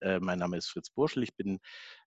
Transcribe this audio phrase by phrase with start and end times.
[0.00, 1.22] Äh, mein Name ist Fritz Burschel.
[1.22, 1.58] Ich bin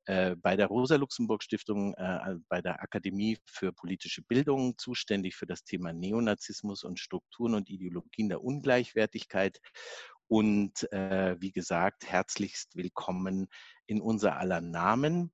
[0.05, 5.93] äh, bei der Rosa-Luxemburg-Stiftung, äh, bei der Akademie für politische Bildung zuständig für das Thema
[5.93, 9.59] Neonazismus und Strukturen und Ideologien der Ungleichwertigkeit.
[10.27, 13.49] Und wie gesagt, herzlichst willkommen
[13.85, 15.33] in unser aller Namen.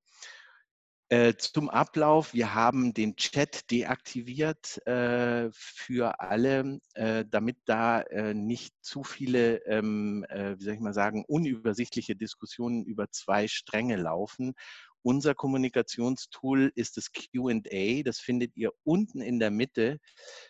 [1.09, 8.33] Äh, zum Ablauf, wir haben den Chat deaktiviert äh, für alle, äh, damit da äh,
[8.33, 13.95] nicht zu viele, ähm, äh, wie soll ich mal sagen, unübersichtliche Diskussionen über zwei Stränge
[13.95, 14.53] laufen.
[15.01, 19.99] Unser Kommunikationstool ist das QA, das findet ihr unten in der Mitte.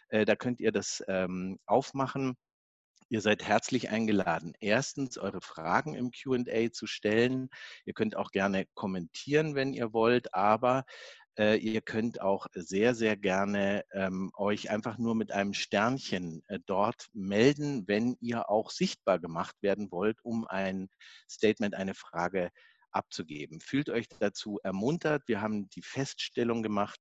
[0.10, 2.36] Äh, da könnt ihr das ähm, aufmachen
[3.10, 7.50] Ihr seid herzlich eingeladen, erstens eure Fragen im QA zu stellen.
[7.86, 10.84] Ihr könnt auch gerne kommentieren, wenn ihr wollt, aber
[11.40, 16.60] äh, ihr könnt auch sehr, sehr gerne ähm, euch einfach nur mit einem Sternchen äh,
[16.66, 20.90] dort melden, wenn ihr auch sichtbar gemacht werden wollt, um ein
[21.30, 22.50] Statement, eine Frage
[22.92, 23.62] abzugeben.
[23.62, 25.24] Fühlt euch dazu ermuntert.
[25.28, 27.00] Wir haben die Feststellung gemacht,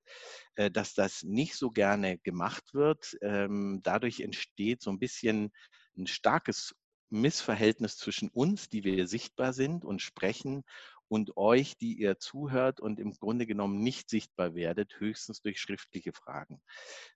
[0.54, 3.16] äh, dass das nicht so gerne gemacht wird.
[3.22, 5.50] Ähm, dadurch entsteht so ein bisschen
[5.96, 6.74] ein starkes
[7.08, 10.64] Missverhältnis zwischen uns, die wir sichtbar sind und sprechen,
[11.08, 16.12] und euch, die ihr zuhört und im Grunde genommen nicht sichtbar werdet, höchstens durch schriftliche
[16.12, 16.60] Fragen.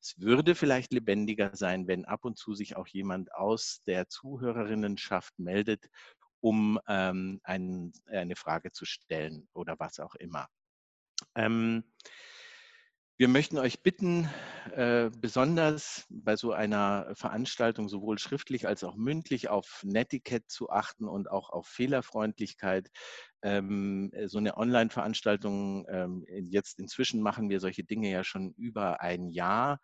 [0.01, 5.39] Es würde vielleicht lebendiger sein, wenn ab und zu sich auch jemand aus der Zuhörerinnenschaft
[5.39, 5.89] meldet,
[6.41, 10.47] um ähm, ein, eine Frage zu stellen oder was auch immer.
[11.35, 11.85] Ähm,
[13.21, 14.31] wir möchten euch bitten,
[14.75, 21.07] äh, besonders bei so einer Veranstaltung sowohl schriftlich als auch mündlich auf Netiquette zu achten
[21.07, 22.89] und auch auf Fehlerfreundlichkeit.
[23.43, 29.29] Ähm, so eine Online-Veranstaltung, ähm, jetzt inzwischen machen wir solche Dinge ja schon über ein
[29.29, 29.81] Jahr.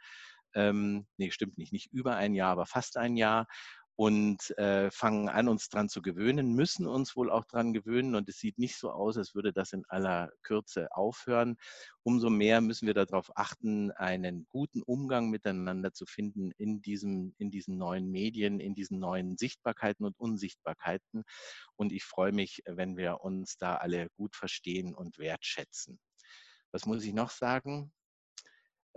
[0.55, 3.49] Ähm, nee, stimmt nicht, nicht über ein Jahr, aber fast ein Jahr
[3.97, 8.29] und äh, fangen an, uns dran zu gewöhnen, müssen uns wohl auch dran gewöhnen und
[8.29, 11.57] es sieht nicht so aus, als würde das in aller Kürze aufhören.
[12.03, 17.51] Umso mehr müssen wir darauf achten, einen guten Umgang miteinander zu finden in, diesem, in
[17.51, 21.25] diesen neuen Medien, in diesen neuen Sichtbarkeiten und Unsichtbarkeiten.
[21.77, 25.99] Und ich freue mich, wenn wir uns da alle gut verstehen und wertschätzen.
[26.71, 27.93] Was muss ich noch sagen?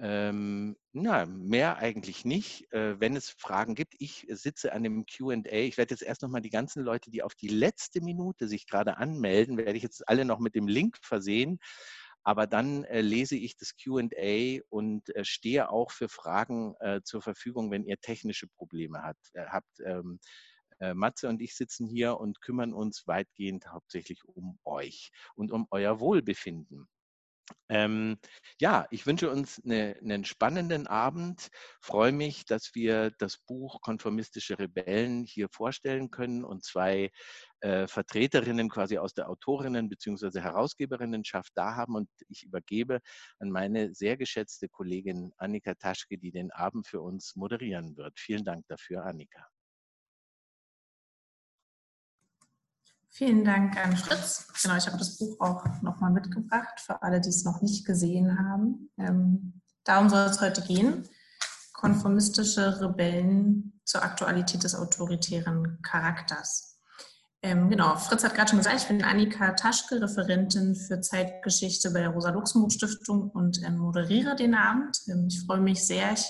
[0.02, 2.72] Ähm, na, mehr eigentlich nicht.
[2.72, 5.36] Äh, wenn es Fragen gibt, ich sitze an dem QA.
[5.52, 8.98] Ich werde jetzt erst nochmal die ganzen Leute, die auf die letzte Minute sich gerade
[8.98, 11.60] anmelden, werde ich jetzt alle noch mit dem Link versehen.
[12.24, 17.22] Aber dann äh, lese ich das QA und äh, stehe auch für Fragen äh, zur
[17.22, 19.80] Verfügung, wenn ihr technische Probleme hat, äh, habt.
[19.86, 20.20] Ähm,
[20.80, 25.68] äh, Matze und ich sitzen hier und kümmern uns weitgehend hauptsächlich um euch und um
[25.72, 26.88] euer Wohlbefinden.
[27.70, 28.18] Ähm,
[28.60, 31.50] ja, ich wünsche uns eine, einen spannenden Abend.
[31.82, 37.12] Freue mich, dass wir das Buch Konformistische Rebellen hier vorstellen können und zwei
[37.62, 40.40] äh, Vertreterinnen quasi aus der Autorinnen- bzw.
[40.42, 41.96] Herausgeberinnenschaft da haben.
[41.96, 43.00] Und ich übergebe
[43.40, 48.20] an meine sehr geschätzte Kollegin Annika Taschke, die den Abend für uns moderieren wird.
[48.20, 49.48] Vielen Dank dafür, Annika.
[53.20, 54.48] Vielen Dank an Fritz.
[54.64, 58.40] Genau, ich habe das Buch auch nochmal mitgebracht für alle, die es noch nicht gesehen
[58.40, 58.90] haben.
[58.98, 61.06] Ähm, darum soll es heute gehen.
[61.74, 66.80] Konformistische Rebellen zur Aktualität des autoritären Charakters.
[67.42, 72.00] Ähm, genau, Fritz hat gerade schon gesagt, ich bin Annika Taschke, Referentin für Zeitgeschichte bei
[72.00, 74.98] der Rosa-Luxemburg-Stiftung und ähm, moderiere den Abend.
[75.10, 76.14] Ähm, ich freue mich sehr.
[76.14, 76.26] Ich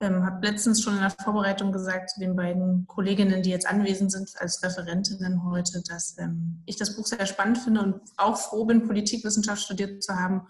[0.00, 4.12] ähm, habe letztens schon in der Vorbereitung gesagt zu den beiden Kolleginnen, die jetzt anwesend
[4.12, 8.64] sind als Referentinnen heute, dass ähm, ich das Buch sehr spannend finde und auch froh
[8.66, 10.46] bin, Politikwissenschaft studiert zu haben,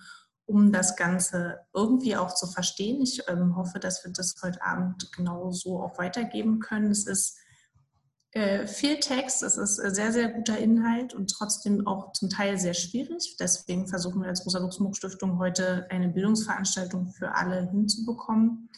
[0.46, 3.00] um das Ganze irgendwie auch zu verstehen.
[3.00, 6.90] Ich ähm, hoffe, dass wir das heute Abend genau so auch weitergeben können.
[6.90, 7.38] Es ist
[8.32, 12.58] äh, viel Text, es ist äh, sehr, sehr guter Inhalt und trotzdem auch zum Teil
[12.58, 13.36] sehr schwierig.
[13.38, 18.68] Deswegen versuchen wir als Rosa-Luxemburg-Stiftung heute eine Bildungsveranstaltung für alle hinzubekommen.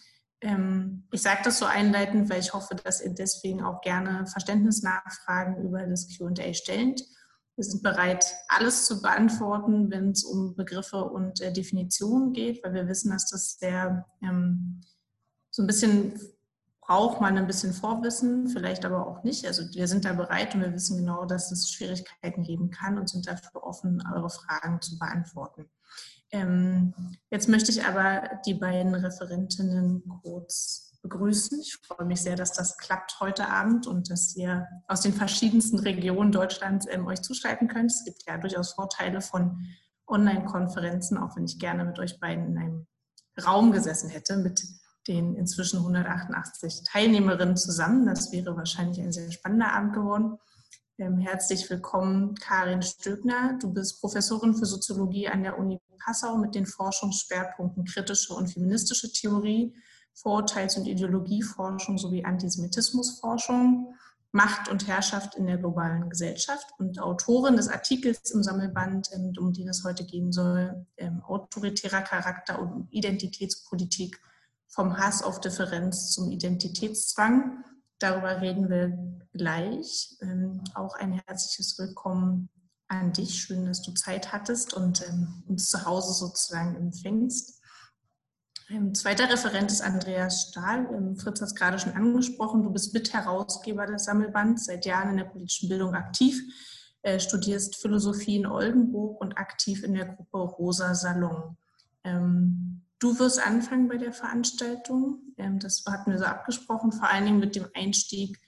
[0.41, 5.63] Ähm, ich sage das so einleitend, weil ich hoffe, dass ihr deswegen auch gerne Verständnisnachfragen
[5.63, 7.03] über das QA stellt.
[7.57, 12.75] Wir sind bereit, alles zu beantworten, wenn es um Begriffe und äh, Definitionen geht, weil
[12.75, 14.81] wir wissen, dass das sehr ähm,
[15.51, 16.21] so ein bisschen
[16.89, 19.47] braucht man ein bisschen Vorwissen, vielleicht aber auch nicht.
[19.47, 23.11] Also wir sind da bereit und wir wissen genau, dass es Schwierigkeiten geben kann und
[23.11, 25.69] sind dafür offen, eure Fragen zu beantworten.
[26.31, 26.95] Ähm,
[27.31, 31.61] jetzt möchte ich aber die beiden Referentinnen kurz begrüßen.
[31.61, 35.79] Ich freue mich sehr, dass das klappt heute Abend und dass ihr aus den verschiedensten
[35.79, 37.91] Regionen Deutschlands ähm, euch zuschalten könnt.
[37.91, 39.65] Es gibt ja durchaus Vorteile von
[40.07, 42.87] Online-Konferenzen, auch wenn ich gerne mit euch beiden in einem
[43.45, 44.63] Raum gesessen hätte, mit
[45.07, 48.07] den inzwischen 188 Teilnehmerinnen zusammen.
[48.07, 50.39] Das wäre wahrscheinlich ein sehr spannender Abend geworden.
[51.01, 53.57] Ähm, herzlich willkommen, Karin Stöbner.
[53.61, 59.13] Du bist Professorin für Soziologie an der Uni Passau mit den Forschungsschwerpunkten kritische und feministische
[59.13, 59.73] Theorie,
[60.13, 63.95] Vorurteils- und Ideologieforschung sowie Antisemitismusforschung,
[64.33, 69.53] Macht und Herrschaft in der globalen Gesellschaft und Autorin des Artikels im Sammelband, ähm, um
[69.53, 74.21] den es heute gehen soll, ähm, autoritärer Charakter und Identitätspolitik
[74.67, 77.63] vom Hass auf Differenz zum Identitätszwang
[77.99, 78.97] Darüber reden wir
[79.33, 80.17] gleich.
[80.21, 82.49] Ähm, auch ein herzliches Willkommen
[82.87, 83.43] an dich.
[83.43, 87.61] Schön, dass du Zeit hattest und ähm, uns zu Hause sozusagen empfängst.
[88.71, 90.89] Ähm, zweiter Referent ist Andreas Stahl.
[90.95, 92.63] Ähm, Fritz hat es gerade schon angesprochen.
[92.63, 96.41] Du bist Mitherausgeber des Sammelbands, seit Jahren in der politischen Bildung aktiv,
[97.03, 101.57] äh, studierst Philosophie in Oldenburg und aktiv in der Gruppe Rosa Salon.
[102.05, 105.21] Ähm, Du wirst anfangen bei der Veranstaltung.
[105.37, 108.39] Ähm, das hatten wir so abgesprochen, vor allen Dingen mit dem Einstieg,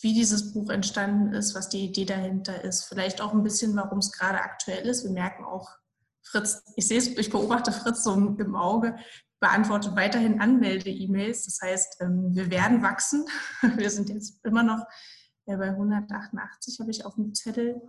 [0.00, 2.84] wie dieses Buch entstanden ist, was die Idee dahinter ist.
[2.84, 5.04] Vielleicht auch ein bisschen, warum es gerade aktuell ist.
[5.04, 5.68] Wir merken auch,
[6.22, 8.96] Fritz, ich sehe es, ich beobachte Fritz so im Auge,
[9.40, 11.44] beantwortet weiterhin Anmelde-E-Mails.
[11.44, 13.26] Das heißt, ähm, wir werden wachsen.
[13.76, 14.84] Wir sind jetzt immer noch
[15.46, 17.80] bei 188, habe ich auf dem Zettel.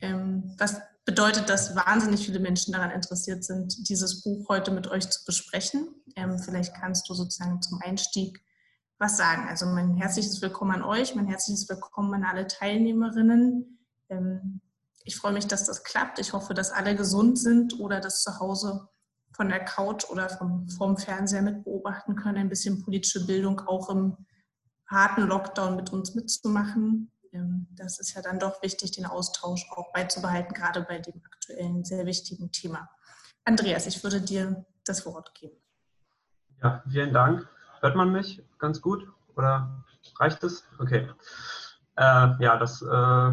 [0.00, 0.80] Ähm, was
[1.10, 5.88] bedeutet, dass wahnsinnig viele Menschen daran interessiert sind, dieses Buch heute mit euch zu besprechen.
[6.14, 8.40] Ähm, vielleicht kannst du sozusagen zum Einstieg
[9.00, 9.48] was sagen.
[9.48, 13.84] Also mein herzliches Willkommen an euch, mein herzliches Willkommen an alle Teilnehmerinnen.
[14.08, 14.60] Ähm,
[15.02, 16.20] ich freue mich, dass das klappt.
[16.20, 18.88] Ich hoffe, dass alle gesund sind oder das zu Hause
[19.34, 23.90] von der Couch oder vom, vom Fernseher mit beobachten können, ein bisschen politische Bildung auch
[23.90, 24.16] im
[24.86, 27.10] harten Lockdown mit uns mitzumachen.
[27.32, 31.84] Ähm, das ist ja dann doch wichtig, den Austausch auch beizubehalten, gerade bei dem aktuellen
[31.84, 32.88] sehr wichtigen Thema.
[33.44, 35.56] Andreas, ich würde dir das Wort geben.
[36.62, 37.48] Ja, vielen Dank.
[37.80, 39.84] Hört man mich ganz gut oder
[40.18, 40.64] reicht es?
[40.78, 41.08] Okay.
[41.96, 43.32] Äh, ja, das äh,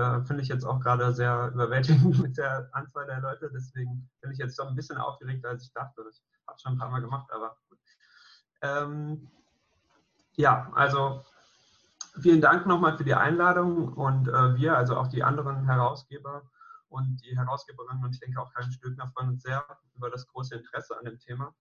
[0.00, 3.50] äh, finde ich jetzt auch gerade sehr überwältigend mit der Anzahl der Leute.
[3.54, 6.02] Deswegen bin ich jetzt doch ein bisschen aufgeregt, als ich dachte.
[6.10, 7.78] Ich habe schon ein paar Mal gemacht, aber gut.
[8.60, 9.30] Ähm,
[10.36, 11.24] ja, also
[12.20, 16.42] Vielen Dank nochmal für die Einladung und äh, wir, also auch die anderen Herausgeber
[16.88, 19.64] und die Herausgeberinnen und ich denke auch Karin Stöckner freuen uns sehr
[19.96, 21.52] über das große Interesse an dem Thema.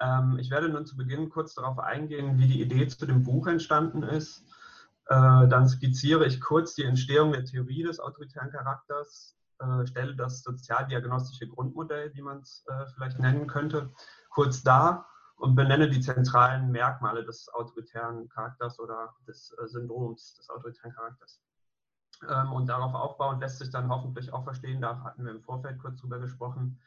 [0.00, 3.46] Ähm, ich werde nun zu Beginn kurz darauf eingehen, wie die Idee zu dem Buch
[3.46, 4.42] entstanden ist.
[5.06, 10.42] Äh, dann skizziere ich kurz die Entstehung der Theorie des autoritären Charakters, äh, stelle das
[10.42, 13.90] sozialdiagnostische Grundmodell, wie man es äh, vielleicht nennen könnte,
[14.30, 15.06] kurz dar
[15.38, 21.40] und benenne die zentralen Merkmale des autoritären Charakters oder des äh, Syndroms des autoritären Charakters.
[22.28, 25.78] Ähm, und darauf aufbauend lässt sich dann hoffentlich auch verstehen, da hatten wir im Vorfeld
[25.78, 26.80] kurz drüber gesprochen,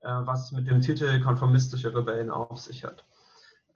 [0.00, 3.04] äh, was mit dem Titel konformistische Rebellen auf sich hat.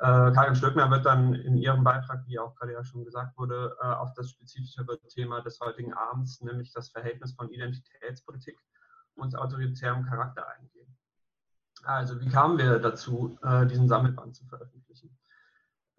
[0.00, 3.76] Äh, Karin Stöckner wird dann in ihrem Beitrag, wie auch gerade ja schon gesagt wurde,
[3.80, 8.58] auf das spezifischere Thema des heutigen Abends, nämlich das Verhältnis von Identitätspolitik
[9.14, 10.85] und autoritärem Charakter eingehen.
[11.86, 15.16] Also wie kamen wir dazu, äh, diesen Sammelband zu veröffentlichen?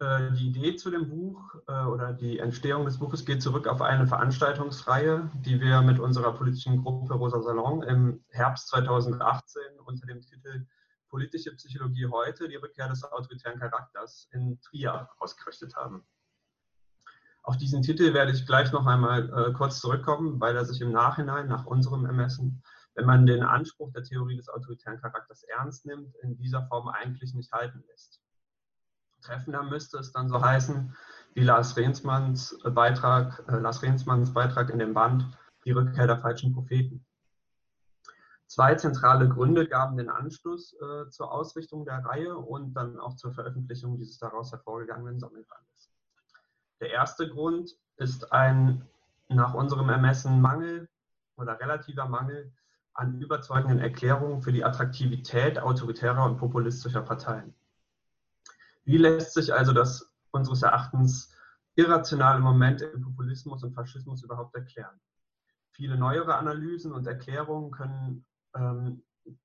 [0.00, 3.80] Äh, die Idee zu dem Buch äh, oder die Entstehung des Buches geht zurück auf
[3.80, 10.20] eine Veranstaltungsreihe, die wir mit unserer politischen Gruppe Rosa Salon im Herbst 2018 unter dem
[10.20, 10.66] Titel
[11.08, 16.06] Politische Psychologie heute, die Rückkehr des autoritären Charakters in Trier ausgerichtet haben.
[17.42, 21.48] Auf diesen Titel werde ich gleich noch einmal kurz zurückkommen, weil er sich im Nachhinein,
[21.48, 22.62] nach unserem Ermessen,
[22.98, 27.32] wenn man den Anspruch der Theorie des autoritären Charakters ernst nimmt, in dieser Form eigentlich
[27.32, 28.20] nicht halten lässt.
[29.22, 30.92] Treffender müsste es dann so heißen,
[31.34, 35.24] wie Lars Rehnsmanns Beitrag, äh, Lars Rehnsmanns Beitrag in dem Band
[35.64, 37.06] Die Rückkehr der falschen Propheten.
[38.48, 43.32] Zwei zentrale Gründe gaben den Anschluss äh, zur Ausrichtung der Reihe und dann auch zur
[43.32, 45.92] Veröffentlichung dieses daraus hervorgegangenen Sammelbandes.
[46.80, 48.84] Der erste Grund ist ein
[49.28, 50.88] nach unserem Ermessen Mangel
[51.36, 52.52] oder relativer Mangel
[52.98, 57.54] an überzeugenden Erklärungen für die Attraktivität autoritärer und populistischer Parteien.
[58.84, 61.32] Wie lässt sich also das unseres Erachtens
[61.76, 65.00] irrationale Moment im Populismus und Faschismus überhaupt erklären?
[65.70, 68.26] Viele neuere Analysen und Erklärungen können
[68.56, 69.04] ähm,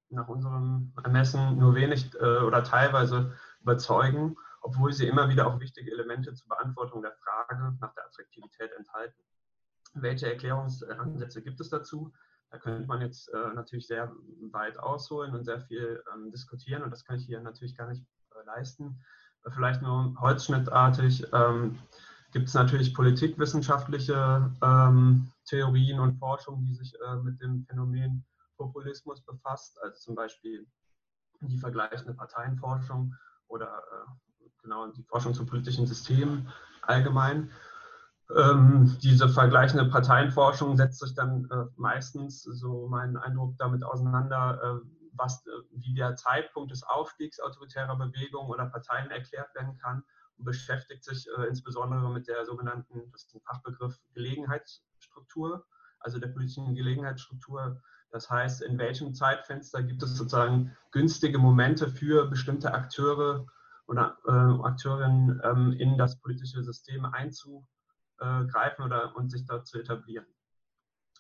[0.10, 5.92] nach unserem Ermessen nur wenig äh, oder teilweise überzeugen, obwohl sie immer wieder auch wichtige
[5.92, 9.22] Elemente zur Beantwortung der Frage nach der Attraktivität enthalten.
[9.94, 12.12] Welche Erklärungsansätze gibt es dazu?
[12.54, 14.12] Da könnte man jetzt äh, natürlich sehr
[14.52, 18.06] weit ausholen und sehr viel ähm, diskutieren und das kann ich hier natürlich gar nicht
[18.30, 19.04] äh, leisten.
[19.56, 21.80] Vielleicht nur holzschnittartig ähm,
[22.32, 28.24] gibt es natürlich politikwissenschaftliche ähm, Theorien und Forschung, die sich äh, mit dem Phänomen
[28.56, 30.68] Populismus befasst, also zum Beispiel
[31.42, 33.16] die vergleichende Parteienforschung
[33.48, 36.48] oder äh, genau die Forschung zu politischen Systemen
[36.84, 37.50] allgemein.
[38.36, 44.88] Ähm, diese vergleichende Parteienforschung setzt sich dann äh, meistens, so mein Eindruck, damit auseinander, äh,
[45.14, 50.04] was, äh, wie der Zeitpunkt des Aufstiegs autoritärer Bewegungen oder Parteien erklärt werden kann
[50.38, 55.66] und beschäftigt sich äh, insbesondere mit der sogenannten, das ist ein Fachbegriff, Gelegenheitsstruktur,
[56.00, 57.82] also der politischen Gelegenheitsstruktur.
[58.12, 63.46] Das heißt, in welchem Zeitfenster gibt es sozusagen günstige Momente für bestimmte Akteure
[63.88, 64.32] oder äh,
[64.66, 67.06] Akteurinnen ähm, in das politische System
[68.24, 70.26] einzugreifen oder und sich dort zu etablieren.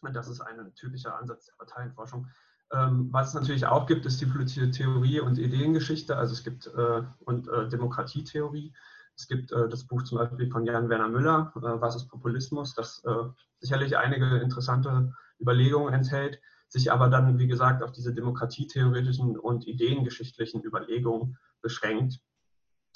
[0.01, 2.27] Und das ist ein typischer Ansatz der Parteienforschung.
[2.71, 6.67] Ähm, was es natürlich auch gibt, ist die politische Theorie und Ideengeschichte, also es gibt
[6.67, 8.73] äh, und äh, Demokratietheorie.
[9.15, 12.73] Es gibt äh, das Buch zum Beispiel von Jan Werner Müller, äh, Was ist Populismus,
[12.73, 13.29] das äh,
[13.59, 20.63] sicherlich einige interessante Überlegungen enthält, sich aber dann, wie gesagt, auf diese demokratietheoretischen und ideengeschichtlichen
[20.63, 22.19] Überlegungen beschränkt.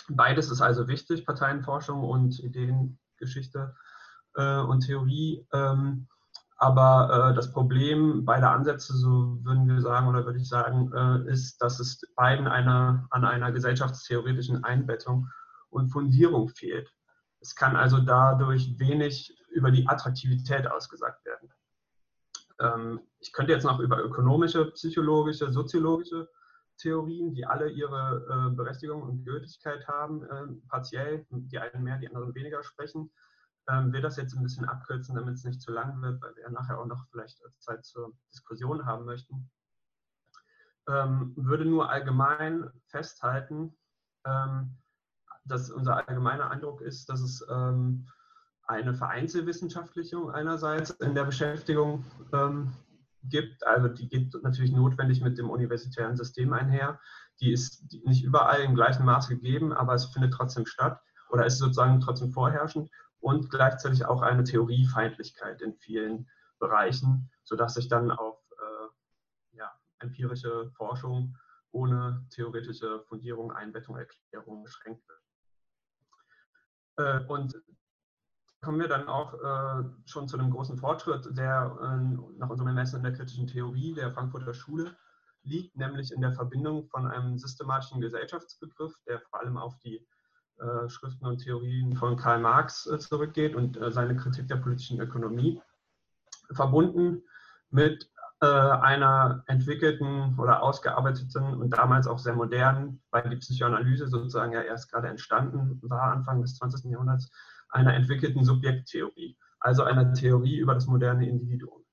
[0.09, 3.75] Beides ist also wichtig, Parteienforschung und Ideengeschichte
[4.38, 5.46] äh, und Theorie.
[5.51, 6.08] Ähm,
[6.58, 11.32] aber äh, das Problem beider Ansätze, so würden wir sagen oder würde ich sagen, äh,
[11.32, 15.29] ist, dass es beiden einer, an einer gesellschaftstheoretischen Einbettung
[15.70, 16.91] und Fundierung fehlt.
[17.41, 21.50] Es kann also dadurch wenig über die Attraktivität ausgesagt werden.
[22.60, 26.27] Ähm, ich könnte jetzt noch über ökonomische, psychologische, soziologische
[26.77, 32.08] Theorien, die alle ihre äh, Berechtigung und Gültigkeit haben, äh, partiell, die einen mehr, die
[32.08, 33.12] anderen weniger sprechen.
[33.69, 36.43] Ähm, will das jetzt ein bisschen abkürzen, damit es nicht zu lang wird, weil wir
[36.43, 39.50] ja nachher auch noch vielleicht Zeit zur Diskussion haben möchten.
[40.88, 43.75] Ähm, würde nur allgemein festhalten,
[44.25, 44.77] ähm,
[45.43, 48.07] dass unser allgemeiner Eindruck ist, dass es ähm,
[48.63, 52.74] eine Vereinzelwissenschaftlichung einerseits in der Beschäftigung ähm,
[53.24, 53.65] gibt.
[53.65, 57.00] Also die geht natürlich notwendig mit dem universitären System einher.
[57.41, 61.57] Die ist nicht überall im gleichen Maße gegeben, aber es findet trotzdem statt oder ist
[61.57, 68.39] sozusagen trotzdem vorherrschend und gleichzeitig auch eine Theoriefeindlichkeit in vielen Bereichen, sodass sich dann auf
[68.51, 71.38] äh, ja, empirische Forschung
[71.71, 75.21] ohne theoretische Fundierung, Einbettung, Erklärung beschränkt wird.
[76.97, 77.55] Äh, und
[78.62, 82.97] kommen wir dann auch äh, schon zu einem großen Fortschritt, der äh, nach unserem Ermessen
[82.97, 84.95] in der kritischen Theorie der Frankfurter Schule
[85.43, 90.05] liegt, nämlich in der Verbindung von einem systematischen Gesellschaftsbegriff, der vor allem auf die
[90.89, 95.61] Schriften und Theorien von Karl Marx äh, zurückgeht und äh, seine Kritik der politischen Ökonomie,
[96.51, 97.23] verbunden
[97.69, 98.09] mit
[98.39, 104.91] einer entwickelten oder ausgearbeiteten und damals auch sehr modernen, weil die Psychoanalyse sozusagen ja erst
[104.91, 106.91] gerade entstanden war, Anfang des 20.
[106.91, 107.31] Jahrhunderts,
[107.69, 111.83] einer entwickelten Subjekttheorie, also einer Theorie über das moderne Individuum.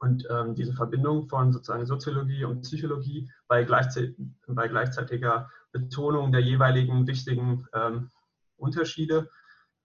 [0.00, 4.14] Und ähm, diese Verbindung von sozusagen Soziologie und Psychologie bei, gleichzeit
[4.46, 8.10] bei gleichzeitiger Betonung der jeweiligen wichtigen ähm,
[8.56, 9.28] Unterschiede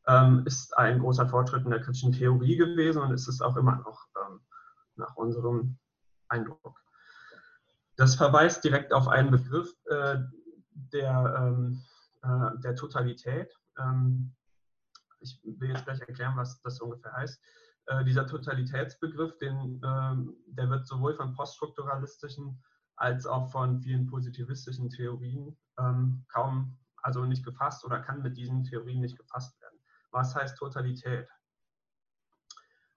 [0.07, 3.77] ähm, ist ein großer Fortschritt in der kritischen Theorie gewesen und ist es auch immer
[3.77, 4.39] noch ähm,
[4.95, 5.77] nach unserem
[6.27, 6.79] Eindruck.
[7.97, 10.19] Das verweist direkt auf einen Begriff äh,
[10.73, 11.83] der, ähm,
[12.23, 13.53] äh, der Totalität.
[13.77, 14.33] Ähm,
[15.19, 17.39] ich will jetzt gleich erklären, was das ungefähr heißt.
[17.87, 22.63] Äh, dieser Totalitätsbegriff, den, ähm, der wird sowohl von poststrukturalistischen
[22.95, 28.63] als auch von vielen positivistischen Theorien ähm, kaum, also nicht gefasst oder kann mit diesen
[28.63, 29.79] Theorien nicht gefasst werden.
[30.11, 31.27] Was heißt Totalität?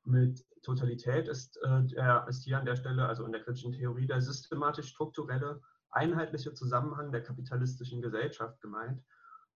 [0.05, 4.07] Mit Totalität ist, äh, der, ist hier an der Stelle, also in der kritischen Theorie,
[4.07, 9.03] der systematisch-strukturelle, einheitliche Zusammenhang der kapitalistischen Gesellschaft gemeint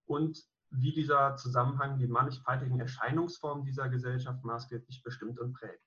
[0.06, 0.38] und
[0.70, 5.82] wie dieser Zusammenhang die mannigfaltigen Erscheinungsformen dieser Gesellschaft maßgeblich bestimmt und prägt.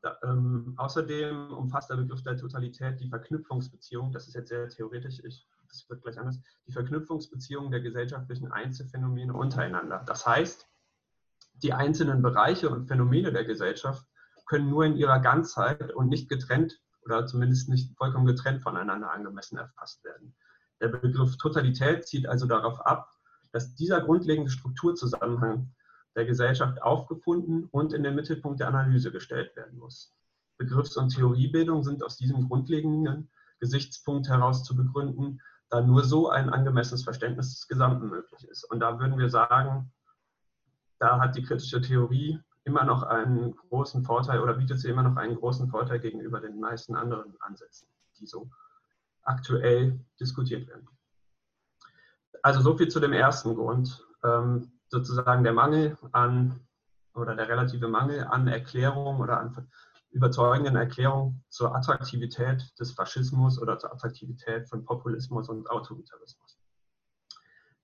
[0.00, 5.20] Da, ähm, außerdem umfasst der Begriff der Totalität die Verknüpfungsbeziehung, das ist jetzt sehr theoretisch,
[5.22, 10.04] ich, das wird gleich anders, die Verknüpfungsbeziehung der gesellschaftlichen Einzelfänomene untereinander.
[10.06, 10.68] Das heißt,
[11.54, 14.06] die einzelnen Bereiche und Phänomene der Gesellschaft
[14.46, 19.56] können nur in ihrer Ganzheit und nicht getrennt oder zumindest nicht vollkommen getrennt voneinander angemessen
[19.56, 20.34] erfasst werden.
[20.80, 23.10] Der Begriff Totalität zieht also darauf ab,
[23.52, 25.72] dass dieser grundlegende Strukturzusammenhang
[26.16, 30.14] der Gesellschaft aufgefunden und in den Mittelpunkt der Analyse gestellt werden muss.
[30.58, 35.40] Begriffs- und Theoriebildung sind aus diesem grundlegenden Gesichtspunkt heraus zu begründen,
[35.72, 38.64] da nur so ein angemessenes Verständnis des Gesamten möglich ist.
[38.64, 39.90] Und da würden wir sagen,
[40.98, 45.16] da hat die kritische Theorie immer noch einen großen Vorteil oder bietet sie immer noch
[45.16, 47.88] einen großen Vorteil gegenüber den meisten anderen Ansätzen,
[48.20, 48.50] die so
[49.22, 50.86] aktuell diskutiert werden.
[52.42, 54.06] Also so viel zu dem ersten Grund.
[54.22, 56.60] Ähm, sozusagen der Mangel an
[57.14, 59.68] oder der relative Mangel an Erklärung oder an
[60.12, 66.58] überzeugenden Erklärungen zur Attraktivität des Faschismus oder zur Attraktivität von Populismus und Autoritarismus.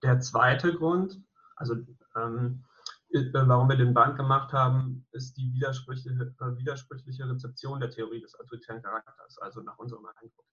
[0.02, 1.20] Der zweite Grund,
[1.56, 1.74] also
[2.16, 2.64] ähm,
[3.10, 8.20] äh, warum wir den Band gemacht haben, ist die widersprüchliche, äh, widersprüchliche Rezeption der Theorie
[8.20, 10.44] des autoritären Charakters, also nach unserem Eindruck.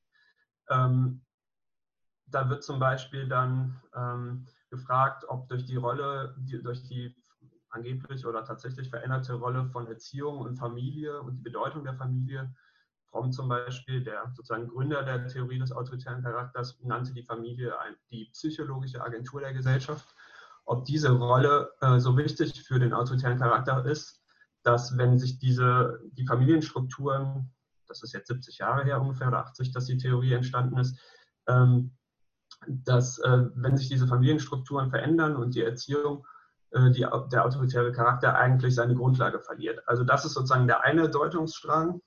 [0.69, 1.25] Ähm,
[2.27, 7.15] da wird zum Beispiel dann ähm, gefragt, ob durch die Rolle, die, durch die
[7.69, 12.53] angeblich oder tatsächlich veränderte Rolle von Erziehung und Familie und die Bedeutung der Familie,
[13.15, 17.73] Fromm zum Beispiel, der sozusagen Gründer der Theorie des autoritären Charakters, nannte die Familie
[18.11, 20.05] die psychologische Agentur der Gesellschaft.
[20.65, 24.21] Ob diese Rolle äh, so wichtig für den autoritären Charakter ist,
[24.63, 27.53] dass wenn sich diese, die Familienstrukturen,
[27.87, 30.99] das ist jetzt 70 Jahre her ungefähr oder 80, dass die Theorie entstanden ist,
[31.47, 31.95] ähm,
[32.67, 36.25] dass äh, wenn sich diese Familienstrukturen verändern und die Erziehung,
[36.73, 39.87] die, der autoritäre Charakter eigentlich seine Grundlage verliert.
[39.87, 42.01] Also das ist sozusagen der eine Deutungsstrang,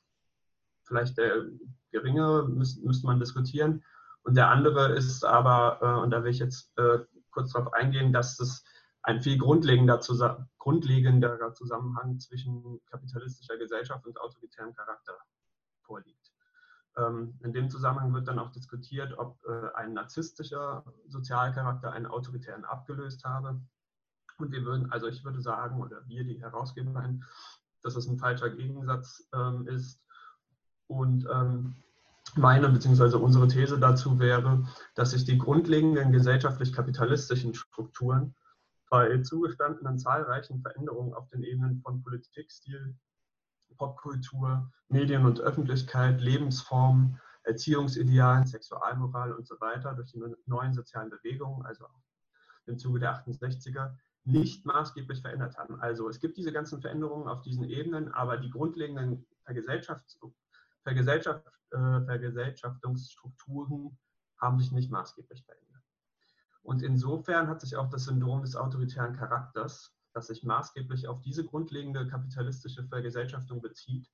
[0.84, 1.46] vielleicht der
[1.90, 3.82] geringere, müsste müsst man diskutieren.
[4.22, 6.98] Und der andere ist aber, äh, und da will ich jetzt äh,
[7.30, 8.64] kurz darauf eingehen, dass es
[9.02, 10.00] ein viel grundlegender,
[10.58, 15.16] grundlegenderer Zusammenhang zwischen kapitalistischer Gesellschaft und autoritärem Charakter
[15.82, 16.32] vorliegt.
[16.96, 22.64] Ähm, in dem Zusammenhang wird dann auch diskutiert, ob äh, ein narzisstischer Sozialcharakter einen autoritären
[22.64, 23.60] abgelöst habe.
[24.38, 27.14] Und wir würden, also ich würde sagen, oder wir, die Herausgeber,
[27.82, 30.00] dass es ein falscher Gegensatz ähm, ist.
[30.86, 31.76] Und ähm,
[32.36, 33.16] meine bzw.
[33.16, 38.34] unsere These dazu wäre, dass sich die grundlegenden gesellschaftlich-kapitalistischen Strukturen
[38.90, 42.96] bei zugestandenen zahlreichen Veränderungen auf den Ebenen von Politik, Stil,
[43.76, 51.64] Popkultur, Medien und Öffentlichkeit, Lebensformen, Erziehungsidealen, Sexualmoral und so weiter durch die neuen sozialen Bewegungen,
[51.66, 51.86] also
[52.66, 53.94] im Zuge der 68er,
[54.28, 55.80] nicht maßgeblich verändert haben.
[55.80, 60.20] Also es gibt diese ganzen Veränderungen auf diesen Ebenen, aber die grundlegenden Vergesellschafts
[60.82, 63.98] Vergesellschaft äh, Vergesellschaftungsstrukturen
[64.38, 65.82] haben sich nicht maßgeblich verändert.
[66.62, 71.44] Und insofern hat sich auch das Syndrom des autoritären Charakters, das sich maßgeblich auf diese
[71.44, 74.08] grundlegende kapitalistische Vergesellschaftung bezieht,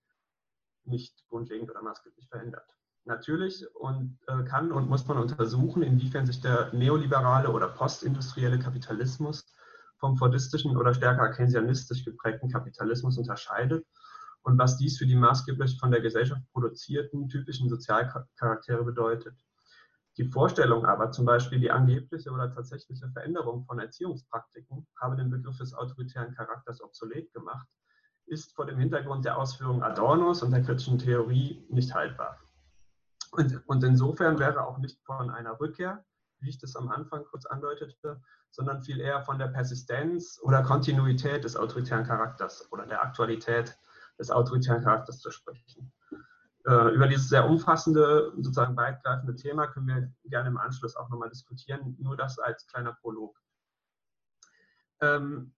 [0.85, 2.68] nicht grundlegend oder maßgeblich verändert.
[3.04, 9.44] Natürlich und äh, kann und muss man untersuchen, inwiefern sich der neoliberale oder postindustrielle Kapitalismus
[9.98, 13.87] vom fordistischen oder stärker keynesianistisch geprägten Kapitalismus unterscheidet
[14.42, 19.35] und was dies für die maßgeblich von der Gesellschaft produzierten typischen Sozialcharaktere bedeutet.
[20.16, 25.57] Die Vorstellung aber, zum Beispiel die angebliche oder tatsächliche Veränderung von Erziehungspraktiken, habe den Begriff
[25.59, 27.66] des autoritären Charakters obsolet gemacht,
[28.26, 32.38] ist vor dem Hintergrund der Ausführungen Adornos und der kritischen Theorie nicht haltbar.
[33.33, 36.04] Und, und insofern wäre auch nicht von einer Rückkehr,
[36.44, 41.44] wie ich das am Anfang kurz andeutete, sondern viel eher von der Persistenz oder Kontinuität
[41.44, 43.76] des autoritären Charakters oder der Aktualität
[44.18, 45.92] des autoritären Charakters zu sprechen.
[46.66, 51.28] Äh, über dieses sehr umfassende, sozusagen weitgreifende Thema können wir gerne im Anschluss auch nochmal
[51.28, 53.38] diskutieren, nur das als kleiner Prolog.
[55.00, 55.52] Ähm,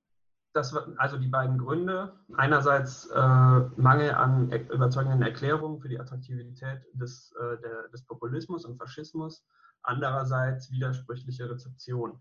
[0.53, 7.33] das, also die beiden Gründe, einerseits äh, Mangel an überzeugenden Erklärungen für die Attraktivität des,
[7.39, 9.45] äh, der, des Populismus und Faschismus,
[9.87, 12.19] andererseits widersprüchliche Rezeption.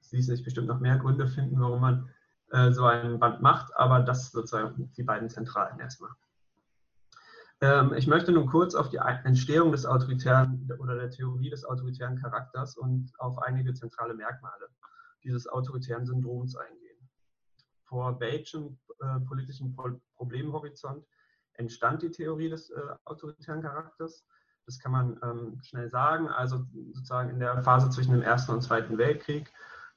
[0.00, 2.10] Es ließen sich bestimmt noch mehr Gründe finden, warum man
[2.50, 6.10] äh, so ein Band macht, aber das sozusagen die beiden zentralen erstmal.
[7.60, 12.16] Ähm, ich möchte nun kurz auf die Entstehung des autoritären oder der Theorie des autoritären
[12.16, 14.68] Charakters und auf einige zentrale Merkmale
[15.22, 17.08] dieses autoritären Syndroms eingehen.
[17.84, 19.76] Vor welchem äh, politischen
[20.16, 21.04] Problemhorizont
[21.54, 24.24] entstand die Theorie des äh, autoritären Charakters?
[24.66, 26.28] Das kann man ähm, schnell sagen.
[26.28, 29.50] Also sozusagen in der Phase zwischen dem Ersten und Zweiten Weltkrieg,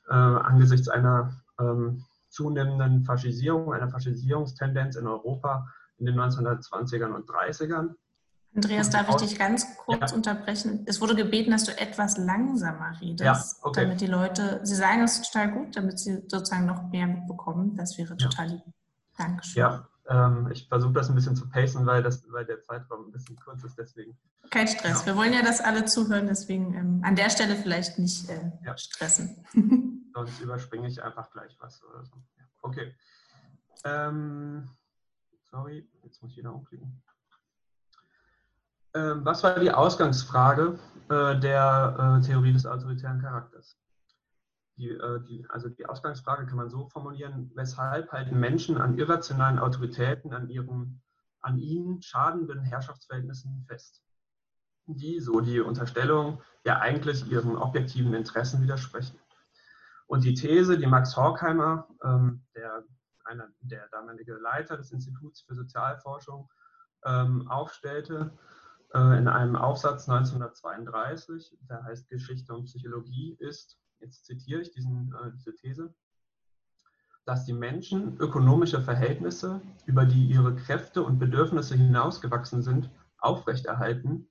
[0.09, 7.95] äh, angesichts einer ähm, zunehmenden Faschisierung, einer Faschisierungstendenz in Europa in den 1920ern und 30ern.
[8.55, 10.17] Andreas, darf ich dich ganz kurz ja.
[10.17, 10.83] unterbrechen?
[10.85, 13.81] Es wurde gebeten, dass du etwas langsamer redest, ja, okay.
[13.81, 17.75] damit die Leute, sie sagen es total gut, damit sie sozusagen noch mehr mitbekommen.
[17.75, 18.53] Das wäre total ja.
[18.53, 18.73] lieb.
[19.17, 19.59] Dankeschön.
[19.59, 23.11] Ja, ähm, ich versuche das ein bisschen zu pacen, weil, das, weil der Zeitraum ein
[23.11, 24.17] bisschen kurz ist, deswegen.
[24.49, 25.01] Kein Stress.
[25.01, 25.05] Ja.
[25.07, 29.45] Wir wollen ja, dass alle zuhören, deswegen ähm, an der Stelle vielleicht nicht äh, stressen.
[30.13, 32.15] Sonst überspringe ich einfach gleich was oder so.
[32.37, 32.43] Ja.
[32.61, 32.95] Okay.
[33.85, 34.69] Ähm,
[35.49, 37.01] sorry, jetzt muss ich wieder umklicken.
[38.95, 40.77] Ähm, was war die Ausgangsfrage
[41.09, 43.77] äh, der äh, Theorie des autoritären Charakters?
[44.77, 49.59] Die, äh, die, also die Ausgangsfrage kann man so formulieren, weshalb halten Menschen an irrationalen
[49.59, 51.01] Autoritäten, an, ihren,
[51.41, 54.01] an ihnen schadenden Herrschaftsverhältnissen fest,
[54.85, 59.19] die, so die Unterstellung, ja eigentlich ihren objektiven Interessen widersprechen.
[60.07, 62.83] Und die These, die Max Horkheimer, ähm, der,
[63.25, 66.49] einer, der damalige Leiter des Instituts für Sozialforschung,
[67.05, 68.31] ähm, aufstellte,
[68.93, 75.13] äh, in einem Aufsatz 1932, der heißt Geschichte und Psychologie, ist, jetzt zitiere ich diesen,
[75.13, 75.93] äh, diese These,
[77.25, 84.27] dass die Menschen ökonomische Verhältnisse, über die ihre Kräfte und Bedürfnisse hinausgewachsen sind, aufrechterhalten,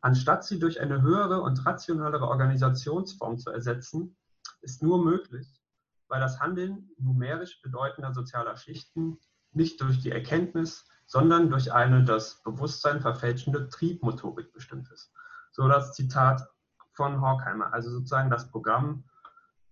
[0.00, 4.16] anstatt sie durch eine höhere und rationalere Organisationsform zu ersetzen,
[4.62, 5.62] ist nur möglich,
[6.08, 9.18] weil das Handeln numerisch bedeutender sozialer Schichten
[9.52, 15.12] nicht durch die Erkenntnis, sondern durch eine das Bewusstsein verfälschende Triebmotorik bestimmt ist.
[15.50, 16.48] So das Zitat
[16.92, 17.72] von Horkheimer.
[17.74, 19.04] Also sozusagen das Programm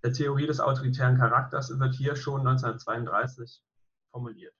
[0.02, 3.62] der Theorie des autoritären Charakters wird hier schon 1932
[4.11, 4.54] formuliert.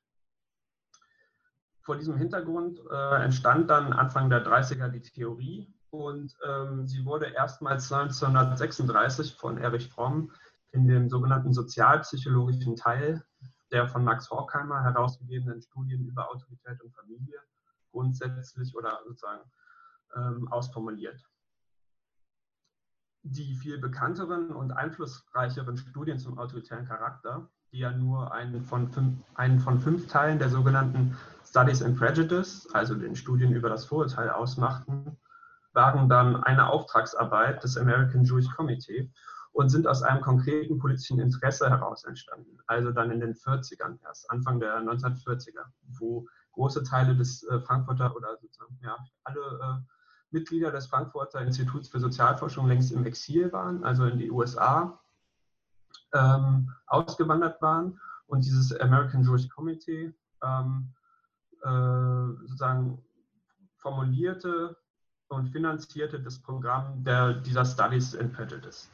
[1.83, 7.27] Vor diesem Hintergrund äh, entstand dann Anfang der 30er die Theorie und ähm, sie wurde
[7.27, 10.33] erstmals 1936 von Erich Fromm
[10.73, 13.25] in dem sogenannten sozialpsychologischen Teil
[13.71, 17.39] der von Max Horkheimer herausgegebenen Studien über Autorität und Familie
[17.91, 19.51] grundsätzlich oder sozusagen
[20.17, 21.23] ähm, ausformuliert.
[23.23, 29.19] Die viel bekannteren und einflussreicheren Studien zum autoritären Charakter, die ja nur einen von fünf,
[29.35, 34.31] einen von fünf Teilen der sogenannten Studies in Prejudice, also den Studien über das Vorurteil,
[34.31, 35.17] ausmachten,
[35.73, 39.11] waren dann eine Auftragsarbeit des American Jewish Committee
[39.53, 42.59] und sind aus einem konkreten politischen Interesse heraus entstanden.
[42.67, 45.65] Also dann in den 40ern erst, Anfang der 1940er,
[45.99, 49.98] wo große Teile des äh, Frankfurter oder sozusagen ja, alle äh,
[50.31, 55.01] Mitglieder des Frankfurter Instituts für Sozialforschung längst im Exil waren, also in die USA
[56.13, 60.13] ähm, ausgewandert waren und dieses American Jewish Committee
[60.43, 60.93] ähm,
[61.63, 63.03] äh, sozusagen
[63.77, 64.77] formulierte
[65.29, 68.91] und finanzierte das Programm der, dieser Studies in Prejudice.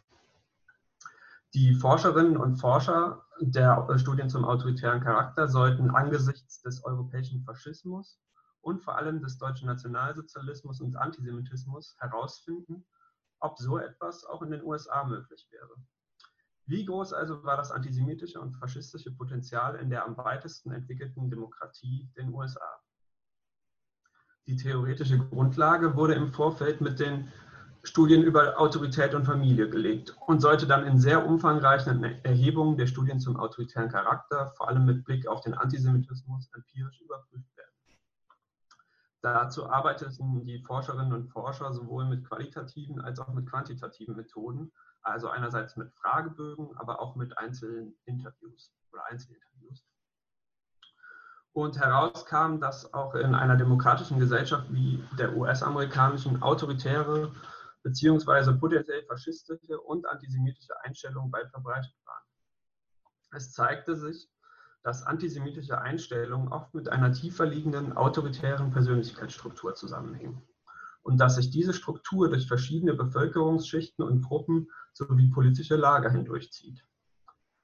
[1.54, 8.18] Die Forscherinnen und Forscher der Studien zum autoritären Charakter sollten angesichts des europäischen Faschismus
[8.64, 12.84] und vor allem des deutschen Nationalsozialismus und Antisemitismus herausfinden,
[13.40, 15.74] ob so etwas auch in den USA möglich wäre.
[16.66, 22.10] Wie groß also war das antisemitische und faschistische Potenzial in der am weitesten entwickelten Demokratie,
[22.16, 22.80] den USA?
[24.46, 27.30] Die theoretische Grundlage wurde im Vorfeld mit den
[27.82, 33.20] Studien über Autorität und Familie gelegt und sollte dann in sehr umfangreichen Erhebungen der Studien
[33.20, 37.73] zum autoritären Charakter, vor allem mit Blick auf den Antisemitismus, empirisch überprüft werden.
[39.24, 45.30] Dazu arbeiteten die Forscherinnen und Forscher sowohl mit qualitativen als auch mit quantitativen Methoden, also
[45.30, 49.82] einerseits mit Fragebögen, aber auch mit einzelnen Interviews oder Einzelinterviews.
[51.54, 57.32] Und herauskam, dass auch in einer demokratischen Gesellschaft wie der US-amerikanischen autoritäre
[57.82, 62.24] beziehungsweise potenziell faschistische und antisemitische Einstellungen weit verbreitet waren.
[63.30, 64.28] Es zeigte sich,
[64.84, 70.42] dass antisemitische Einstellungen oft mit einer tiefer liegenden autoritären Persönlichkeitsstruktur zusammenhängen
[71.02, 76.84] und dass sich diese Struktur durch verschiedene Bevölkerungsschichten und Gruppen sowie politische Lager hindurchzieht.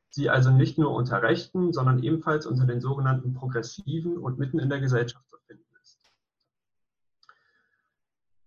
[0.08, 4.68] Sie also nicht nur unter Rechten, sondern ebenfalls unter den sogenannten Progressiven und mitten in
[4.68, 5.70] der Gesellschaft zu finden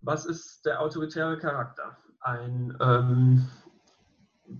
[0.03, 1.97] was ist der autoritäre Charakter?
[2.19, 3.47] Ein ähm,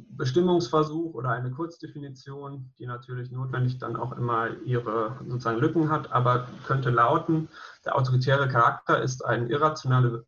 [0.10, 6.47] Bestimmungsversuch oder eine Kurzdefinition, die natürlich notwendig dann auch immer ihre sozusagen Lücken hat, aber
[6.65, 7.49] könnte lauten,
[7.86, 10.25] der autoritäre Charakter ist ein irrationale,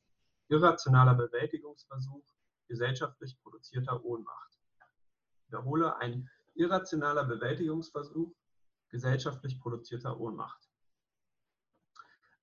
[0.48, 2.24] irrationaler Bewältigungsversuch
[2.68, 4.52] gesellschaftlich produzierter Ohnmacht.
[5.42, 8.34] Ich wiederhole, ein irrationaler Bewältigungsversuch
[8.90, 10.70] gesellschaftlich produzierter Ohnmacht.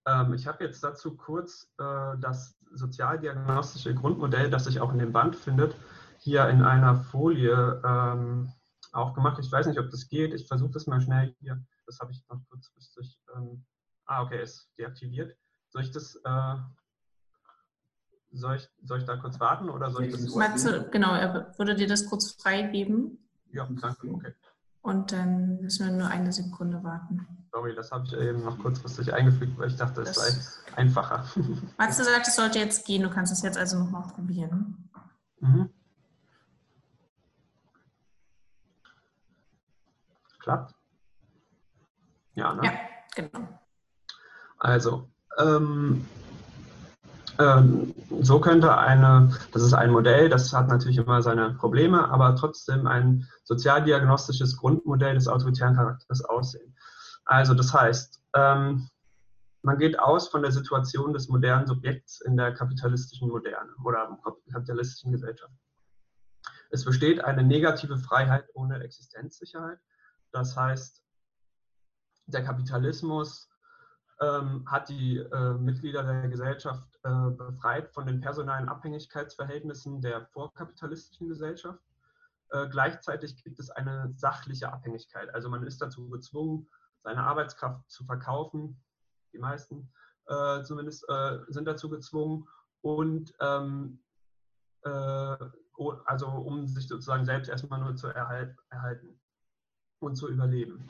[0.07, 5.13] Ähm, ich habe jetzt dazu kurz äh, das sozialdiagnostische Grundmodell, das sich auch in dem
[5.13, 5.77] Band findet,
[6.23, 8.53] hier in einer Folie ähm,
[8.93, 9.39] auch gemacht.
[9.41, 10.33] Ich weiß nicht, ob das geht.
[10.33, 11.61] Ich versuche das mal schnell hier.
[11.87, 13.19] Das habe ich noch kurzfristig.
[13.35, 13.65] Ähm,
[14.07, 15.37] ah, okay, ist deaktiviert.
[15.71, 16.55] Soll ich das, äh,
[18.31, 20.35] soll, ich, soll ich da kurz warten oder soll ich das?
[20.35, 23.19] Matze, genau, er würde dir das kurz freigeben.
[23.51, 24.33] Ja, danke, okay.
[24.81, 27.27] Und dann müssen wir nur eine Sekunde warten.
[27.53, 31.25] Sorry, das habe ich eben noch kurzfristig eingefügt, weil ich dachte, es sei einfacher.
[31.79, 33.03] Matze sagt, es sollte jetzt gehen.
[33.03, 34.89] Du kannst es jetzt also nochmal probieren.
[35.41, 35.71] Mhm.
[40.43, 40.75] Klappt?
[42.35, 42.65] Ja, ne?
[42.65, 42.73] Ja,
[43.15, 43.49] genau.
[44.59, 46.07] Also, ähm,
[47.39, 52.37] ähm, so könnte eine, das ist ein Modell, das hat natürlich immer seine Probleme, aber
[52.37, 56.77] trotzdem ein sozialdiagnostisches Grundmodell des autoritären Charakters aussehen.
[57.25, 58.89] Also das heißt, ähm,
[59.63, 64.19] man geht aus von der Situation des modernen Subjekts in der kapitalistischen Moderne oder
[64.53, 65.55] kapitalistischen Gesellschaft.
[66.71, 69.79] Es besteht eine negative Freiheit ohne Existenzsicherheit.
[70.33, 71.03] Das heißt,
[72.27, 73.49] der Kapitalismus
[74.21, 81.29] ähm, hat die äh, Mitglieder der Gesellschaft äh, befreit von den personalen Abhängigkeitsverhältnissen der vorkapitalistischen
[81.29, 81.83] Gesellschaft.
[82.51, 85.35] Äh, gleichzeitig gibt es eine sachliche Abhängigkeit.
[85.35, 86.69] Also man ist dazu gezwungen,
[87.03, 88.81] seine Arbeitskraft zu verkaufen.
[89.33, 89.93] Die meisten
[90.27, 92.49] äh, zumindest äh, sind dazu gezwungen.
[92.81, 94.03] Und ähm,
[94.85, 95.37] äh,
[96.05, 99.12] also um sich sozusagen selbst erstmal nur zu erhalten
[100.03, 100.89] und zu überleben.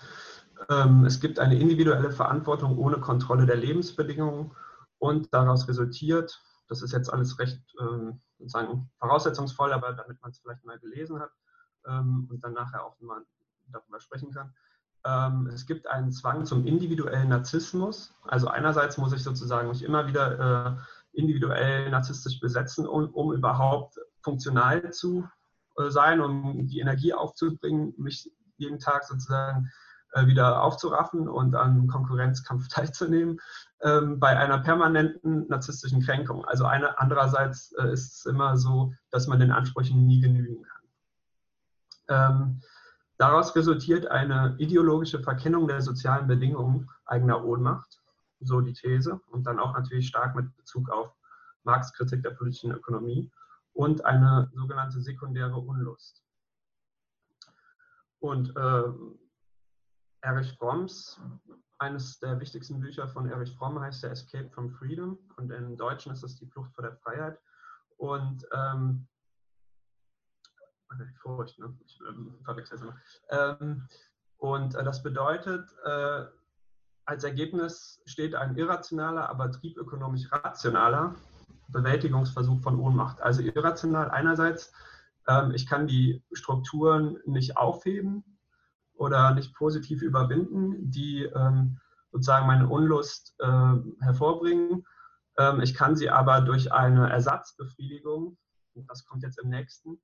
[0.68, 4.52] Ähm, es gibt eine individuelle Verantwortung ohne Kontrolle der Lebensbedingungen
[4.98, 10.38] und daraus resultiert, das ist jetzt alles recht ähm, sozusagen voraussetzungsvoll, aber damit man es
[10.38, 11.30] vielleicht mal gelesen hat,
[11.86, 13.22] ähm, und dann nachher auch mal
[13.68, 14.52] darüber sprechen kann.
[15.52, 18.14] Es gibt einen Zwang zum individuellen Narzissmus.
[18.22, 20.76] Also einerseits muss ich sozusagen mich immer wieder äh,
[21.12, 25.28] individuell narzisstisch besetzen, um, um überhaupt funktional zu
[25.76, 29.70] äh, sein, um die Energie aufzubringen, mich jeden Tag sozusagen
[30.12, 33.40] äh, wieder aufzuraffen und an Konkurrenzkampf teilzunehmen,
[33.80, 36.44] ähm, bei einer permanenten narzisstischen Kränkung.
[36.44, 40.82] Also eine, andererseits äh, ist es immer so, dass man den Ansprüchen nie genügen kann.
[42.08, 42.60] Ähm,
[43.16, 48.00] daraus resultiert eine ideologische Verkennung der sozialen Bedingungen eigener Ohnmacht,
[48.40, 51.14] so die These, und dann auch natürlich stark mit Bezug auf
[51.64, 53.30] Marx Kritik der politischen Ökonomie
[53.72, 56.22] und eine sogenannte sekundäre Unlust.
[58.22, 58.84] Und äh,
[60.20, 61.20] Erich Fromms,
[61.80, 66.12] eines der wichtigsten Bücher von Erich Fromm heißt der Escape from Freedom und im Deutschen
[66.12, 67.40] ist es die Flucht vor der Freiheit.
[67.96, 69.08] Und ähm,
[71.20, 71.76] Furcht, ne?
[71.84, 72.78] ich ähm, verwechsel.
[73.30, 73.88] Ähm,
[74.36, 76.24] und äh, das bedeutet, äh,
[77.06, 81.16] als Ergebnis steht ein irrationaler, aber triebökonomisch rationaler
[81.68, 83.20] Bewältigungsversuch von Ohnmacht.
[83.20, 84.72] Also irrational einerseits,
[85.28, 88.24] ähm, ich kann die Strukturen nicht aufheben
[88.94, 91.78] oder nicht positiv überwinden, die ähm,
[92.10, 94.84] sozusagen meine Unlust äh, hervorbringen.
[95.38, 98.36] Ähm, ich kann sie aber durch eine Ersatzbefriedigung,
[98.74, 100.00] das kommt jetzt im nächsten,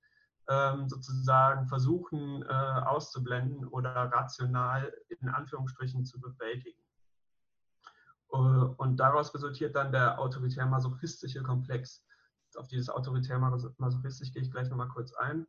[0.48, 6.80] ähm, sozusagen versuchen äh, auszublenden oder rational in Anführungsstrichen zu bewältigen.
[8.32, 12.04] Äh, und daraus resultiert dann der autoritär-masochistische Komplex.
[12.56, 15.46] Auf dieses autoritär-masochistisch gehe ich gleich nochmal kurz ein.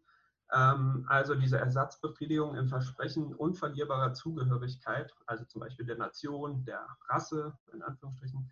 [0.51, 7.57] Ähm, also diese Ersatzbefriedigung im Versprechen unverlierbarer Zugehörigkeit, also zum Beispiel der Nation, der Rasse,
[7.71, 8.51] in Anführungsstrichen,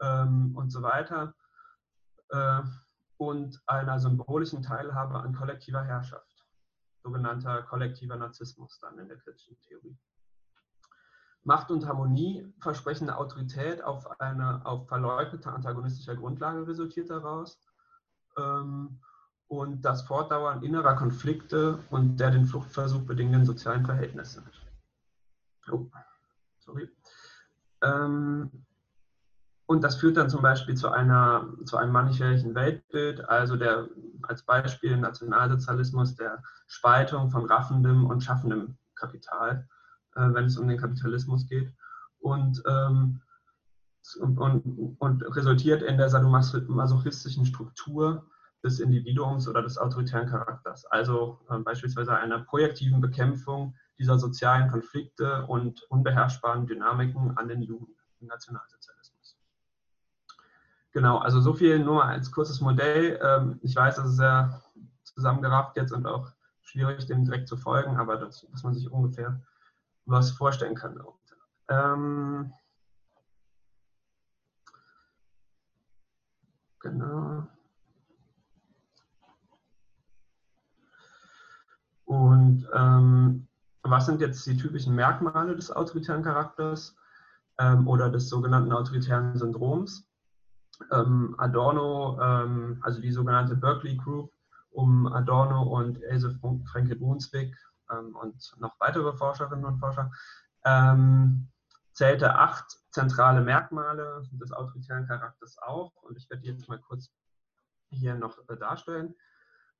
[0.00, 1.34] ähm, und so weiter
[2.30, 2.62] äh,
[3.18, 6.44] und einer symbolischen Teilhabe an kollektiver Herrschaft,
[7.02, 9.96] sogenannter kollektiver Narzissmus dann in der kritischen Theorie.
[11.42, 17.60] Macht und Harmonie versprechen eine Autorität auf eine auf verleugnete antagonistischer Grundlage resultiert daraus
[18.38, 19.00] ähm,
[19.48, 24.42] und das Fortdauern innerer Konflikte und der den Fluchtversuch bedingenden sozialen Verhältnisse.
[25.70, 25.86] Oh,
[26.58, 26.88] sorry.
[27.82, 28.50] Ähm,
[29.66, 33.88] und das führt dann zum Beispiel zu, einer, zu einem mannigfältigen Weltbild, also der,
[34.22, 39.66] als Beispiel Nationalsozialismus, der Spaltung von raffendem und schaffendem Kapital,
[40.16, 41.74] äh, wenn es um den Kapitalismus geht.
[42.20, 43.20] Und, ähm,
[44.20, 48.26] und, und, und, resultiert in der sadomasochistischen Struktur
[48.62, 50.84] des Individuums oder des autoritären Charakters.
[50.86, 57.96] Also äh, beispielsweise einer projektiven Bekämpfung dieser sozialen Konflikte und unbeherrschbaren Dynamiken an den Jugend
[58.20, 59.38] im Nationalsozialismus.
[60.92, 63.18] Genau, also so viel nur als kurzes Modell.
[63.22, 64.62] Ähm, ich weiß, das ist sehr
[65.02, 69.40] zusammengerafft jetzt und auch schwierig, dem direkt zu folgen, aber das, dass man sich ungefähr
[70.06, 71.00] was vorstellen kann.
[71.68, 72.52] Ähm,
[76.84, 77.46] genau.
[82.04, 83.48] Und ähm,
[83.82, 86.94] was sind jetzt die typischen Merkmale des autoritären Charakters
[87.58, 90.06] ähm, oder des sogenannten autoritären Syndroms?
[90.92, 94.32] ähm, Adorno, ähm, also die sogenannte Berkeley Group
[94.70, 96.36] um Adorno und Else
[96.72, 97.56] Franke Brunswick
[97.90, 100.10] ähm, und noch weitere Forscherinnen und Forscher,
[100.64, 101.48] ähm,
[101.92, 107.10] zählte acht zentrale Merkmale des autoritären Charakters auf und ich werde die jetzt mal kurz
[107.90, 109.16] hier noch äh, darstellen.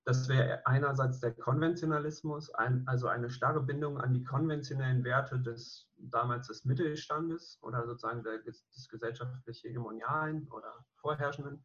[0.05, 5.88] Das wäre einerseits der Konventionalismus, ein, also eine starre Bindung an die konventionellen Werte des
[5.96, 11.64] damals des Mittelstandes oder sozusagen der, des gesellschaftlich hegemonialen oder vorherrschenden.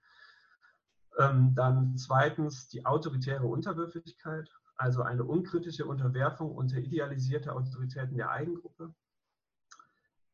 [1.18, 8.94] Ähm, dann zweitens die autoritäre Unterwürfigkeit, also eine unkritische Unterwerfung unter idealisierte Autoritäten der Eigengruppe.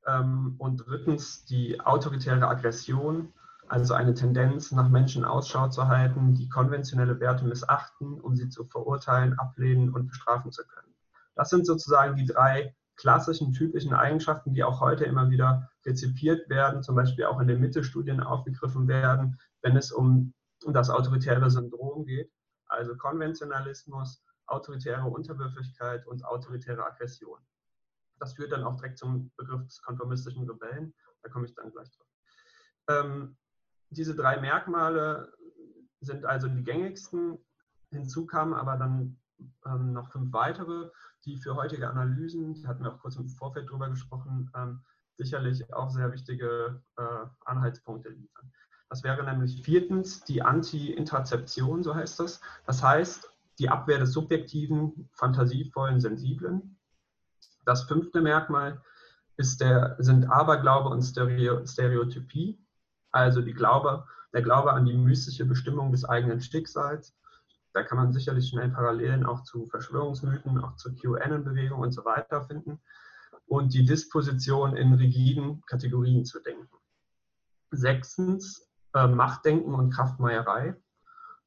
[0.07, 3.33] Ähm, und drittens die autoritäre Aggression,
[3.67, 8.65] also eine Tendenz, nach Menschen Ausschau zu halten, die konventionelle Werte missachten, um sie zu
[8.65, 10.93] verurteilen, ablehnen und bestrafen zu können.
[11.35, 16.83] Das sind sozusagen die drei klassischen, typischen Eigenschaften, die auch heute immer wieder rezipiert werden,
[16.83, 22.05] zum Beispiel auch in den Mittelstudien aufgegriffen werden, wenn es um, um das autoritäre Syndrom
[22.05, 22.31] geht.
[22.67, 27.39] Also Konventionalismus, autoritäre Unterwürfigkeit und autoritäre Aggression.
[28.19, 30.93] Das führt dann auch direkt zum Begriff des konformistischen Rebellen.
[31.21, 32.07] Da komme ich dann gleich drauf.
[32.87, 33.37] Ähm,
[33.89, 35.33] diese drei Merkmale
[36.01, 37.37] sind also die gängigsten.
[37.91, 39.17] Hinzu kamen aber dann
[39.65, 40.89] ähm, noch fünf weitere,
[41.25, 44.81] die für heutige Analysen, da hatten wir auch kurz im Vorfeld drüber gesprochen, ähm,
[45.17, 48.51] sicherlich auch sehr wichtige äh, Anhaltspunkte liefern.
[48.89, 52.39] Das wäre nämlich viertens die Anti-Intrazeption, so heißt das.
[52.65, 56.74] Das heißt, die Abwehr des subjektiven, fantasievollen, sensiblen.
[57.65, 58.81] Das fünfte Merkmal
[59.37, 62.59] ist der, sind Aberglaube und Stereo, Stereotypie,
[63.11, 67.15] also die Glaube, der Glaube an die mystische Bestimmung des eigenen Schicksals.
[67.73, 72.43] Da kann man sicherlich schnell Parallelen auch zu Verschwörungsmythen, auch zur QAnon-Bewegung und so weiter
[72.43, 72.79] finden.
[73.47, 76.77] Und die Disposition in rigiden Kategorien zu denken.
[77.71, 80.75] Sechstens, äh, Machtdenken und Kraftmeierei.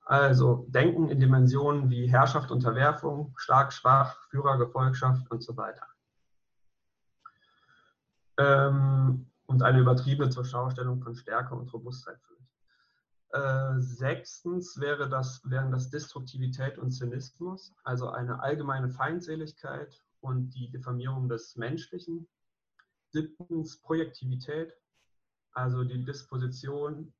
[0.04, 5.87] Also Denken in Dimensionen wie Herrschaft, Unterwerfung, stark, schwach, Führer, Gefolgschaft und so weiter.
[8.38, 12.38] Ähm, und eine übertriebene Zurschaustellung von Stärke und Robustheit vielleicht.
[13.30, 20.70] Äh, sechstens wäre das, wären das Destruktivität und Zynismus, also eine allgemeine Feindseligkeit und die
[20.70, 22.28] Diffamierung des Menschlichen.
[23.10, 24.74] Siebtens Projektivität,
[25.52, 27.12] also die Disposition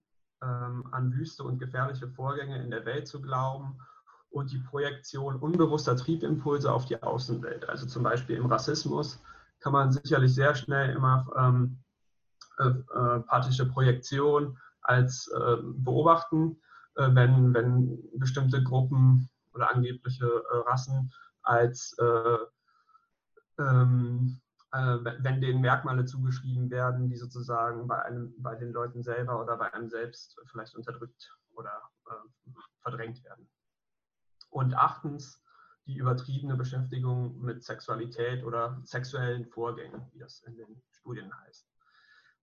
[0.43, 3.79] ähm, an wüste und gefährliche Vorgänge in der Welt zu glauben
[4.31, 7.69] und die Projektion unbewusster Triebimpulse auf die Außenwelt.
[7.69, 9.19] Also zum Beispiel im Rassismus
[9.61, 11.79] kann man sicherlich sehr schnell immer ähm,
[12.59, 16.61] äh, äh, Projektion als äh, beobachten,
[16.95, 22.39] wenn, wenn bestimmte Gruppen oder angebliche äh, Rassen als äh,
[23.59, 24.41] ähm,
[24.73, 29.57] äh, wenn denen Merkmale zugeschrieben werden, die sozusagen bei, einem, bei den Leuten selber oder
[29.57, 31.71] bei einem selbst vielleicht unterdrückt oder
[32.83, 33.49] verdrängt werden.
[34.51, 35.43] Und achtens,
[35.89, 41.67] die übertriebene Beschäftigung mit Sexualität oder sexuellen Vorgängen, wie das in den Studien heißt.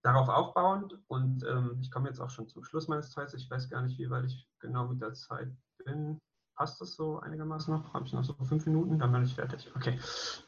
[0.01, 3.69] Darauf aufbauend, und ähm, ich komme jetzt auch schon zum Schluss meines Teils, ich weiß
[3.69, 5.49] gar nicht, wie weit ich genau mit der Zeit
[5.83, 6.19] bin.
[6.55, 7.93] Passt das so einigermaßen noch?
[7.93, 8.97] Habe ich noch so fünf Minuten?
[8.97, 9.71] Dann bin ich fertig.
[9.75, 9.99] Okay.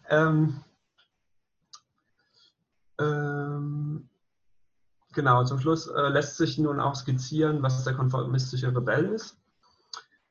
[0.09, 0.63] Ähm,
[2.99, 4.09] ähm,
[5.13, 9.37] genau, zum Schluss äh, lässt sich nun auch skizzieren, was der konformistische Rebell ist.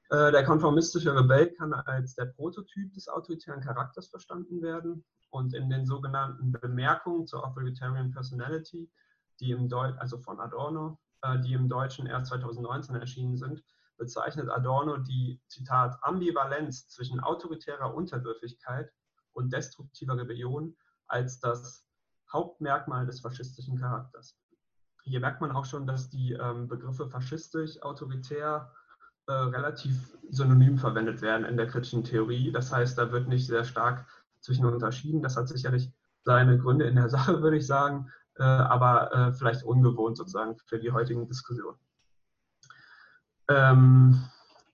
[0.09, 5.69] Äh, der konformistische Rebell kann als der Prototyp des autoritären Charakters verstanden werden und in
[5.69, 8.89] den sogenannten Bemerkungen zur Authoritarian Personality,
[9.41, 13.65] die im Deu also von Adorno, äh, die im Deutschen erst 2019 erschienen sind,
[13.97, 18.93] bezeichnet Adorno die, Zitat, Ambivalenz zwischen autoritärer Unterwürfigkeit
[19.33, 20.77] und destruktiver Rebellion
[21.09, 21.85] als das
[22.33, 24.39] Hauptmerkmal des faschistischen Charakters.
[25.03, 28.73] Hier merkt man auch schon, dass die ähm, Begriffe faschistisch, autoritär
[29.27, 32.53] äh, relativ synonym verwendet werden in der kritischen Theorie.
[32.53, 34.07] Das heißt, da wird nicht sehr stark
[34.41, 35.23] zwischen unterschieden.
[35.23, 39.65] Das hat sicherlich seine Gründe in der Sache, würde ich sagen, äh, aber äh, vielleicht
[39.65, 41.79] ungewohnt sozusagen für die heutigen Diskussionen.
[43.49, 44.25] Ähm,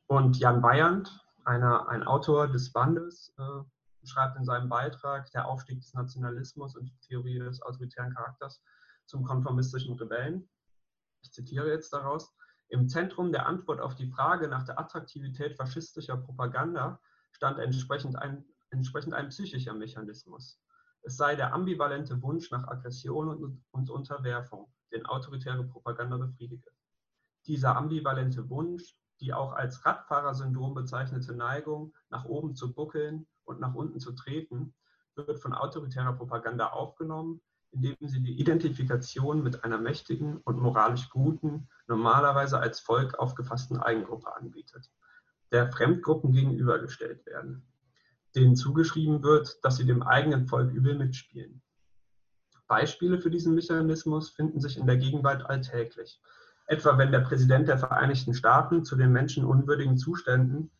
[0.06, 5.80] und Jan Bayand, einer, ein Autor des Bandes, äh, schreibt in seinem Beitrag Der Aufstieg
[5.80, 8.62] des Nationalismus und die Theorie des autoritären Charakters
[9.06, 10.48] zum konformistischen Rebellen.
[11.22, 12.34] Ich zitiere jetzt daraus.
[12.72, 16.98] Im Zentrum der Antwort auf die Frage nach der Attraktivität faschistischer Propaganda
[17.32, 20.58] stand entsprechend ein, entsprechend ein psychischer Mechanismus.
[21.02, 26.70] Es sei der ambivalente Wunsch nach Aggression und, und Unterwerfung, den autoritäre Propaganda befriedige.
[27.46, 33.74] Dieser ambivalente Wunsch, die auch als Radfahrersyndrom bezeichnete Neigung, nach oben zu buckeln, und nach
[33.74, 34.72] unten zu treten,
[35.14, 41.68] wird von autoritärer Propaganda aufgenommen, indem sie die Identifikation mit einer mächtigen und moralisch guten,
[41.88, 44.90] normalerweise als Volk aufgefassten Eigengruppe anbietet,
[45.50, 47.66] der Fremdgruppen gegenübergestellt werden,
[48.34, 51.62] denen zugeschrieben wird, dass sie dem eigenen Volk übel mitspielen.
[52.68, 56.20] Beispiele für diesen Mechanismus finden sich in der Gegenwart alltäglich.
[56.66, 60.70] Etwa wenn der Präsident der Vereinigten Staaten zu den menschenunwürdigen Zuständen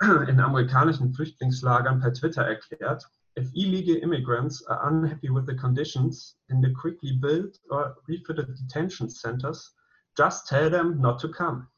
[0.00, 6.60] in amerikanischen Flüchtlingslagern per Twitter erklärt, if illegal immigrants are unhappy with the conditions in
[6.60, 9.74] the quickly built or refitted detention centers,
[10.16, 11.68] just tell them not to come.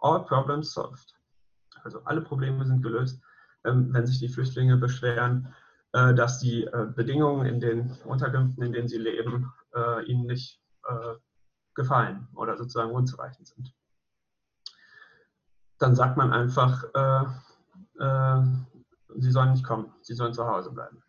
[0.00, 1.12] All problems solved.
[1.84, 3.20] Also alle Probleme sind gelöst,
[3.64, 5.48] ähm, wenn sich die Flüchtlinge beschweren,
[5.92, 10.60] äh, dass die äh, Bedingungen in den Unterkünften, in denen sie leben, äh, ihnen nicht
[11.76, 13.72] gefallen oder sozusagen unzureichend sind
[15.78, 16.84] dann sagt man einfach,
[19.16, 21.02] sie sollen nicht kommen, sie sollen zu Hause bleiben.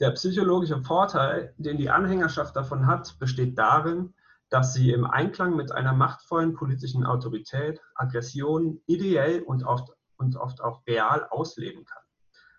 [0.00, 4.14] Der psychologische Vorteil, den die Anhängerschaft davon hat, besteht darin,
[4.48, 10.60] dass sie im Einklang mit einer machtvollen politischen Autorität Aggression ideell und oft, und oft
[10.62, 12.02] auch real ausleben kann.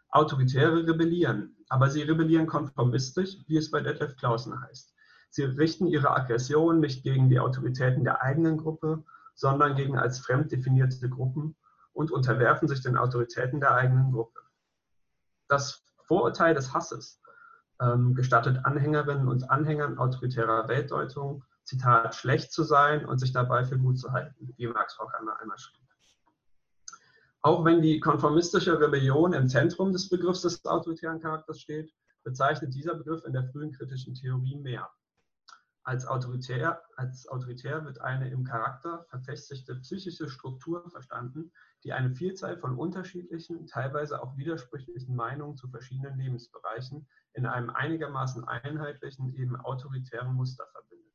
[0.10, 4.94] Autoritäre rebellieren, aber sie rebellieren konformistisch, wie es bei Detlef Clausen heißt.
[5.30, 10.52] Sie richten ihre Aggression nicht gegen die Autoritäten der eigenen Gruppe, sondern gegen als fremd
[10.52, 11.56] definierte Gruppen
[11.94, 14.40] und unterwerfen sich den Autoritäten der eigenen Gruppe.
[15.48, 17.22] Das Vorurteil des Hasses
[17.82, 23.78] ähm, gestattet Anhängerinnen und Anhängern autoritärer Weltdeutung, Zitat, schlecht zu sein und sich dabei für
[23.78, 25.82] gut zu halten, wie Max Horkheimer einmal schrieb.
[27.44, 31.92] Auch wenn die konformistische Rebellion im Zentrum des Begriffs des autoritären Charakters steht,
[32.24, 34.88] bezeichnet dieser Begriff in der frühen kritischen Theorie mehr.
[35.84, 41.52] Als autoritär, als autoritär wird eine im Charakter verfestigte psychische Struktur verstanden,
[41.84, 48.44] die eine Vielzahl von unterschiedlichen, teilweise auch widersprüchlichen Meinungen zu verschiedenen Lebensbereichen in einem einigermaßen
[48.44, 51.14] einheitlichen, eben autoritären Muster verbindet.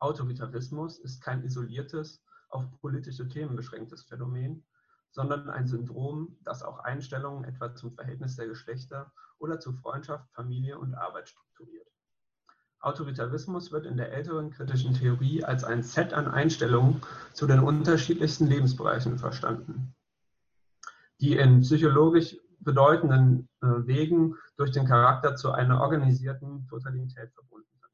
[0.00, 4.64] Autoritarismus ist kein isoliertes, auf politische Themen beschränktes Phänomen,
[5.10, 10.78] sondern ein Syndrom, das auch Einstellungen etwa zum Verhältnis der Geschlechter oder zu Freundschaft, Familie
[10.78, 11.93] und Arbeit strukturiert.
[12.84, 17.00] Autoritarismus wird in der älteren kritischen Theorie als ein Set an Einstellungen
[17.32, 19.94] zu den unterschiedlichsten Lebensbereichen verstanden,
[21.20, 27.92] die in psychologisch bedeutenden äh, Wegen durch den Charakter zu einer organisierten Totalität verbunden sind.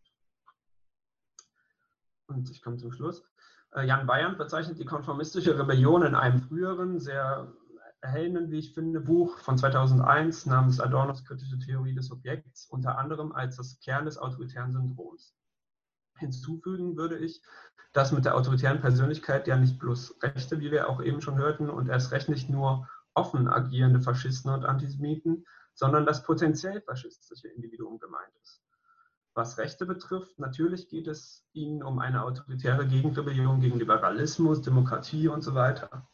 [2.26, 3.24] Und ich komme zum Schluss.
[3.72, 7.52] Äh, Jan Bayern bezeichnet die konformistische Rebellion in einem früheren, sehr
[8.00, 13.32] erhellenden, wie ich finde, Buch von 2001 namens Adornos kritische Theorie des Objekts, unter anderem
[13.32, 15.34] als das Kern des autoritären Syndroms.
[16.18, 17.42] Hinzufügen würde ich,
[17.92, 21.68] dass mit der autoritären Persönlichkeit ja nicht bloß Rechte, wie wir auch eben schon hörten,
[21.68, 27.98] und erst recht nicht nur offen agierende Faschisten und Antisemiten, sondern das potenziell faschistische Individuum
[27.98, 28.62] gemeint ist.
[29.34, 35.42] Was Rechte betrifft, natürlich geht es ihnen um eine autoritäre Gegenrebellion gegen Liberalismus, Demokratie und
[35.42, 36.09] so weiter.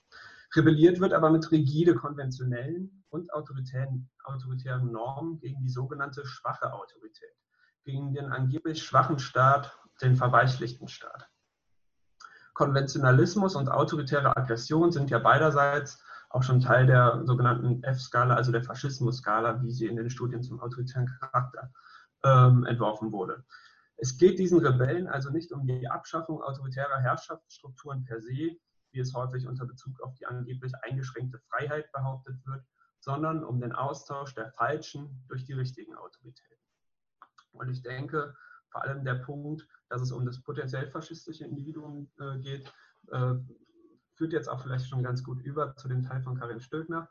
[0.57, 7.35] Rebelliert wird aber mit rigide konventionellen und autoritären, autoritären Normen gegen die sogenannte schwache Autorität,
[7.85, 11.29] gegen den angeblich schwachen Staat, den verweichlichten Staat.
[12.55, 18.63] Konventionalismus und autoritäre Aggression sind ja beiderseits auch schon Teil der sogenannten F-Skala, also der
[18.63, 21.71] Faschismus-Skala, wie sie in den Studien zum autoritären Charakter
[22.25, 23.45] ähm, entworfen wurde.
[23.99, 28.57] Es geht diesen Rebellen also nicht um die Abschaffung autoritärer Herrschaftsstrukturen per se,
[28.93, 32.65] wie es häufig unter Bezug auf die angeblich eingeschränkte Freiheit behauptet wird,
[33.01, 36.57] sondern um den Austausch der falschen durch die richtigen Autoritäten.
[37.53, 38.35] Und ich denke,
[38.71, 42.73] vor allem der Punkt, dass es um das potenziell faschistische Individuum äh, geht,
[43.09, 43.35] äh,
[44.15, 47.09] führt jetzt auch vielleicht schon ganz gut über zu dem Teil von Karin Stöckner,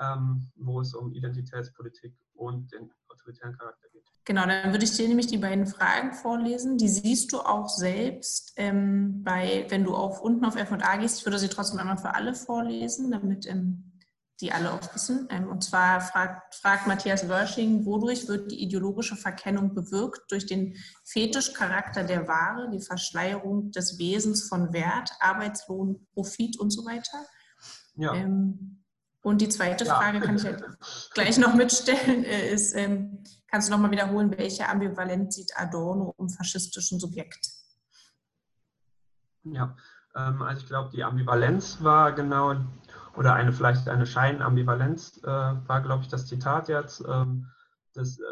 [0.00, 4.04] ähm, wo es um Identitätspolitik und den autoritären Charakter geht.
[4.24, 6.78] Genau, dann würde ich dir nämlich die beiden Fragen vorlesen.
[6.78, 11.20] Die siehst du auch selbst ähm, bei, wenn du auf unten auf F&A gehst.
[11.20, 13.92] Ich würde sie trotzdem einmal für alle vorlesen, damit ähm,
[14.40, 15.28] die alle auch wissen.
[15.30, 20.30] Ähm, und zwar fragt, fragt Matthias Wörsching, wodurch wird die ideologische Verkennung bewirkt?
[20.30, 26.84] Durch den Fetischcharakter der Ware, die Verschleierung des Wesens von Wert, Arbeitslohn, Profit und so
[26.84, 27.24] weiter.
[27.96, 28.14] Ja.
[28.14, 28.82] Ähm,
[29.26, 29.96] und die zweite ja.
[29.96, 30.62] Frage kann ich halt
[31.12, 36.28] gleich noch mitstellen, äh, ist, ähm, kannst du nochmal wiederholen, welche Ambivalenz sieht Adorno im
[36.28, 37.44] faschistischen Subjekt?
[39.42, 39.74] Ja,
[40.14, 42.54] ähm, also ich glaube, die Ambivalenz war genau,
[43.16, 47.50] oder eine vielleicht eine Scheinambivalenz äh, war, glaube ich, das Zitat jetzt, ähm,
[47.94, 48.22] dass, äh,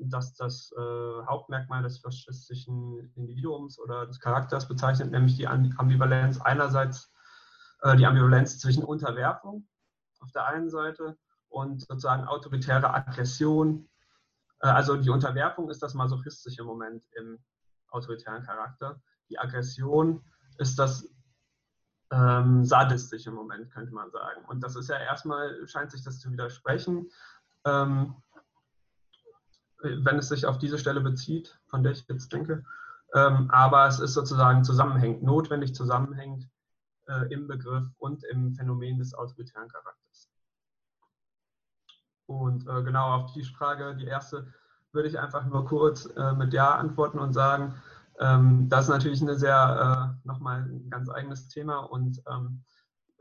[0.00, 7.12] dass das äh, Hauptmerkmal des faschistischen Individuums oder des Charakters bezeichnet, nämlich die Ambivalenz einerseits
[7.82, 9.66] äh, die Ambivalenz zwischen Unterwerfung
[10.22, 11.16] auf der einen Seite
[11.48, 13.88] und sozusagen autoritäre Aggression.
[14.60, 17.38] Äh, also die Unterwerfung ist das masochistische Moment im
[17.88, 19.00] autoritären Charakter.
[19.28, 20.24] Die Aggression
[20.58, 21.08] ist das
[22.10, 24.44] ähm, sadistische Moment, könnte man sagen.
[24.46, 27.10] Und das ist ja erstmal, scheint sich das zu widersprechen,
[27.64, 28.14] ähm,
[29.82, 32.64] wenn es sich auf diese Stelle bezieht, von der ich jetzt denke.
[33.14, 36.48] Ähm, aber es ist sozusagen zusammenhängend, notwendig zusammenhängend
[37.08, 40.01] äh, im Begriff und im Phänomen des autoritären Charakters.
[42.38, 44.46] Und äh, genau auf die Frage, die erste,
[44.92, 47.74] würde ich einfach nur kurz äh, mit Ja antworten und sagen,
[48.18, 52.62] ähm, das ist natürlich eine sehr, äh, nochmal ein ganz eigenes Thema und ähm,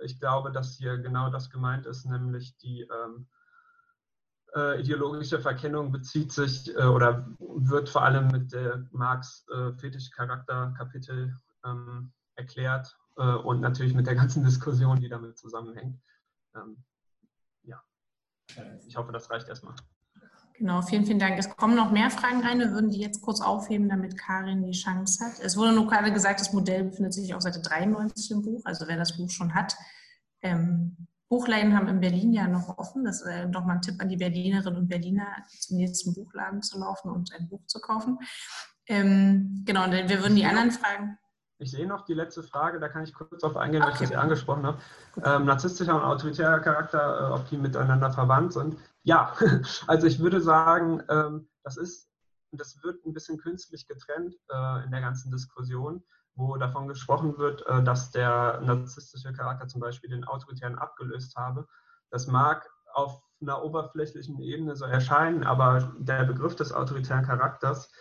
[0.04, 3.28] ich glaube, dass hier genau das gemeint ist, nämlich die ähm,
[4.56, 11.38] äh, ideologische Verkennung bezieht sich äh, oder wird vor allem mit der Marx äh, Fetischcharakter-Kapitel
[11.66, 16.02] ähm, erklärt äh, und natürlich mit der ganzen Diskussion, die damit zusammenhängt.
[16.56, 16.84] Ähm,
[18.88, 19.76] ich hoffe, das reicht erstmal.
[20.58, 21.40] Genau, vielen, vielen Dank.
[21.40, 22.60] Es kommen noch mehr Fragen rein.
[22.60, 25.40] Wir würden die jetzt kurz aufheben, damit Karin die Chance hat.
[25.40, 28.62] Es wurde nur gerade gesagt, das Modell befindet sich auf Seite 93 im Buch.
[28.66, 29.76] Also wer das Buch schon hat,
[30.44, 33.06] Ähm, Buchläden haben in Berlin ja noch offen.
[33.06, 35.28] Das ist äh, nochmal ein Tipp an die Berlinerinnen und Berliner,
[35.62, 38.20] zum nächsten Buchladen zu laufen und ein Buch zu kaufen.
[38.86, 41.18] Ähm, genau, wir würden die anderen Fragen.
[41.62, 43.94] Ich sehe noch die letzte Frage, da kann ich kurz darauf eingehen, okay.
[43.94, 44.80] weil ich das angesprochen habe.
[45.24, 48.78] Ähm, narzisstischer und autoritärer Charakter, äh, ob die miteinander verwandt sind.
[49.04, 49.36] Ja,
[49.88, 52.10] also ich würde sagen, ähm, das ist,
[52.52, 56.04] das wird ein bisschen künstlich getrennt äh, in der ganzen Diskussion
[56.36, 61.68] wo davon gesprochen wird, äh, dass der narzisstische Charakter zum Beispiel den autoritären abgelöst habe.
[62.10, 67.92] Das mag auf einer oberflächlichen Ebene so erscheinen, aber der Begriff des autoritären Charakters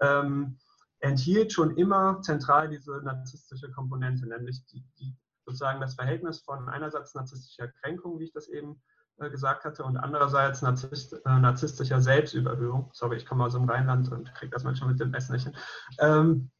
[0.00, 0.58] ähm,
[1.00, 7.14] enthielt schon immer zentral diese narzisstische Komponente, nämlich die, die, sozusagen das Verhältnis von einerseits
[7.14, 8.80] narzisstischer Kränkung, wie ich das eben
[9.18, 12.90] äh, gesagt hatte, und andererseits narzisst, äh, narzisstischer Selbstüberhöhung.
[12.92, 15.56] Sorry, ich komme aus dem Rheinland und kriege das manchmal mit dem Essen nicht hin.
[15.98, 16.50] Ähm,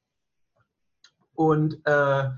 [1.35, 2.31] und, äh,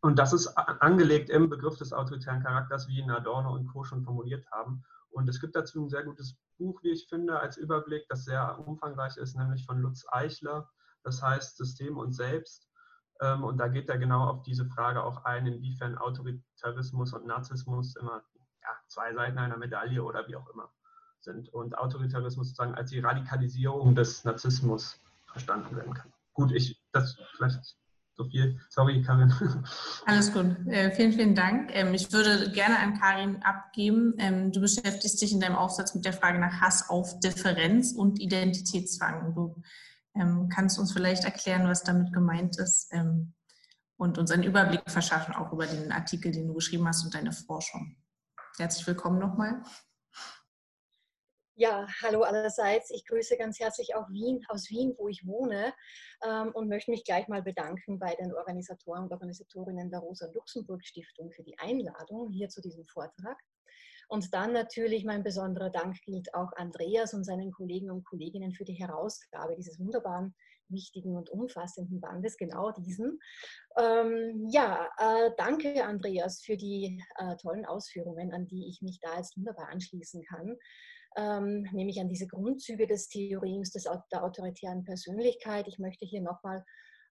[0.00, 3.84] und das ist angelegt im Begriff des autoritären Charakters, wie ihn Adorno und Co.
[3.84, 4.82] schon formuliert haben.
[5.10, 8.58] Und es gibt dazu ein sehr gutes Buch, wie ich finde, als Überblick, das sehr
[8.66, 10.70] umfangreich ist, nämlich von Lutz Eichler.
[11.02, 12.68] Das heißt System und Selbst.
[13.20, 17.96] Ähm, und da geht er genau auf diese Frage auch ein, inwiefern Autoritarismus und Narzissmus
[17.96, 18.22] immer
[18.62, 20.70] ja, zwei Seiten einer Medaille oder wie auch immer
[21.20, 21.52] sind.
[21.52, 26.12] Und Autoritarismus sozusagen als die Radikalisierung des Narzissmus verstanden werden kann.
[26.32, 27.76] Gut, ich, das vielleicht
[28.18, 28.60] so viel.
[28.68, 29.32] Sorry, Karin.
[30.06, 30.56] Alles gut.
[30.66, 31.70] Äh, vielen, vielen Dank.
[31.72, 34.14] Ähm, ich würde gerne an Karin abgeben.
[34.18, 38.20] Ähm, du beschäftigst dich in deinem Aufsatz mit der Frage nach Hass auf Differenz und
[38.20, 39.34] Identitätszwang.
[39.34, 39.62] Du
[40.18, 43.34] ähm, kannst uns vielleicht erklären, was damit gemeint ist ähm,
[43.96, 47.32] und uns einen Überblick verschaffen, auch über den Artikel, den du geschrieben hast und deine
[47.32, 47.96] Forschung.
[48.56, 49.62] Herzlich willkommen nochmal.
[51.60, 52.90] Ja, hallo allerseits.
[52.90, 55.74] Ich grüße ganz herzlich auch Wien, aus Wien, wo ich wohne
[56.24, 61.42] ähm, und möchte mich gleich mal bedanken bei den Organisatoren und Organisatorinnen der Rosa-Luxemburg-Stiftung für
[61.42, 63.36] die Einladung hier zu diesem Vortrag.
[64.08, 68.64] Und dann natürlich mein besonderer Dank gilt auch Andreas und seinen Kollegen und Kolleginnen für
[68.64, 70.34] die Herausgabe dieses wunderbaren,
[70.70, 73.18] wichtigen und umfassenden Bandes, genau diesen.
[73.78, 79.16] Ähm, ja, äh, danke Andreas für die äh, tollen Ausführungen, an die ich mich da
[79.16, 80.56] jetzt wunderbar anschließen kann
[81.16, 85.66] ähm, nämlich an diese Grundzüge des Theorems des, der autoritären Persönlichkeit.
[85.66, 86.64] Ich möchte hier nochmal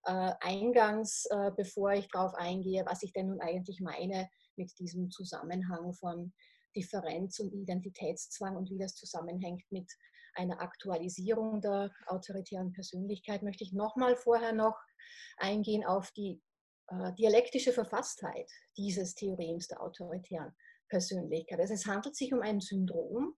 [0.05, 5.11] äh, eingangs, äh, bevor ich darauf eingehe, was ich denn nun eigentlich meine mit diesem
[5.11, 6.33] Zusammenhang von
[6.77, 9.91] Differenz und Identitätszwang und wie das zusammenhängt mit
[10.35, 14.77] einer Aktualisierung der autoritären Persönlichkeit, möchte ich nochmal vorher noch
[15.37, 16.41] eingehen auf die
[16.89, 20.55] äh, dialektische Verfasstheit dieses Theorems der autoritären
[20.89, 21.59] Persönlichkeit.
[21.59, 23.35] Also es handelt sich um ein Syndrom,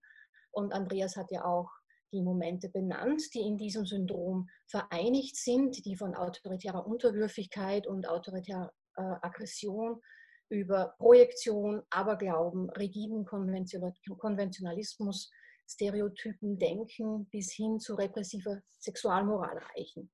[0.51, 1.69] und Andreas hat ja auch
[2.11, 8.71] die Momente benannt, die in diesem Syndrom vereinigt sind, die von autoritärer Unterwürfigkeit und autoritärer
[8.97, 10.01] äh, Aggression
[10.49, 15.29] über Projektion, Aberglauben, rigiden Konventionalismus,
[15.67, 20.11] Stereotypen, Denken bis hin zu repressiver Sexualmoral reichen.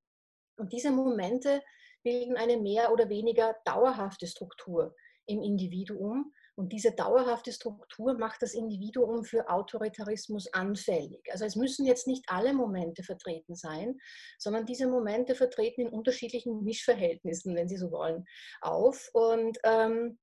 [0.57, 1.61] Und diese Momente
[2.03, 8.53] bilden eine mehr oder weniger dauerhafte Struktur im Individuum, und diese dauerhafte Struktur macht das
[8.53, 11.21] Individuum für Autoritarismus anfällig.
[11.31, 13.97] Also es müssen jetzt nicht alle Momente vertreten sein,
[14.39, 18.25] sondern diese Momente vertreten in unterschiedlichen Mischverhältnissen, wenn Sie so wollen,
[18.61, 19.09] auf.
[19.13, 20.17] Und ähm,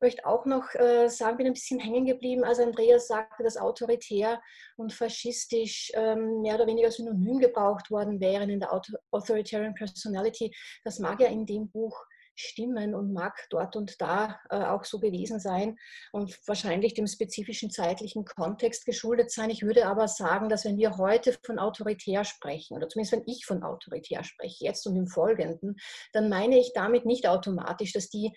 [0.00, 4.40] möchte auch noch äh, sagen, bin ein bisschen hängen geblieben, als Andreas sagte, dass autoritär
[4.76, 8.72] und faschistisch ähm, mehr oder weniger synonym gebraucht worden wären in der
[9.10, 10.54] Authoritarian Personality.
[10.84, 12.04] Das mag ja in dem Buch
[12.40, 15.78] stimmen und mag dort und da äh, auch so gewesen sein
[16.12, 19.50] und wahrscheinlich dem spezifischen zeitlichen Kontext geschuldet sein.
[19.50, 23.44] Ich würde aber sagen, dass wenn wir heute von autoritär sprechen, oder zumindest wenn ich
[23.44, 25.76] von autoritär spreche, jetzt und im Folgenden,
[26.12, 28.32] dann meine ich damit nicht automatisch, dass die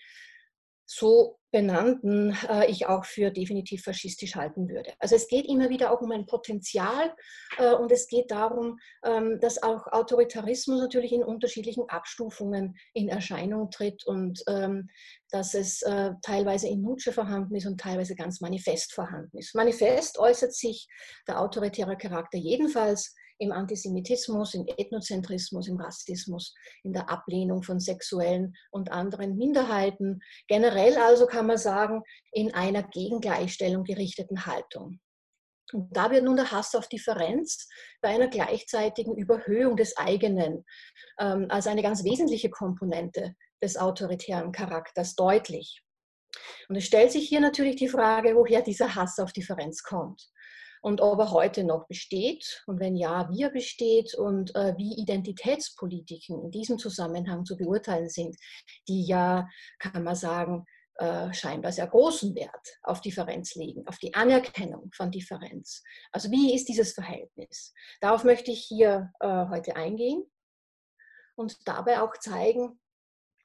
[0.86, 4.92] so benannten äh, ich auch für definitiv faschistisch halten würde.
[4.98, 7.14] Also es geht immer wieder auch um ein Potenzial
[7.58, 13.70] äh, und es geht darum, ähm, dass auch Autoritarismus natürlich in unterschiedlichen Abstufungen in Erscheinung
[13.70, 14.88] tritt und ähm,
[15.30, 19.54] dass es äh, teilweise in Nutsche vorhanden ist und teilweise ganz manifest vorhanden ist.
[19.54, 20.88] Manifest äußert sich
[21.28, 28.54] der autoritäre Charakter jedenfalls im Antisemitismus, im Ethnozentrismus, im Rassismus, in der Ablehnung von sexuellen
[28.70, 30.20] und anderen Minderheiten.
[30.48, 35.00] Generell also kann man sagen, in einer Gegengleichstellung gerichteten Haltung.
[35.72, 37.68] Und da wird nun der Hass auf Differenz
[38.00, 40.64] bei einer gleichzeitigen Überhöhung des eigenen
[41.18, 45.82] ähm, als eine ganz wesentliche Komponente des autoritären Charakters deutlich.
[46.68, 50.30] Und es stellt sich hier natürlich die Frage, woher dieser Hass auf Differenz kommt
[50.84, 55.00] und ob er heute noch besteht und wenn ja, wie er besteht und äh, wie
[55.00, 58.36] Identitätspolitiken in diesem Zusammenhang zu beurteilen sind,
[58.86, 60.66] die ja, kann man sagen,
[60.96, 65.82] äh, scheinbar sehr großen Wert auf Differenz legen, auf die Anerkennung von Differenz.
[66.12, 67.72] Also wie ist dieses Verhältnis?
[68.02, 70.22] Darauf möchte ich hier äh, heute eingehen
[71.34, 72.78] und dabei auch zeigen,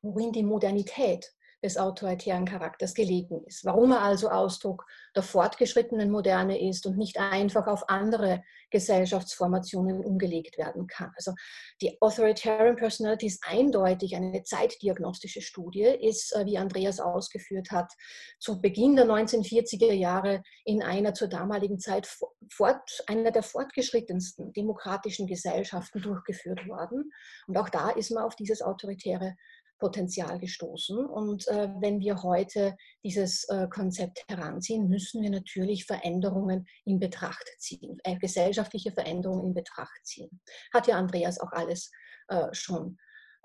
[0.02, 1.32] worin die Modernität
[1.64, 3.66] des autoritären Charakters gelegen ist.
[3.66, 4.86] Warum er also Ausdruck
[5.16, 11.12] der fortgeschrittenen Moderne ist und nicht einfach auf andere Gesellschaftsformationen umgelegt werden kann.
[11.16, 11.34] Also
[11.82, 17.92] die Authoritarian Personality ist eindeutig eine zeitdiagnostische Studie, ist, äh, wie Andreas ausgeführt hat,
[18.40, 22.08] zu Beginn der 1940er Jahre in einer zur damaligen Zeit
[22.50, 27.12] fort, einer der fortgeschrittensten demokratischen Gesellschaften durchgeführt worden.
[27.48, 29.36] Und auch da ist man auf dieses autoritäre
[29.80, 31.06] Potenzial gestoßen.
[31.06, 37.46] Und äh, wenn wir heute dieses äh, Konzept heranziehen, müssen wir natürlich Veränderungen in Betracht
[37.58, 40.42] ziehen, äh, gesellschaftliche Veränderungen in Betracht ziehen.
[40.74, 41.92] Hat ja Andreas auch alles
[42.28, 42.98] äh, schon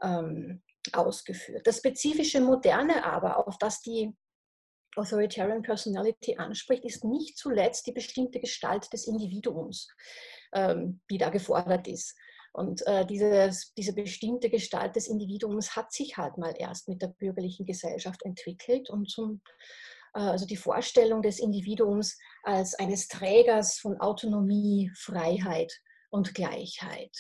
[0.03, 0.62] ähm,
[0.93, 1.66] ausgeführt.
[1.66, 4.12] Das spezifische Moderne aber, auf das die
[4.97, 9.89] Authoritarian Personality anspricht, ist nicht zuletzt die bestimmte Gestalt des Individuums,
[10.53, 12.16] ähm, die da gefordert ist.
[12.55, 17.09] Und äh, dieses, diese bestimmte Gestalt des Individuums hat sich halt mal erst mit der
[17.09, 19.43] bürgerlichen Gesellschaft entwickelt und zum,
[20.15, 25.73] äh, also die Vorstellung des Individuums als eines Trägers von Autonomie, Freiheit
[26.11, 27.11] und Gleichheit.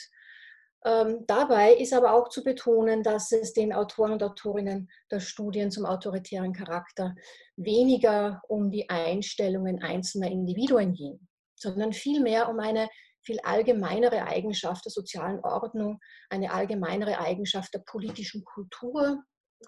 [0.84, 5.72] Ähm, dabei ist aber auch zu betonen, dass es den Autoren und Autorinnen der Studien
[5.72, 7.12] zum autoritären Charakter
[7.56, 11.26] weniger um die Einstellungen einzelner Individuen ging,
[11.56, 12.88] sondern vielmehr um eine
[13.24, 19.22] viel allgemeinere Eigenschaft der sozialen Ordnung, eine allgemeinere Eigenschaft der politischen Kultur,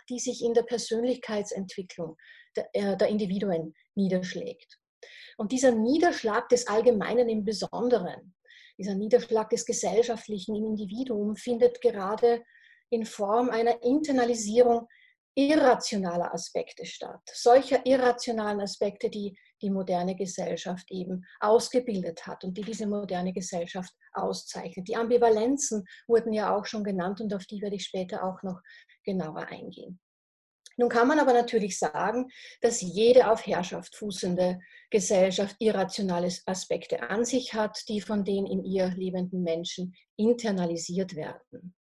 [0.08, 2.16] die sich in der Persönlichkeitsentwicklung
[2.54, 4.78] der, äh, der Individuen niederschlägt.
[5.36, 8.34] Und dieser Niederschlag des Allgemeinen im Besonderen,
[8.78, 12.42] dieser Niederschlag des Gesellschaftlichen im Individuum findet gerade
[12.90, 14.86] in Form einer Internalisierung
[15.36, 17.20] irrationaler Aspekte statt.
[17.32, 23.92] Solcher irrationalen Aspekte, die die moderne Gesellschaft eben ausgebildet hat und die diese moderne Gesellschaft
[24.12, 24.88] auszeichnet.
[24.88, 28.60] Die Ambivalenzen wurden ja auch schon genannt und auf die werde ich später auch noch
[29.04, 30.00] genauer eingehen.
[30.78, 32.28] Nun kann man aber natürlich sagen,
[32.60, 34.58] dass jede auf Herrschaft fußende
[34.90, 41.74] Gesellschaft irrationale Aspekte an sich hat, die von den in ihr lebenden Menschen internalisiert werden.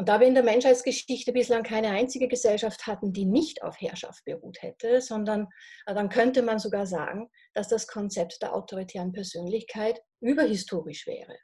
[0.00, 4.24] Und da wir in der Menschheitsgeschichte bislang keine einzige Gesellschaft hatten, die nicht auf Herrschaft
[4.24, 5.46] beruht hätte, sondern
[5.84, 11.36] äh, dann könnte man sogar sagen, dass das Konzept der autoritären Persönlichkeit überhistorisch wäre.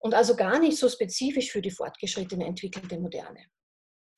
[0.00, 3.42] Und also gar nicht so spezifisch für die fortgeschrittene entwickelte Moderne.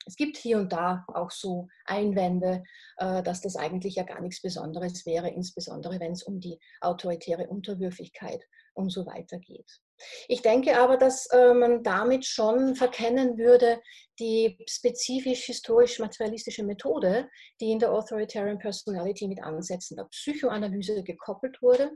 [0.05, 2.65] Es gibt hier und da auch so Einwände,
[2.97, 7.47] äh, dass das eigentlich ja gar nichts Besonderes wäre, insbesondere wenn es um die autoritäre
[7.47, 8.43] Unterwürfigkeit
[8.75, 9.81] und so weiter geht.
[10.29, 13.81] Ich denke aber, dass äh, man damit schon verkennen würde,
[14.19, 17.29] die spezifisch historisch-materialistische Methode,
[17.61, 21.93] die in der Authoritarian Personality mit Ansätzen der Psychoanalyse gekoppelt wurde,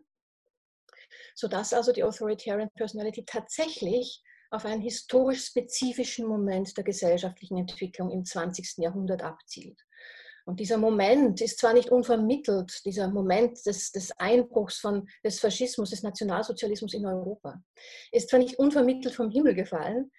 [1.35, 8.25] sodass also die Authoritarian Personality tatsächlich auf einen historisch spezifischen Moment der gesellschaftlichen Entwicklung im
[8.25, 8.79] 20.
[8.79, 9.81] Jahrhundert abzielt.
[10.47, 15.91] Und dieser Moment ist zwar nicht unvermittelt, dieser Moment des, des Einbruchs von, des Faschismus,
[15.91, 17.61] des Nationalsozialismus in Europa,
[18.13, 20.13] ist zwar nicht unvermittelt vom Himmel gefallen,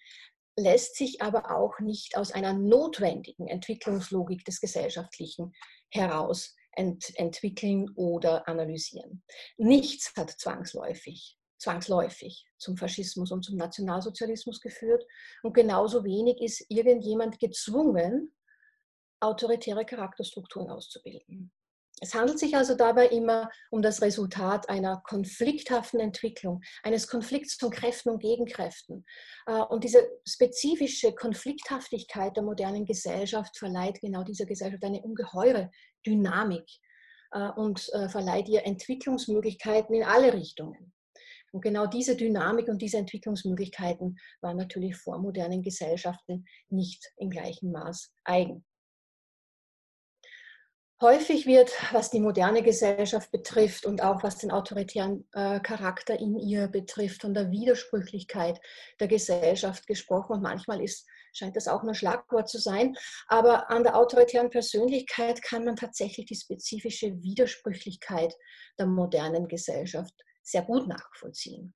[0.58, 5.54] lässt sich aber auch nicht aus einer notwendigen Entwicklungslogik des Gesellschaftlichen
[5.92, 9.24] heraus ent entwickeln oder analysieren.
[9.58, 15.06] Nichts hat zwangsläufig, zwangsläufig zum Faschismus und zum Nationalsozialismus geführt
[15.42, 18.34] und genauso wenig ist irgendjemand gezwungen,
[19.20, 21.52] autoritäre Charakterstrukturen auszubilden.
[22.00, 27.72] Es handelt sich also dabei immer um das Resultat einer konflikthaften Entwicklung, eines Konflikts von
[27.72, 29.04] Kräften und Gegenkräften.
[29.48, 35.72] Äh, und diese spezifische Konflikthaftigkeit der modernen Gesellschaft verleiht genau dieser Gesellschaft eine ungeheure
[36.06, 36.70] Dynamik
[37.32, 40.94] äh, und äh, verleiht ihr Entwicklungsmöglichkeiten in alle Richtungen.
[41.52, 47.72] Und genau diese Dynamik und diese Entwicklungsmöglichkeiten waren natürlich vor modernen Gesellschaften nicht im gleichen
[47.72, 48.66] Maß eigen.
[51.00, 56.40] Häufig wird, was die moderne Gesellschaft betrifft und auch was den autoritären äh, Charakter in
[56.40, 58.60] ihr betrifft, von der Widersprüchlichkeit
[59.00, 60.34] der Gesellschaft gesprochen.
[60.34, 62.96] Und manchmal ist, scheint das auch nur Schlagwort zu sein.
[63.28, 68.36] Aber an der autoritären Persönlichkeit kann man tatsächlich die spezifische Widersprüchlichkeit
[68.80, 71.76] der modernen Gesellschaft sehr gut nachvollziehen.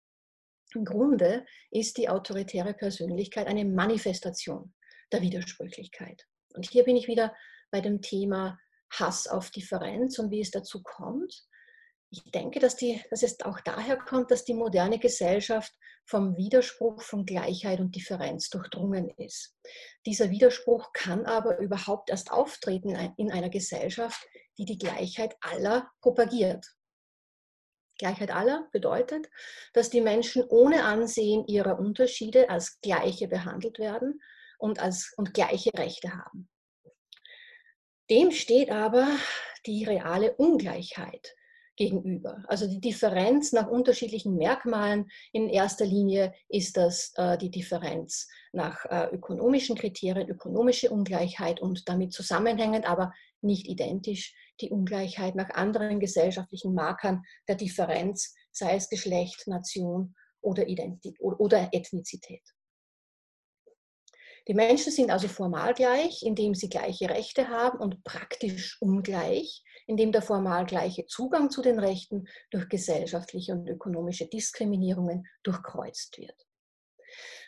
[0.73, 4.73] Im Grunde ist die autoritäre Persönlichkeit eine Manifestation
[5.11, 6.25] der Widersprüchlichkeit.
[6.55, 7.35] Und hier bin ich wieder
[7.69, 8.57] bei dem Thema
[8.91, 11.47] Hass auf Differenz und wie es dazu kommt.
[12.09, 15.73] ich denke, dass, die, dass es auch daher kommt, dass die moderne Gesellschaft
[16.05, 19.55] vom Widerspruch von Gleichheit und Differenz durchdrungen ist.
[20.05, 24.21] Dieser Widerspruch kann aber überhaupt erst auftreten in einer Gesellschaft,
[24.57, 26.65] die die Gleichheit aller propagiert.
[27.97, 29.29] Gleichheit aller bedeutet,
[29.73, 34.19] dass die Menschen ohne Ansehen ihrer Unterschiede als Gleiche behandelt werden
[34.57, 36.50] und, als, und gleiche Rechte haben.
[38.11, 39.07] Dem steht aber
[39.65, 41.33] die reale Ungleichheit
[41.77, 42.43] gegenüber.
[42.47, 45.09] Also die Differenz nach unterschiedlichen Merkmalen.
[45.31, 51.87] In erster Linie ist das äh, die Differenz nach äh, ökonomischen Kriterien, ökonomische Ungleichheit und
[51.87, 58.89] damit zusammenhängend, aber nicht identisch die Ungleichheit nach anderen gesellschaftlichen Markern der Differenz, sei es
[58.89, 62.43] Geschlecht, Nation oder, Identität oder Ethnizität.
[64.51, 70.11] Die Menschen sind also formal gleich, indem sie gleiche Rechte haben und praktisch ungleich, indem
[70.11, 76.35] der formal gleiche Zugang zu den Rechten durch gesellschaftliche und ökonomische Diskriminierungen durchkreuzt wird.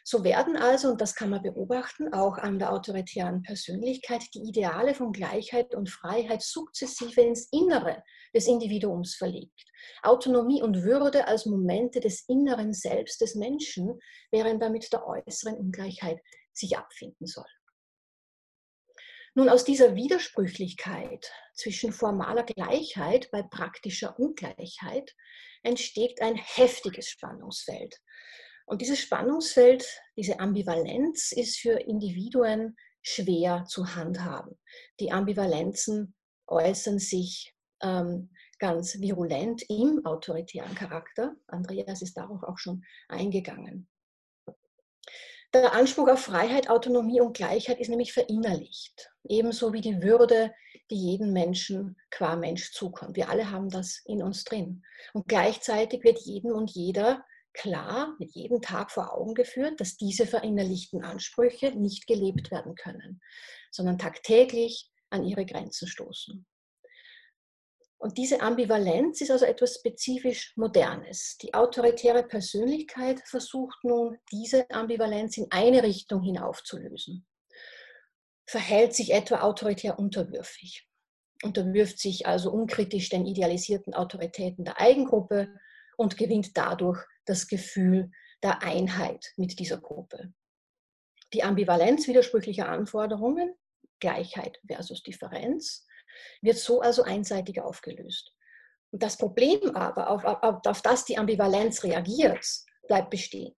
[0.06, 4.94] So werden also, und das kann man beobachten, auch an der autoritären Persönlichkeit, die Ideale
[4.94, 8.02] von Gleichheit und Freiheit sukzessive ins Innere
[8.34, 9.66] des Individuums verlegt.
[10.04, 14.00] Autonomie und Würde als Momente des inneren Selbst des Menschen,
[14.32, 16.22] während damit der äußeren Ungleichheit
[16.54, 17.46] sich abfinden soll.
[19.36, 25.16] Nun, aus dieser Widersprüchlichkeit zwischen formaler Gleichheit bei praktischer Ungleichheit
[25.64, 28.00] entsteht ein heftiges Spannungsfeld.
[28.66, 29.86] Und dieses Spannungsfeld,
[30.16, 34.58] diese Ambivalenz ist für Individuen schwer zu handhaben.
[35.00, 36.16] Die Ambivalenzen
[36.48, 38.30] äußern sich ähm,
[38.60, 41.36] ganz virulent im autoritären Charakter.
[41.48, 43.90] Andreas ist darauf auch schon eingegangen.
[45.54, 50.52] Der Anspruch auf Freiheit, Autonomie und Gleichheit ist nämlich verinnerlicht, ebenso wie die Würde,
[50.90, 53.16] die jedem Menschen qua Mensch zukommt.
[53.16, 54.84] Wir alle haben das in uns drin.
[55.14, 57.24] Und gleichzeitig wird jedem und jeder
[57.54, 63.22] klar mit jedem Tag vor Augen geführt, dass diese verinnerlichten Ansprüche nicht gelebt werden können,
[63.70, 66.48] sondern tagtäglich an ihre Grenzen stoßen.
[68.04, 71.38] Und diese Ambivalenz ist also etwas spezifisch Modernes.
[71.38, 77.26] Die autoritäre Persönlichkeit versucht nun, diese Ambivalenz in eine Richtung hinaufzulösen.
[78.46, 80.86] Verhält sich etwa autoritär unterwürfig,
[81.44, 85.58] unterwirft sich also unkritisch den idealisierten Autoritäten der Eigengruppe
[85.96, 88.12] und gewinnt dadurch das Gefühl
[88.44, 90.34] der Einheit mit dieser Gruppe.
[91.32, 93.56] Die Ambivalenz widersprüchlicher Anforderungen,
[94.02, 95.88] Gleichheit versus Differenz,
[96.42, 98.34] wird so also einseitig aufgelöst.
[98.92, 102.46] Und das Problem aber, auf, auf, auf das die Ambivalenz reagiert,
[102.88, 103.56] bleibt bestehen.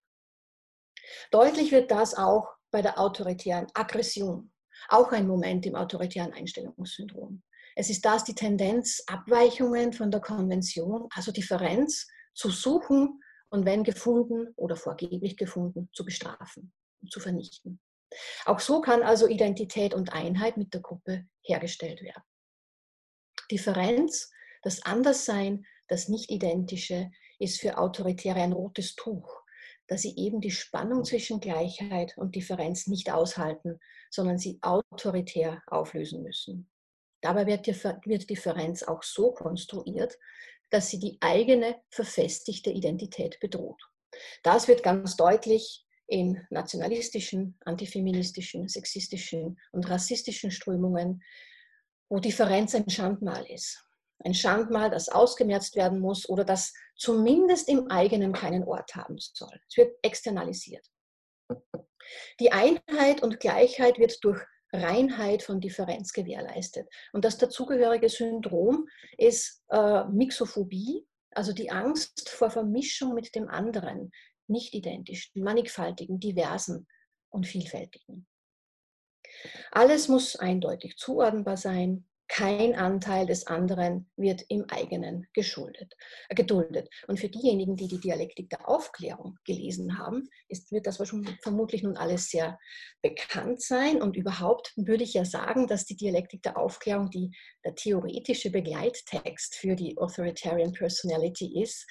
[1.31, 4.51] Deutlich wird das auch bei der autoritären Aggression,
[4.89, 7.43] auch ein Moment im autoritären Einstellungssyndrom.
[7.75, 13.83] Es ist das die Tendenz, Abweichungen von der Konvention, also Differenz, zu suchen und wenn
[13.83, 17.79] gefunden oder vorgeblich gefunden, zu bestrafen und zu vernichten.
[18.45, 22.23] Auch so kann also Identität und Einheit mit der Gruppe hergestellt werden.
[23.47, 24.31] Differenz,
[24.63, 29.41] das Anderssein, das Nicht-Identische ist für Autoritäre ein rotes Tuch,
[29.87, 33.79] da sie eben die Spannung zwischen Gleichheit und Differenz nicht aushalten,
[34.09, 36.69] sondern sie autoritär auflösen müssen.
[37.21, 40.17] Dabei wird, wird Differenz auch so konstruiert,
[40.69, 43.81] dass sie die eigene verfestigte Identität bedroht.
[44.43, 51.23] Das wird ganz deutlich in nationalistischen, antifeministischen, sexistischen und rassistischen Strömungen
[52.09, 53.83] wo Differenz ein Schandmal ist.
[54.19, 59.59] Ein Schandmal, das ausgemerzt werden muss oder das zumindest im eigenen keinen Ort haben soll.
[59.69, 60.85] Es wird externalisiert.
[62.39, 64.41] Die Einheit und Gleichheit wird durch
[64.71, 66.87] Reinheit von Differenz gewährleistet.
[67.13, 68.87] Und das dazugehörige Syndrom
[69.17, 74.11] ist äh, Mixophobie, also die Angst vor Vermischung mit dem anderen,
[74.47, 76.87] nicht identischen, mannigfaltigen, diversen
[77.29, 78.27] und vielfältigen.
[79.71, 82.05] Alles muss eindeutig zuordnenbar sein.
[82.27, 85.93] Kein Anteil des anderen wird im eigenen geschuldet,
[86.27, 86.89] äh, geduldet.
[87.07, 90.97] Und für diejenigen, die die Dialektik der Aufklärung gelesen haben, ist, wird das
[91.43, 92.57] vermutlich nun alles sehr
[93.03, 94.01] bekannt sein.
[94.01, 97.29] Und überhaupt würde ich ja sagen, dass die Dialektik der Aufklärung die,
[97.63, 101.87] der theoretische Begleittext für die Authoritarian Personality ist,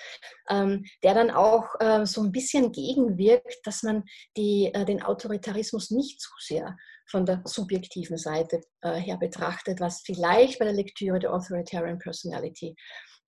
[0.51, 4.03] ähm, der dann auch äh, so ein bisschen gegenwirkt, dass man
[4.37, 6.77] die, äh, den Autoritarismus nicht zu sehr
[7.07, 12.75] von der subjektiven Seite äh, her betrachtet, was vielleicht bei der Lektüre der Authoritarian Personality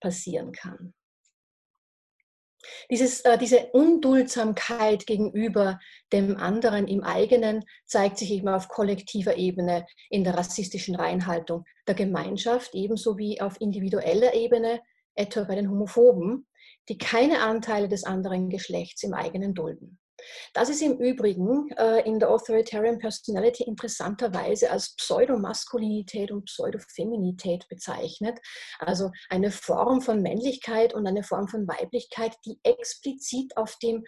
[0.00, 0.94] passieren kann.
[2.90, 5.78] Dieses, äh, diese Unduldsamkeit gegenüber
[6.12, 11.94] dem anderen im eigenen zeigt sich eben auf kollektiver Ebene in der rassistischen Reinhaltung der
[11.94, 14.80] Gemeinschaft, ebenso wie auf individueller Ebene
[15.14, 16.46] etwa bei den Homophoben,
[16.88, 19.98] die keine Anteile des anderen Geschlechts im eigenen dulden.
[20.52, 28.38] Das ist im Übrigen äh, in der Authoritarian Personality interessanterweise als Pseudomaskulinität und Pseudofeminität bezeichnet.
[28.78, 34.04] Also eine Form von Männlichkeit und eine Form von Weiblichkeit, die explizit auf dem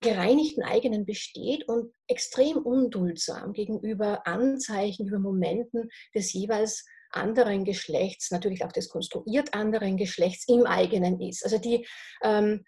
[0.00, 8.64] gereinigten eigenen besteht und extrem unduldsam gegenüber Anzeichen, über Momenten des jeweils anderen Geschlechts, natürlich
[8.64, 11.44] auch des konstruiert anderen Geschlechts im eigenen ist.
[11.44, 11.86] Also die
[12.22, 12.64] ähm,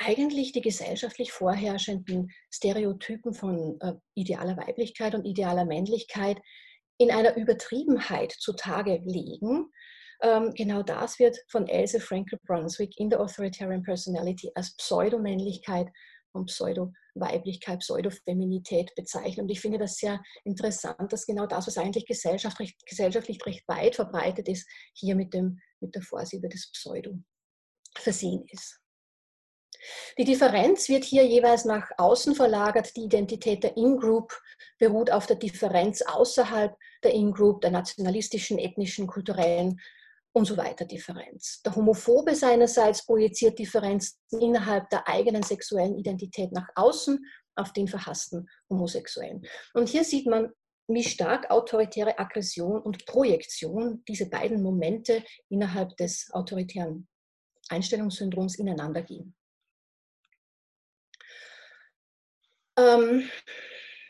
[0.00, 6.40] eigentlich die gesellschaftlich vorherrschenden Stereotypen von äh, idealer Weiblichkeit und idealer Männlichkeit
[6.98, 9.70] in einer Übertriebenheit zutage legen.
[10.22, 15.88] Ähm, genau das wird von Else Frankel Brunswick in der Authoritarian Personality als Pseudomännlichkeit
[16.32, 19.44] und Pseudo-Weiblichkeit, Pseudo-Feminität bezeichnet.
[19.44, 23.96] Und ich finde das sehr interessant, dass genau das, was eigentlich gesellschaftlich, gesellschaftlich recht weit
[23.96, 27.18] verbreitet ist, hier mit, dem, mit der Vorsilbe des Pseudo
[27.96, 28.79] versehen ist.
[30.18, 32.94] Die Differenz wird hier jeweils nach außen verlagert.
[32.96, 34.38] Die Identität der In-Group
[34.78, 39.80] beruht auf der Differenz außerhalb der In-Group, der nationalistischen, ethnischen, kulturellen
[40.32, 41.60] und so weiter Differenz.
[41.62, 47.24] Der Homophobe seinerseits projiziert Differenzen innerhalb der eigenen sexuellen Identität nach außen
[47.56, 49.42] auf den verhassten Homosexuellen.
[49.74, 50.50] Und hier sieht man,
[50.88, 57.08] wie stark autoritäre Aggression und Projektion, diese beiden Momente innerhalb des autoritären
[57.68, 59.36] Einstellungssyndroms ineinander gehen.
[62.80, 63.28] Ähm,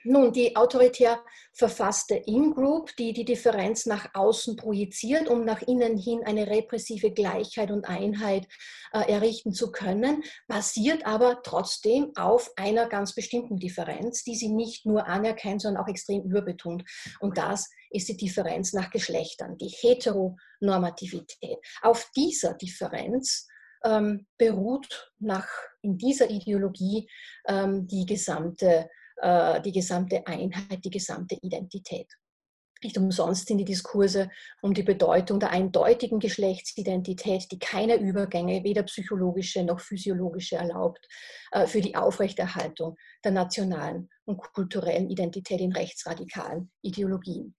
[0.05, 6.23] nun, die autoritär verfasste In-Group, die die Differenz nach außen projiziert, um nach innen hin
[6.25, 8.47] eine repressive Gleichheit und Einheit
[8.93, 14.87] äh, errichten zu können, basiert aber trotzdem auf einer ganz bestimmten Differenz, die sie nicht
[14.87, 16.83] nur anerkennt, sondern auch extrem überbetont.
[17.21, 21.59] Und das ist die Differenz nach Geschlechtern, die Heteronormativität.
[21.83, 23.49] Auf dieser Differenz
[23.85, 25.49] ähm, beruht nach,
[25.83, 27.09] in dieser Ideologie
[27.47, 32.09] ähm, die, gesamte, äh, die gesamte Einheit, die gesamte Identität.
[32.83, 34.31] Nicht umsonst sind die Diskurse
[34.63, 41.07] um die Bedeutung der eindeutigen Geschlechtsidentität, die keine Übergänge, weder psychologische noch physiologische erlaubt,
[41.53, 47.55] äh, für die Aufrechterhaltung der nationalen und kulturellen Identität in rechtsradikalen Ideologien.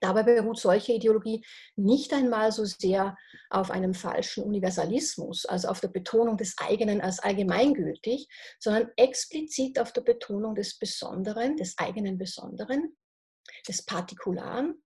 [0.00, 1.44] Dabei beruht solche Ideologie
[1.76, 3.16] nicht einmal so sehr
[3.50, 8.28] auf einem falschen Universalismus, also auf der Betonung des eigenen als allgemeingültig,
[8.60, 12.96] sondern explizit auf der Betonung des Besonderen, des eigenen Besonderen,
[13.66, 14.82] des Partikularen,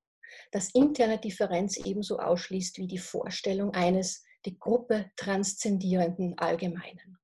[0.50, 7.18] das interne Differenz ebenso ausschließt wie die Vorstellung eines die Gruppe transzendierenden Allgemeinen.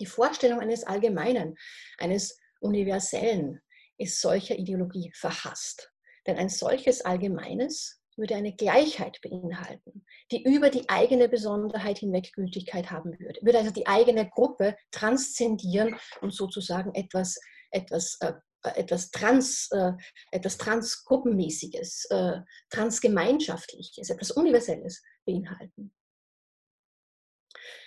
[0.00, 1.56] Die Vorstellung eines Allgemeinen,
[1.98, 3.60] eines Universellen
[3.96, 5.92] ist solcher Ideologie verhasst.
[6.30, 12.92] Denn ein solches Allgemeines würde eine Gleichheit beinhalten, die über die eigene Besonderheit hinweg Gültigkeit
[12.92, 13.40] haben würde.
[13.42, 17.36] Würde also die eigene Gruppe transzendieren und sozusagen etwas,
[17.72, 19.90] etwas, äh, etwas, Trans, äh,
[20.30, 22.38] etwas Transgruppenmäßiges, äh,
[22.70, 25.92] Transgemeinschaftliches, etwas Universelles beinhalten.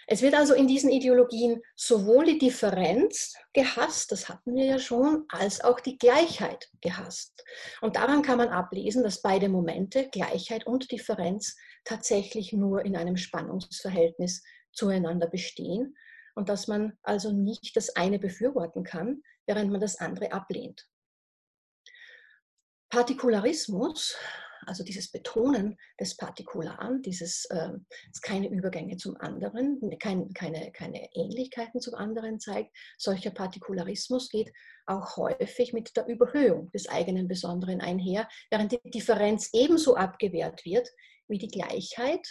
[0.08, 5.26] Es wird also in diesen Ideologien sowohl die Differenz gehasst, das hatten wir ja schon,
[5.30, 7.44] als auch die Gleichheit gehasst.
[7.82, 11.56] Und daran kann man ablesen, dass beide Momente, Gleichheit und Differenz,
[11.86, 15.96] tatsächlich nur in einem Spannungsverhältnis zueinander bestehen
[16.36, 20.88] und dass man also nicht das eine befürworten kann, während man das andere ablehnt.
[22.90, 24.16] Partikularismus
[24.68, 27.70] also dieses Betonen des Partikularen, dieses äh,
[28.22, 32.76] keine Übergänge zum anderen, kein, keine, keine Ähnlichkeiten zum anderen zeigt.
[32.98, 34.52] Solcher Partikularismus geht
[34.86, 40.90] auch häufig mit der Überhöhung des eigenen Besonderen einher, während die Differenz ebenso abgewehrt wird
[41.28, 42.28] wie die Gleichheit.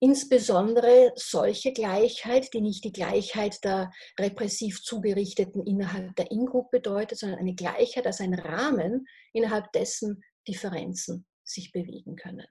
[0.00, 7.38] Insbesondere solche Gleichheit, die nicht die Gleichheit der repressiv Zugerichteten innerhalb der In-Group bedeutet, sondern
[7.38, 12.46] eine Gleichheit als ein Rahmen, innerhalb dessen Differenzen sich bewegen können.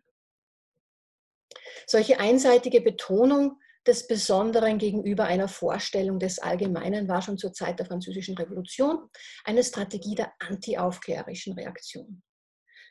[1.87, 7.87] Solche einseitige Betonung des Besonderen gegenüber einer Vorstellung des Allgemeinen war schon zur Zeit der
[7.87, 9.09] Französischen Revolution
[9.43, 12.21] eine Strategie der antiaufklärerischen Reaktion.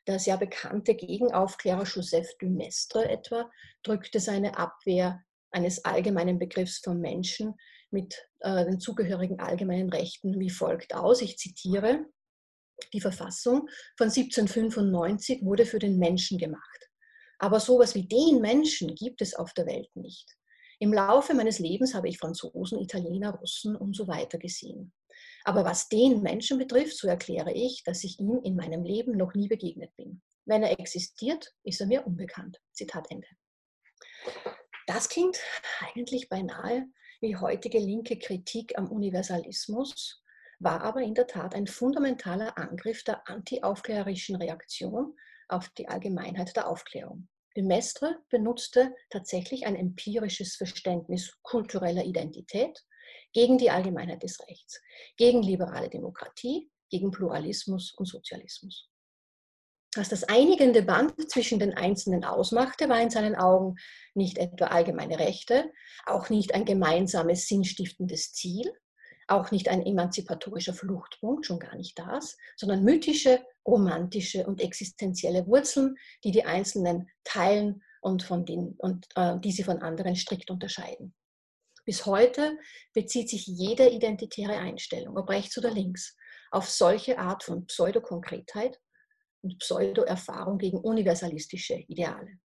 [0.06, 3.50] Der sehr bekannte Gegenaufklärer Joseph Dumestre etwa
[3.82, 5.22] drückte seine Abwehr
[5.52, 7.54] eines allgemeinen Begriffs vom Menschen
[7.90, 11.22] mit äh, den zugehörigen allgemeinen Rechten wie folgt aus.
[11.22, 12.06] Ich zitiere,
[12.92, 16.90] die Verfassung von 1795 wurde für den Menschen gemacht.
[17.38, 20.36] Aber sowas wie den Menschen gibt es auf der Welt nicht.
[20.78, 24.92] Im Laufe meines Lebens habe ich Franzosen, Italiener, Russen und so weiter gesehen.
[25.44, 29.34] Aber was den Menschen betrifft, so erkläre ich, dass ich ihm in meinem Leben noch
[29.34, 30.22] nie begegnet bin.
[30.44, 32.60] Wenn er existiert, ist er mir unbekannt.
[32.72, 33.26] Zitat Ende.
[34.86, 35.38] Das klingt
[35.80, 36.86] eigentlich beinahe
[37.20, 40.19] wie heutige linke Kritik am Universalismus,
[40.60, 45.16] war aber in der Tat ein fundamentaler Angriff der antiaufklärerischen Reaktion
[45.48, 47.28] auf die Allgemeinheit der Aufklärung.
[47.56, 47.64] De
[48.28, 52.78] benutzte tatsächlich ein empirisches Verständnis kultureller Identität
[53.32, 54.80] gegen die Allgemeinheit des Rechts,
[55.16, 58.88] gegen liberale Demokratie, gegen Pluralismus und Sozialismus.
[59.96, 63.74] Was das einigende Band zwischen den Einzelnen ausmachte, war in seinen Augen
[64.14, 65.72] nicht etwa allgemeine Rechte,
[66.06, 68.72] auch nicht ein gemeinsames sinnstiftendes Ziel,
[69.30, 75.96] auch nicht ein emanzipatorischer Fluchtpunkt, schon gar nicht das, sondern mythische, romantische und existenzielle Wurzeln,
[76.24, 81.14] die die Einzelnen teilen und, von den, und äh, die sie von anderen strikt unterscheiden.
[81.84, 82.58] Bis heute
[82.92, 86.16] bezieht sich jede identitäre Einstellung, ob rechts oder links,
[86.50, 88.80] auf solche Art von Pseudokonkretheit
[89.42, 92.38] und Pseudo-Erfahrung gegen universalistische Ideale.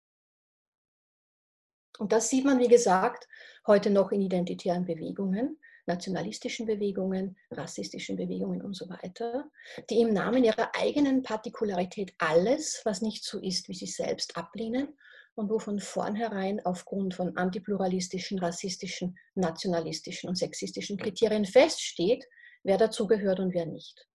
[1.97, 3.27] Und das sieht man, wie gesagt,
[3.65, 9.49] heute noch in identitären Bewegungen, nationalistischen Bewegungen, rassistischen Bewegungen und so weiter,
[9.89, 14.89] die im Namen ihrer eigenen Partikularität alles, was nicht so ist, wie sie selbst ablehnen
[15.35, 22.25] und wo von vornherein aufgrund von antipluralistischen, rassistischen, nationalistischen und sexistischen Kriterien feststeht,
[22.63, 24.07] wer dazugehört und wer nicht.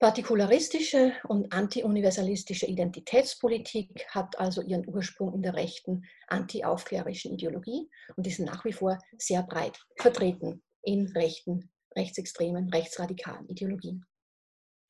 [0.00, 8.38] Partikularistische und antiuniversalistische Identitätspolitik hat also ihren Ursprung in der rechten antiaufklärerischen Ideologie und ist
[8.38, 14.06] nach wie vor sehr breit vertreten in rechten, rechtsextremen, rechtsradikalen Ideologien.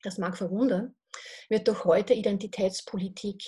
[0.03, 0.95] Das mag verwundern,
[1.49, 3.41] wird doch heute Identitätspolitik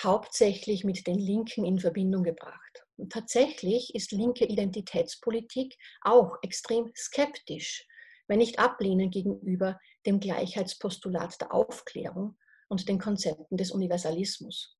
[0.00, 2.86] hauptsächlich mit den Linken in Verbindung gebracht.
[2.96, 7.88] Und tatsächlich ist linke Identitätspolitik auch extrem skeptisch
[8.28, 12.36] wenn nicht ablehnen gegenüber dem Gleichheitspostulat der Aufklärung
[12.68, 14.76] und den Konzepten des Universalismus.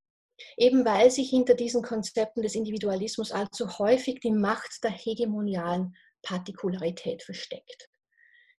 [0.56, 7.22] Eben weil sich hinter diesen Konzepten des Individualismus allzu häufig die Macht der hegemonialen Partikularität
[7.22, 7.90] versteckt.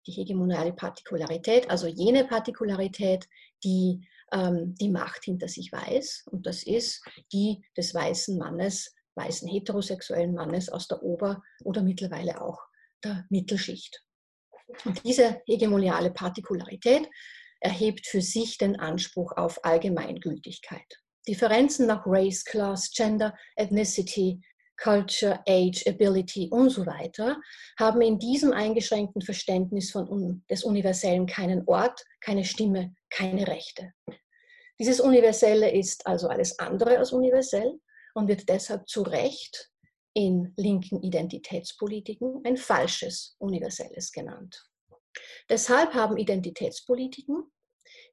[0.07, 3.29] Die hegemoniale Partikularität, also jene Partikularität,
[3.65, 7.03] die ähm, die Macht hinter sich weiß, und das ist
[7.33, 12.61] die des weißen Mannes, weißen heterosexuellen Mannes aus der Ober- oder mittlerweile auch
[13.05, 14.05] der Mittelschicht.
[14.85, 17.09] Und diese hegemoniale Partikularität
[17.61, 21.01] erhebt für sich den Anspruch auf Allgemeingültigkeit.
[21.27, 24.41] Differenzen nach Race, Class, Gender, Ethnicity,
[24.81, 27.37] Culture, Age, Ability und so weiter
[27.79, 33.93] haben in diesem eingeschränkten Verständnis von, des Universellen keinen Ort, keine Stimme, keine Rechte.
[34.79, 37.81] Dieses Universelle ist also alles andere als universell
[38.15, 39.71] und wird deshalb zu Recht
[40.19, 44.69] in linken Identitätspolitiken ein falsches Universelles genannt.
[45.49, 47.45] Deshalb haben Identitätspolitiken,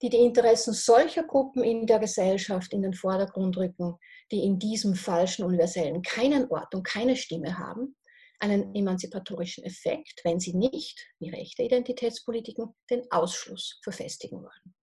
[0.04, 3.96] die die Interessen solcher Gruppen in der Gesellschaft in den Vordergrund rücken,
[4.32, 7.96] die in diesem falschen Universellen keinen Ort und keine Stimme haben,
[8.40, 14.75] einen emanzipatorischen Effekt, wenn sie nicht, wie rechte Identitätspolitiken, den Ausschluss verfestigen wollen.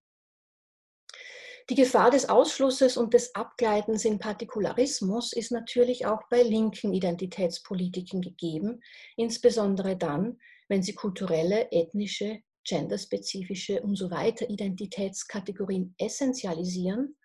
[1.71, 8.21] Die Gefahr des Ausschlusses und des Abgleitens in Partikularismus ist natürlich auch bei linken Identitätspolitiken
[8.21, 8.83] gegeben,
[9.17, 17.17] insbesondere dann, wenn sie kulturelle, ethnische, genderspezifische und so weiter Identitätskategorien essentialisieren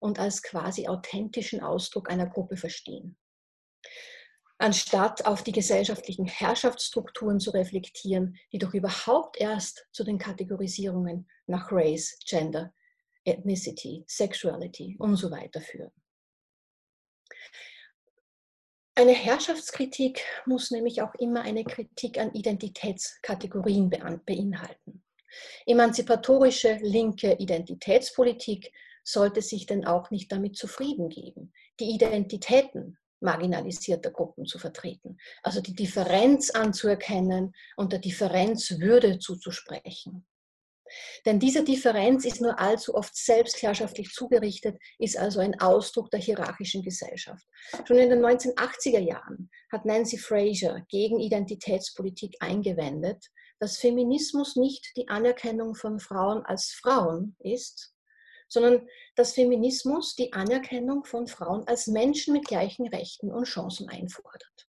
[0.00, 3.16] und als quasi authentischen Ausdruck einer Gruppe verstehen.
[4.58, 11.72] Anstatt auf die gesellschaftlichen Herrschaftsstrukturen zu reflektieren, die doch überhaupt erst zu den Kategorisierungen nach
[11.72, 12.72] Race, Gender,
[13.24, 15.92] Ethnicity, Sexuality und so weiter führen.
[18.94, 25.02] Eine Herrschaftskritik muss nämlich auch immer eine Kritik an Identitätskategorien beinhalten.
[25.64, 28.70] Emanzipatorische linke Identitätspolitik
[29.02, 35.60] sollte sich denn auch nicht damit zufrieden geben, die Identitäten marginalisierter Gruppen zu vertreten, also
[35.60, 40.26] die Differenz anzuerkennen und der Differenz Würde zuzusprechen.
[41.24, 46.82] Denn diese Differenz ist nur allzu oft selbstherrschaftlich zugerichtet, ist also ein Ausdruck der hierarchischen
[46.82, 47.44] Gesellschaft.
[47.86, 53.24] Schon in den 1980er Jahren hat Nancy Fraser gegen Identitätspolitik eingewendet,
[53.58, 57.94] dass Feminismus nicht die Anerkennung von Frauen als Frauen ist,
[58.48, 58.86] sondern
[59.16, 64.68] dass Feminismus die Anerkennung von Frauen als Menschen mit gleichen Rechten und Chancen einfordert.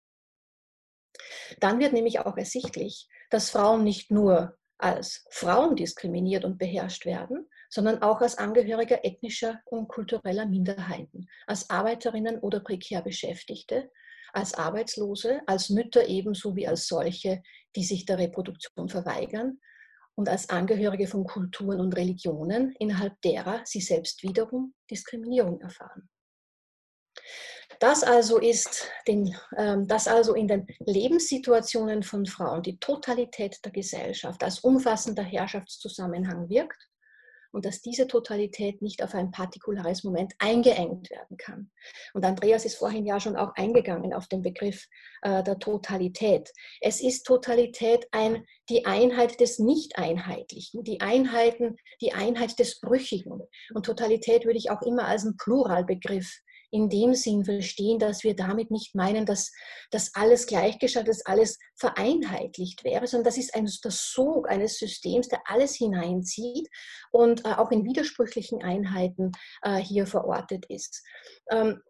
[1.59, 7.47] Dann wird nämlich auch ersichtlich, dass Frauen nicht nur als Frauen diskriminiert und beherrscht werden,
[7.69, 13.91] sondern auch als Angehörige ethnischer und kultureller Minderheiten, als Arbeiterinnen oder prekär Beschäftigte,
[14.33, 17.41] als Arbeitslose, als Mütter ebenso wie als solche,
[17.75, 19.59] die sich der Reproduktion verweigern
[20.15, 26.09] und als Angehörige von Kulturen und Religionen, innerhalb derer sie selbst wiederum Diskriminierung erfahren.
[27.79, 33.71] Das also ist den, ähm, das also in den Lebenssituationen von Frauen die Totalität der
[33.71, 36.91] Gesellschaft als umfassender Herrschaftszusammenhang wirkt
[37.51, 41.71] und dass diese Totalität nicht auf ein partikulares Moment eingeengt werden kann.
[42.13, 44.87] Und Andreas ist vorhin ja schon auch eingegangen auf den Begriff
[45.21, 46.51] äh, der Totalität.
[46.79, 53.41] Es ist Totalität ein, die Einheit des Nicht-Einheitlichen, die, Einheiten, die Einheit des Brüchigen.
[53.73, 56.41] Und Totalität würde ich auch immer als einen Pluralbegriff
[56.71, 59.51] in dem Sinn verstehen, dass wir damit nicht meinen, dass
[59.91, 65.27] das alles gleichgeschaltet, dass alles vereinheitlicht wäre, sondern das ist ein, der Sog eines Systems,
[65.27, 66.67] der alles hineinzieht
[67.11, 71.03] und äh, auch in widersprüchlichen Einheiten äh, hier verortet ist.
[71.51, 71.81] Ähm,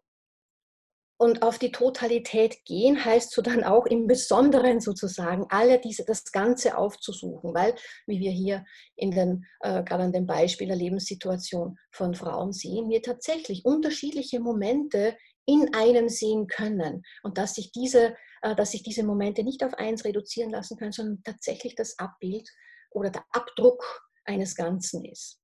[1.22, 6.24] und auf die Totalität gehen heißt so dann auch im Besonderen sozusagen alle diese, das
[6.32, 7.76] Ganze aufzusuchen, weil,
[8.08, 8.64] wie wir hier
[8.96, 14.40] in den, äh, gerade an dem Beispiel der Lebenssituation von Frauen sehen, wir tatsächlich unterschiedliche
[14.40, 15.16] Momente
[15.46, 17.04] in einem sehen können.
[17.22, 20.90] Und dass sich diese, äh, dass sich diese Momente nicht auf eins reduzieren lassen können,
[20.90, 22.50] sondern tatsächlich das Abbild
[22.90, 23.84] oder der Abdruck
[24.24, 25.40] eines Ganzen ist,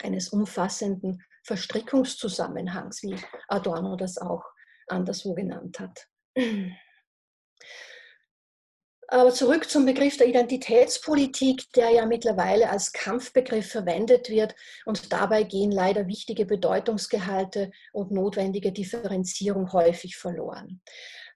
[0.00, 3.16] eines umfassenden Verstrickungszusammenhangs, wie
[3.48, 4.42] Adorno das auch
[4.88, 6.06] anderswo genannt hat.
[9.08, 14.54] Aber zurück zum Begriff der Identitätspolitik, der ja mittlerweile als Kampfbegriff verwendet wird
[14.86, 20.80] und dabei gehen leider wichtige Bedeutungsgehalte und notwendige Differenzierung häufig verloren.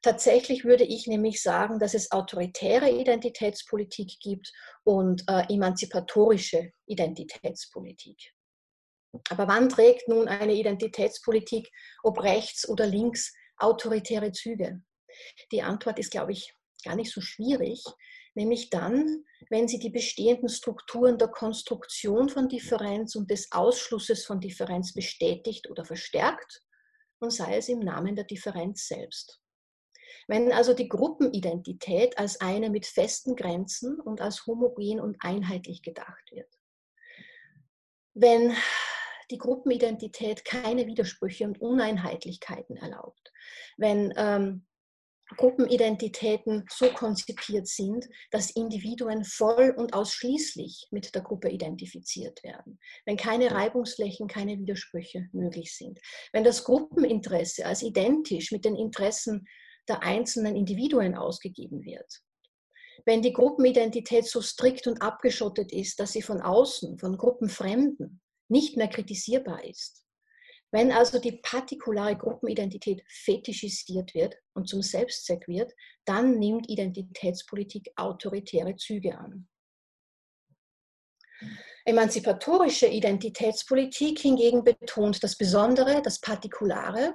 [0.02, 4.52] Tatsächlich würde ich nämlich sagen, dass es autoritäre Identitätspolitik gibt
[4.84, 8.32] und äh, emanzipatorische Identitätspolitik.
[9.30, 11.70] Aber wann trägt nun eine Identitätspolitik,
[12.02, 14.82] ob rechts oder links, autoritäre Züge?
[15.52, 16.54] Die Antwort ist, glaube ich,
[16.84, 17.82] gar nicht so schwierig,
[18.34, 24.40] nämlich dann, wenn sie die bestehenden Strukturen der Konstruktion von Differenz und des Ausschlusses von
[24.40, 26.62] Differenz bestätigt oder verstärkt
[27.20, 29.40] und sei es im Namen der Differenz selbst.
[30.26, 36.30] Wenn also die Gruppenidentität als eine mit festen Grenzen und als homogen und einheitlich gedacht
[36.30, 36.52] wird.
[38.14, 38.54] Wenn
[39.30, 43.32] die Gruppenidentität keine Widersprüche und Uneinheitlichkeiten erlaubt.
[43.76, 44.66] Wenn ähm,
[45.36, 52.78] Gruppenidentitäten so konzipiert sind, dass Individuen voll und ausschließlich mit der Gruppe identifiziert werden.
[53.04, 56.00] Wenn keine Reibungsflächen, keine Widersprüche möglich sind.
[56.32, 59.46] Wenn das Gruppeninteresse als identisch mit den Interessen
[59.86, 62.22] der einzelnen Individuen ausgegeben wird.
[63.04, 68.76] Wenn die Gruppenidentität so strikt und abgeschottet ist, dass sie von außen, von Gruppenfremden nicht
[68.76, 70.04] mehr kritisierbar ist.
[70.70, 75.72] Wenn also die partikulare Gruppenidentität fetischisiert wird und zum Selbstzweck wird,
[76.04, 79.48] dann nimmt Identitätspolitik autoritäre Züge an.
[81.86, 87.14] Emanzipatorische Identitätspolitik hingegen betont das Besondere, das Partikulare,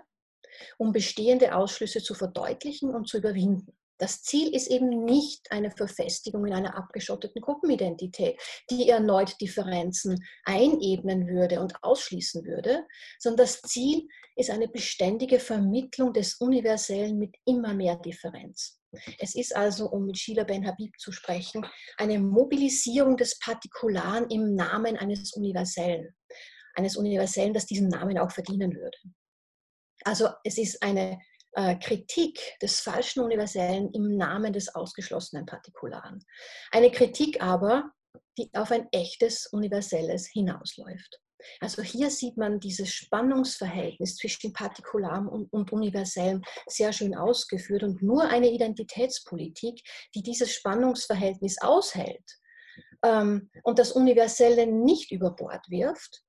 [0.77, 3.77] um bestehende Ausschlüsse zu verdeutlichen und zu überwinden.
[4.03, 8.37] Das Ziel ist eben nicht eine Verfestigung in einer abgeschotteten Gruppenidentität,
[8.69, 12.85] die erneut Differenzen einebnen würde und ausschließen würde,
[13.17, 18.77] sondern das Ziel ist eine beständige Vermittlung des Universellen mit immer mehr Differenz.
[19.19, 24.53] Es ist also, um mit Sheila Ben Habib zu sprechen, eine Mobilisierung des Partikularen im
[24.53, 26.13] Namen eines Universellen.
[26.75, 28.97] Eines Universellen, das diesen Namen auch verdienen würde.
[30.03, 31.21] Also es ist eine
[31.55, 36.23] äh, Kritik des falschen Universellen im Namen des ausgeschlossenen Partikularen.
[36.71, 37.91] Eine Kritik aber,
[38.37, 41.19] die auf ein echtes Universelles hinausläuft.
[41.59, 48.01] Also hier sieht man dieses Spannungsverhältnis zwischen Partikularem und, und, Universellem sehr schön ausgeführt und
[48.01, 49.81] nur eine Identitätspolitik,
[50.15, 52.23] die dieses Spannungsverhältnis aushält
[53.03, 56.23] ähm, und das Universelle nicht über Bord wirft,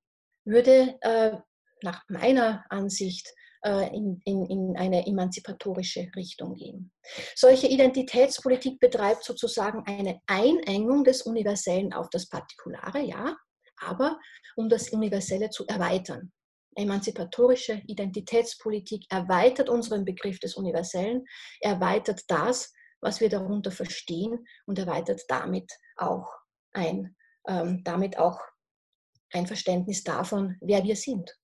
[0.44, 1.36] würde äh,
[1.82, 3.32] nach meiner Ansicht
[3.69, 6.93] in, in, in eine emanzipatorische Richtung gehen.
[7.35, 13.36] Solche Identitätspolitik betreibt sozusagen eine Einengung des Universellen auf das Partikulare, ja,
[13.81, 14.19] aber
[14.57, 16.32] um das Universelle zu erweitern.
[16.77, 21.24] Emanzipatorische Identitätspolitik erweitert unseren Begriff des Universellen,
[21.61, 26.27] erweitert das, was wir darunter verstehen und erweitert damit auch
[26.73, 27.16] ein,
[27.47, 28.41] ähm, damit auch
[29.32, 31.35] ein Verständnis davon, wer wir sind.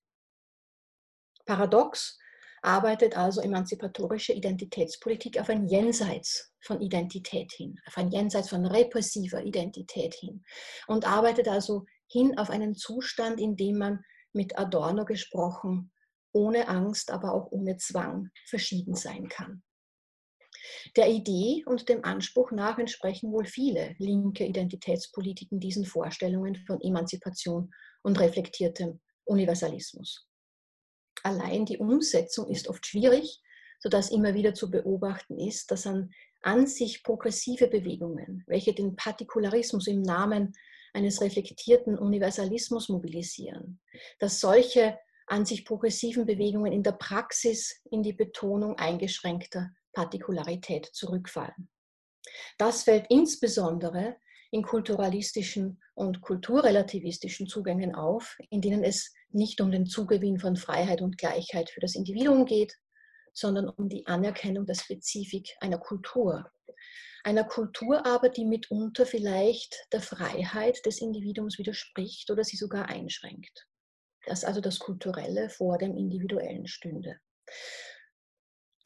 [1.51, 2.17] Paradox
[2.61, 9.43] arbeitet also emanzipatorische Identitätspolitik auf ein Jenseits von Identität hin, auf ein Jenseits von repressiver
[9.43, 10.45] Identität hin
[10.87, 13.99] und arbeitet also hin auf einen Zustand, in dem man
[14.31, 15.91] mit Adorno gesprochen,
[16.31, 19.61] ohne Angst, aber auch ohne Zwang verschieden sein kann.
[20.95, 27.73] Der Idee und dem Anspruch nach entsprechen wohl viele linke Identitätspolitiken diesen Vorstellungen von Emanzipation
[28.03, 30.30] und reflektiertem Universalismus.
[31.23, 33.41] Allein die Umsetzung ist oft schwierig,
[33.79, 36.11] sodass immer wieder zu beobachten ist, dass an,
[36.41, 40.53] an sich progressive Bewegungen, welche den Partikularismus im Namen
[40.93, 43.79] eines reflektierten Universalismus mobilisieren,
[44.19, 51.69] dass solche an sich progressiven Bewegungen in der Praxis in die Betonung eingeschränkter Partikularität zurückfallen.
[52.57, 54.17] Das fällt insbesondere
[54.51, 61.01] in kulturalistischen und kulturrelativistischen Zugängen auf, in denen es nicht um den Zugewinn von Freiheit
[61.01, 62.77] und Gleichheit für das Individuum geht,
[63.33, 66.51] sondern um die Anerkennung der Spezifik einer Kultur.
[67.23, 73.67] Einer Kultur aber, die mitunter vielleicht der Freiheit des Individuums widerspricht oder sie sogar einschränkt.
[74.25, 77.17] Dass also das Kulturelle vor dem Individuellen stünde.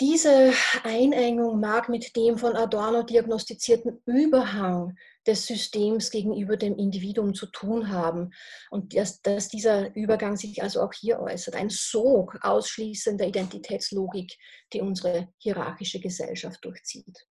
[0.01, 0.51] Diese
[0.83, 4.97] Einengung mag mit dem von Adorno diagnostizierten Überhang
[5.27, 8.31] des Systems gegenüber dem Individuum zu tun haben
[8.69, 11.55] und dass, dass dieser Übergang sich also auch hier äußert.
[11.55, 14.33] Ein Sog ausschließender Identitätslogik,
[14.73, 17.25] die unsere hierarchische Gesellschaft durchzieht.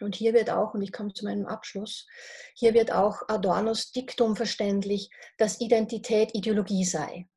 [0.00, 2.06] Und hier wird auch, und ich komme zu meinem Abschluss,
[2.54, 7.28] hier wird auch Adornos Diktum verständlich, dass Identität Ideologie sei.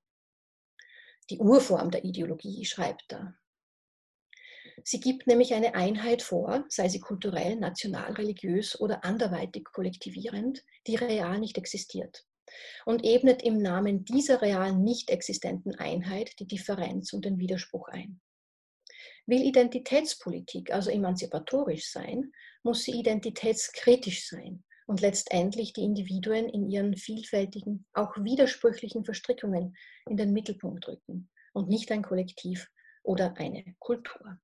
[1.30, 3.36] Die Urform der Ideologie, schreibt er.
[4.88, 10.96] Sie gibt nämlich eine Einheit vor, sei sie kulturell, national, religiös oder anderweitig kollektivierend, die
[10.96, 12.24] real nicht existiert
[12.86, 18.22] und ebnet im Namen dieser real nicht existenten Einheit die Differenz und den Widerspruch ein.
[19.26, 22.32] Will Identitätspolitik also emanzipatorisch sein,
[22.62, 29.76] muss sie identitätskritisch sein und letztendlich die Individuen in ihren vielfältigen, auch widersprüchlichen Verstrickungen
[30.08, 32.70] in den Mittelpunkt rücken und nicht ein Kollektiv
[33.02, 34.38] oder eine Kultur.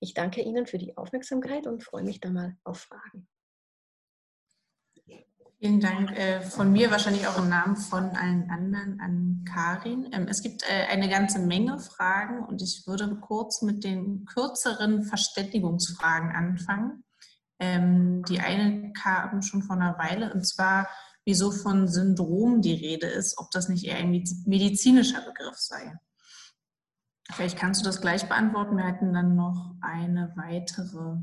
[0.00, 3.28] Ich danke Ihnen für die Aufmerksamkeit und freue mich da mal auf Fragen.
[5.64, 10.10] Vielen Dank äh, von mir, wahrscheinlich auch im Namen von allen anderen an Karin.
[10.12, 15.04] Ähm, es gibt äh, eine ganze Menge Fragen und ich würde kurz mit den kürzeren
[15.04, 17.04] Verständigungsfragen anfangen.
[17.58, 20.86] Ähm, die eine kam schon vor einer Weile und zwar,
[21.24, 24.10] wieso von Syndrom die Rede ist, ob das nicht eher ein
[24.44, 25.94] medizinischer Begriff sei.
[27.32, 28.76] Vielleicht kannst du das gleich beantworten.
[28.76, 31.16] Wir hätten dann noch eine weitere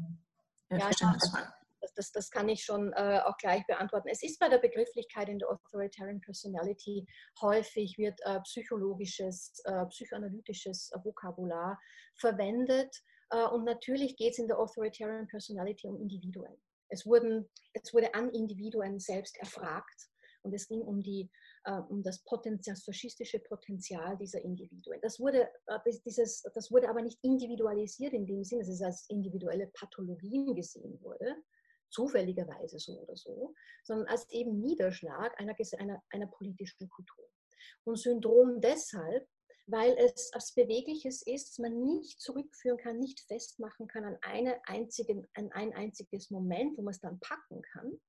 [0.69, 1.53] äh, ja, Verständnisfrage.
[1.82, 4.07] Das, das, das, kann ich schon äh, auch gleich beantworten.
[4.10, 7.07] Es ist bei der Begrifflichkeit in der Authoritarian Personality
[7.41, 11.80] häufig wird äh, psychologisches, äh, psychoanalytisches Vokabular
[12.15, 12.95] verwendet.
[13.32, 16.56] Äh, und natürlich geht es in der Authoritarian Personality um Individuen.
[16.90, 20.10] Es, wurden, es wurde an Individuen selbst erfragt
[20.44, 21.30] und es ging um die
[21.63, 24.99] äh, um das, Potenzial, das faschistische Potenzial dieser Individuen.
[25.01, 29.09] Das wurde, äh, dieses, das wurde aber nicht individualisiert in dem Sinne, dass es als
[29.09, 31.35] individuelle Pathologien gesehen wurde,
[31.89, 37.29] zufälligerweise so oder so, sondern als eben Niederschlag einer, einer, einer politischen Kultur.
[37.83, 39.27] Und Syndrom deshalb,
[39.67, 44.59] weil es etwas Bewegliches ist, das man nicht zurückführen kann, nicht festmachen kann an, eine
[44.65, 47.99] einzige, an ein einziges Moment, wo man es dann packen kann,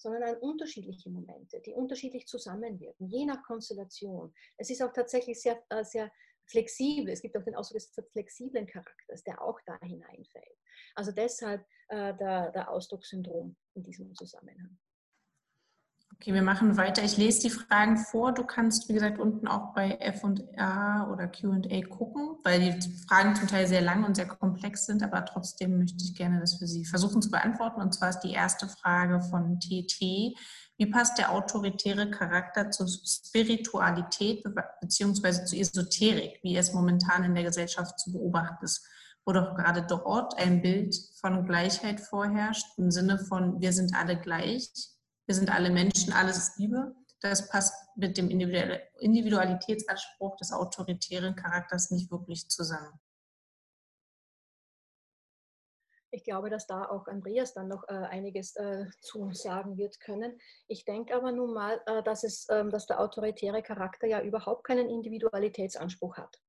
[0.00, 4.32] sondern an unterschiedliche Momente, die unterschiedlich zusammenwirken, je nach Konstellation.
[4.56, 6.10] Es ist auch tatsächlich sehr, äh, sehr
[6.46, 7.12] flexibel.
[7.12, 10.58] Es gibt auch den Ausdruck des flexiblen Charakters, der auch da hineinfällt.
[10.94, 14.78] Also deshalb äh, der, der Ausdruckssyndrom in diesem Zusammenhang.
[16.22, 17.02] Okay, wir machen weiter.
[17.02, 18.32] Ich lese die Fragen vor.
[18.34, 23.48] Du kannst, wie gesagt, unten auch bei F&A oder Q&A gucken, weil die Fragen zum
[23.48, 26.84] Teil sehr lang und sehr komplex sind, aber trotzdem möchte ich gerne das für Sie
[26.84, 27.80] versuchen zu beantworten.
[27.80, 30.36] Und zwar ist die erste Frage von TT.
[30.76, 34.44] Wie passt der autoritäre Charakter zur Spiritualität
[34.82, 35.46] bzw.
[35.46, 38.86] zur Esoterik, wie es momentan in der Gesellschaft zu beobachten ist?
[39.24, 44.20] Wo doch gerade dort ein Bild von Gleichheit vorherrscht, im Sinne von wir sind alle
[44.20, 44.70] gleich,
[45.30, 46.92] wir sind alle Menschen, alles ist Liebe.
[47.20, 52.98] Das passt mit dem Individualitätsanspruch des autoritären Charakters nicht wirklich zusammen.
[56.10, 60.36] Ich glaube, dass da auch Andreas dann noch äh, einiges äh, zu sagen wird können.
[60.66, 64.64] Ich denke aber nun mal, äh, dass, es, ähm, dass der autoritäre Charakter ja überhaupt
[64.64, 66.40] keinen Individualitätsanspruch hat.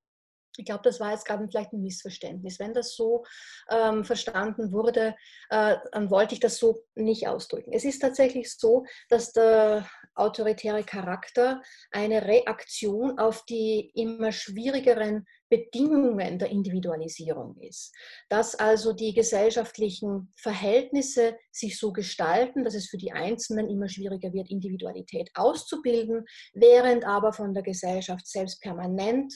[0.61, 2.59] Ich glaube, das war jetzt gerade vielleicht ein Missverständnis.
[2.59, 3.25] Wenn das so
[3.71, 5.15] ähm, verstanden wurde,
[5.49, 7.73] äh, dann wollte ich das so nicht ausdrücken.
[7.73, 16.37] Es ist tatsächlich so, dass der autoritäre Charakter eine Reaktion auf die immer schwierigeren Bedingungen
[16.37, 17.93] der Individualisierung ist.
[18.29, 24.31] Dass also die gesellschaftlichen Verhältnisse sich so gestalten, dass es für die Einzelnen immer schwieriger
[24.31, 29.33] wird, Individualität auszubilden, während aber von der Gesellschaft selbst permanent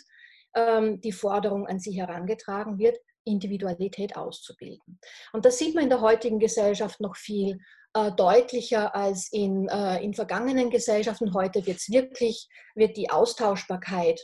[0.55, 4.99] ähm, die Forderung an sie herangetragen wird, Individualität auszubilden.
[5.33, 7.57] Und das sieht man in der heutigen Gesellschaft noch viel
[7.93, 11.33] äh, deutlicher als in, äh, in vergangenen Gesellschaften.
[11.33, 14.19] Heute wird es wirklich, wird die Austauschbarkeit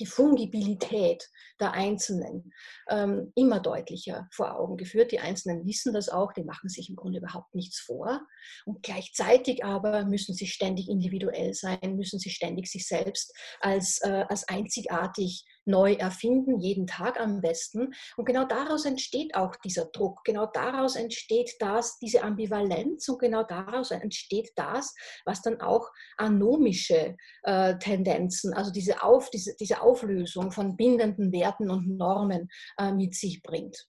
[0.00, 1.28] die Fungibilität
[1.60, 2.52] der Einzelnen
[2.88, 5.12] ähm, immer deutlicher vor Augen geführt.
[5.12, 8.20] Die Einzelnen wissen das auch, die machen sich im Grunde überhaupt nichts vor.
[8.64, 14.24] Und gleichzeitig aber müssen sie ständig individuell sein, müssen sie ständig sich selbst als, äh,
[14.28, 17.94] als einzigartig neu erfinden, jeden Tag am besten.
[18.16, 23.42] Und genau daraus entsteht auch dieser Druck, genau daraus entsteht das, diese Ambivalenz und genau
[23.42, 30.50] daraus entsteht das, was dann auch anomische äh, Tendenzen, also diese, Auf, diese, diese Auflösung
[30.50, 33.86] von bindenden Werten und Normen äh, mit sich bringt.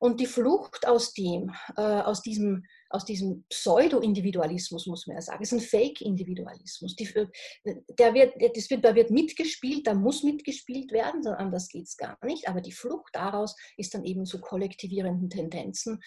[0.00, 5.42] Und die Flucht aus dem, äh, aus diesem aus diesem Pseudo-Individualismus, muss man ja sagen.
[5.42, 6.94] Ist ein Fake-Individualismus.
[6.98, 7.30] Wird,
[7.64, 12.48] wird, da wird mitgespielt, da muss mitgespielt werden, anders geht es gar nicht.
[12.48, 16.00] Aber die Flucht daraus ist dann eben zu kollektivierenden Tendenzen,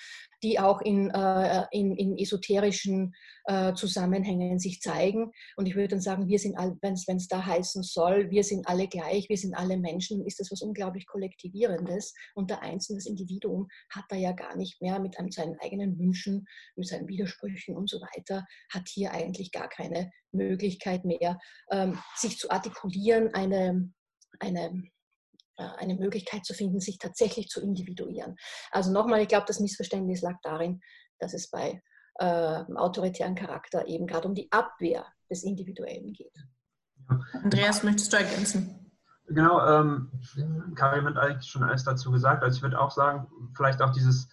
[0.43, 5.31] die auch in, äh, in, in esoterischen äh, Zusammenhängen sich zeigen.
[5.55, 8.87] Und ich würde dann sagen, wir sind, wenn es da heißen soll, wir sind alle
[8.87, 12.13] gleich, wir sind alle Menschen, ist das was unglaublich Kollektivierendes.
[12.35, 16.45] Und der einzelne Individuum hat da ja gar nicht mehr mit einem, seinen eigenen Wünschen
[16.77, 21.37] mit seinen Widersprüchen und so weiter, hat hier eigentlich gar keine Möglichkeit mehr,
[21.71, 23.91] ähm, sich zu artikulieren, eine,
[24.39, 24.83] eine,
[25.57, 28.35] äh, eine Möglichkeit zu finden, sich tatsächlich zu individuieren.
[28.71, 30.81] Also nochmal, ich glaube, das Missverständnis lag darin,
[31.19, 31.81] dass es bei
[32.19, 36.33] äh, autoritären Charakter eben gerade um die Abwehr des Individuellen geht.
[37.33, 38.91] Andreas, möchtest du ergänzen?
[39.27, 40.11] Genau, ähm,
[40.75, 42.43] Karim hat eigentlich schon alles dazu gesagt.
[42.43, 44.29] Also ich würde auch sagen, vielleicht auch dieses äh,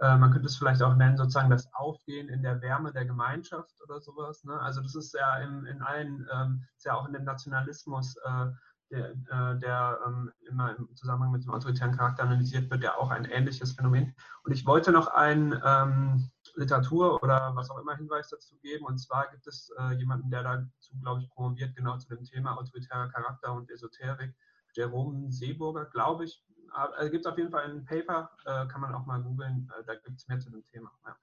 [0.00, 4.00] man könnte es vielleicht auch nennen, sozusagen das Aufgehen in der Wärme der Gemeinschaft oder
[4.00, 4.44] sowas.
[4.44, 4.58] Ne?
[4.60, 8.46] Also das ist ja in, in allen, ähm, ist ja auch in dem Nationalismus, äh,
[8.90, 13.10] der, äh, der ähm, immer im Zusammenhang mit dem autoritären Charakter analysiert wird, ja auch
[13.10, 14.14] ein ähnliches Phänomen.
[14.44, 18.86] Und ich wollte noch einen ähm, Literatur oder was auch immer Hinweis dazu geben.
[18.86, 22.56] Und zwar gibt es äh, jemanden, der dazu, glaube ich, promoviert, genau zu dem Thema
[22.56, 24.34] autoritärer Charakter und Esoterik.
[24.74, 28.94] Jerome Seeburger, glaube ich, also gibt es auf jeden Fall ein Paper, äh, kann man
[28.94, 30.90] auch mal googeln, äh, da gibt es mehr zu dem Thema.
[31.06, 31.16] Ja.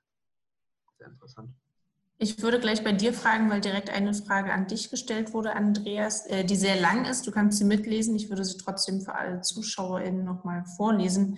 [0.97, 1.49] Sehr interessant.
[2.17, 6.26] Ich würde gleich bei dir fragen, weil direkt eine Frage an dich gestellt wurde, Andreas,
[6.27, 7.27] äh, die sehr lang ist.
[7.27, 8.15] Du kannst sie mitlesen.
[8.15, 11.38] Ich würde sie trotzdem für alle ZuschauerInnen nochmal vorlesen.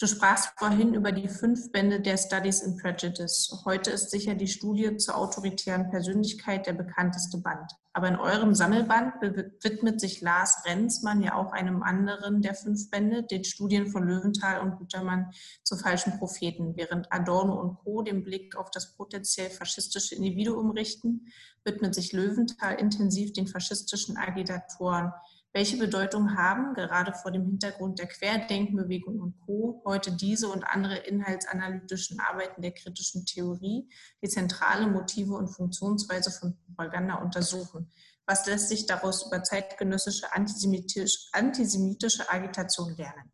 [0.00, 3.62] Du sprachst vorhin über die fünf Bände der Studies in Prejudice.
[3.64, 7.70] Heute ist sicher die Studie zur autoritären Persönlichkeit der bekannteste Band.
[7.92, 13.22] Aber in eurem Sammelband widmet sich Lars Renzmann ja auch einem anderen der fünf Bände,
[13.22, 15.30] den Studien von Löwenthal und Gutermann
[15.62, 16.74] zu falschen Propheten.
[16.74, 18.02] Während Adorno und Co.
[18.02, 21.28] den Blick auf das potenziell faschistische Individuum richten,
[21.64, 25.12] widmet sich Löwenthal intensiv den faschistischen Agitatoren
[25.54, 30.96] welche Bedeutung haben, gerade vor dem Hintergrund der Querdenkenbewegung und Co., heute diese und andere
[30.96, 33.88] inhaltsanalytischen Arbeiten der kritischen Theorie,
[34.20, 37.88] die zentrale Motive und Funktionsweise von Propaganda untersuchen?
[38.26, 43.30] Was lässt sich daraus über zeitgenössische antisemitisch, antisemitische Agitation lernen?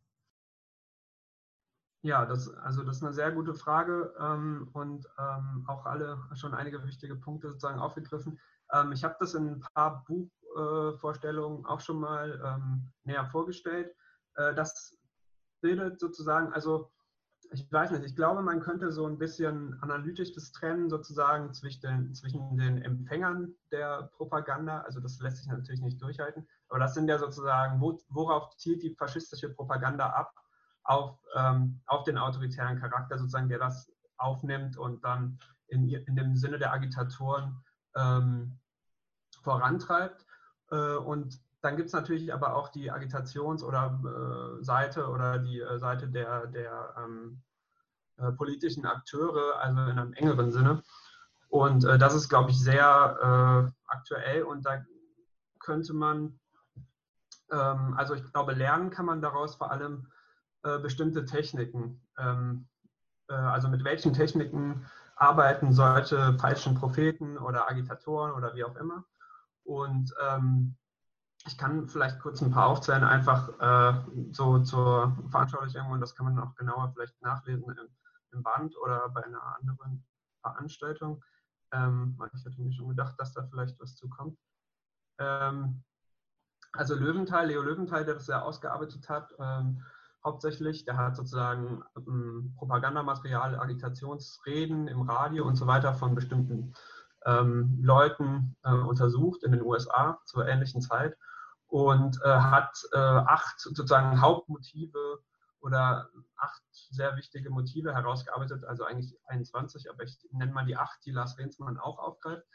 [2.03, 6.55] Ja, das, also das ist eine sehr gute Frage ähm, und ähm, auch alle schon
[6.55, 8.39] einige wichtige Punkte sozusagen aufgegriffen.
[8.73, 10.31] Ähm, ich habe das in ein paar Buch,
[10.99, 13.95] Vorstellungen auch schon mal ähm, näher vorgestellt.
[14.37, 14.99] Äh, das
[15.61, 16.91] bildet sozusagen, also
[17.53, 21.81] ich weiß nicht, ich glaube, man könnte so ein bisschen analytisch das trennen sozusagen zwischen
[21.81, 26.95] den, zwischen den Empfängern der Propaganda, also das lässt sich natürlich nicht durchhalten, aber das
[26.95, 30.33] sind ja sozusagen, wo, worauf zielt die faschistische Propaganda ab?
[30.83, 35.39] Auf, ähm, auf den autoritären Charakter sozusagen, der das aufnimmt und dann
[35.69, 37.63] in, in dem Sinne der Agitatoren
[37.97, 38.59] ähm,
[39.43, 40.25] vorantreibt.
[40.71, 44.01] Äh, und dann gibt es natürlich aber auch die Agitations- oder
[44.61, 47.43] äh, Seite oder die äh, Seite der, der ähm,
[48.17, 50.83] äh, politischen Akteure, also in einem engeren Sinne.
[51.49, 54.85] Und äh, das ist, glaube ich, sehr äh, aktuell und da
[55.59, 56.39] könnte man,
[57.51, 60.07] ähm, also ich glaube, lernen kann man daraus vor allem
[60.83, 62.07] bestimmte Techniken.
[62.19, 62.69] Ähm,
[63.29, 64.85] also mit welchen Techniken
[65.17, 69.07] arbeiten solche falschen Propheten oder Agitatoren oder wie auch immer.
[69.71, 70.77] Und ähm,
[71.47, 76.27] ich kann vielleicht kurz ein paar aufzählen, einfach äh, so zur Veranschaulichung und das kann
[76.27, 77.89] man auch genauer vielleicht nachlesen im,
[78.33, 80.05] im Band oder bei einer anderen
[80.43, 81.23] Veranstaltung.
[81.73, 84.37] Ähm, ich hatte mir schon gedacht, dass da vielleicht was zukommt.
[85.19, 85.85] Ähm,
[86.73, 89.85] also Löwenthal, Leo Löwenthal, der das sehr ausgearbeitet hat, ähm,
[90.25, 96.75] hauptsächlich, der hat sozusagen ähm, Propagandamaterial, Agitationsreden im Radio und so weiter von bestimmten
[97.27, 101.17] ähm, Leuten äh, untersucht in den USA zur ähnlichen Zeit
[101.67, 105.21] und äh, hat äh, acht sozusagen Hauptmotive
[105.61, 111.05] oder acht sehr wichtige Motive herausgearbeitet, also eigentlich 21, aber ich nenne mal die acht,
[111.05, 112.47] die Lars Rehnsmann auch aufgreift.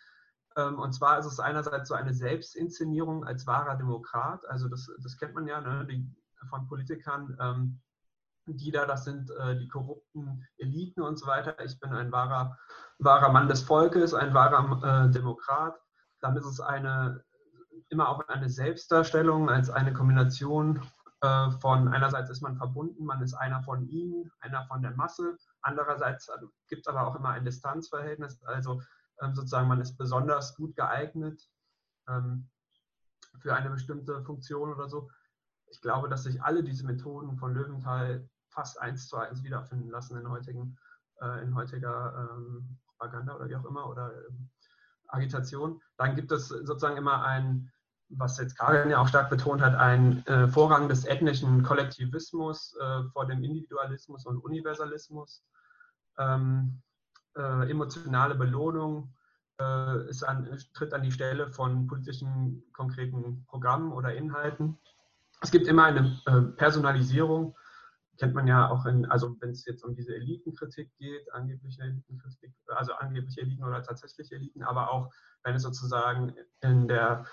[0.58, 4.46] Ähm, und zwar ist es einerseits so eine Selbstinszenierung als wahrer Demokrat.
[4.48, 6.10] Also das, das kennt man ja ne, die,
[6.50, 7.82] von Politikern, ähm,
[8.48, 11.60] die da, das sind äh, die korrupten Eliten und so weiter.
[11.64, 12.58] Ich bin ein wahrer,
[13.00, 15.80] wahrer Mann des Volkes, ein wahrer äh, Demokrat.
[16.22, 17.24] Dann ist es eine,
[17.90, 20.82] immer auch eine Selbstdarstellung als eine Kombination
[21.22, 25.38] äh, von einerseits ist man verbunden, man ist einer von ihnen, einer von der Masse.
[25.62, 28.82] Andererseits also, gibt es aber auch immer ein Distanzverhältnis, also
[29.22, 31.42] ähm, sozusagen man ist besonders gut geeignet
[32.08, 32.50] ähm,
[33.40, 35.10] für eine bestimmte Funktion oder so.
[35.68, 40.18] Ich glaube, dass sich alle diese Methoden von Löwenthal fast eins zu eins wiederfinden lassen
[40.18, 40.78] in, heutigen,
[41.22, 44.50] äh, in heutiger ähm, Propaganda oder wie auch immer oder ähm,
[45.08, 45.82] Agitation.
[45.98, 47.72] Dann gibt es sozusagen immer ein,
[48.10, 53.04] was jetzt Karin ja auch stark betont hat, ein äh, Vorrang des ethnischen Kollektivismus äh,
[53.12, 55.44] vor dem Individualismus und Universalismus.
[56.18, 56.82] Ähm,
[57.36, 59.14] äh, emotionale Belohnung
[59.58, 64.78] äh, an, tritt an die Stelle von politischen konkreten Programmen oder Inhalten.
[65.42, 67.56] Es gibt immer eine äh, Personalisierung
[68.18, 72.54] kennt man ja auch in, also wenn es jetzt um diese Elitenkritik geht, angebliche Elitenkritik,
[72.68, 75.12] also angebliche Eliten oder tatsächliche Eliten, aber auch
[75.44, 77.26] wenn es sozusagen in der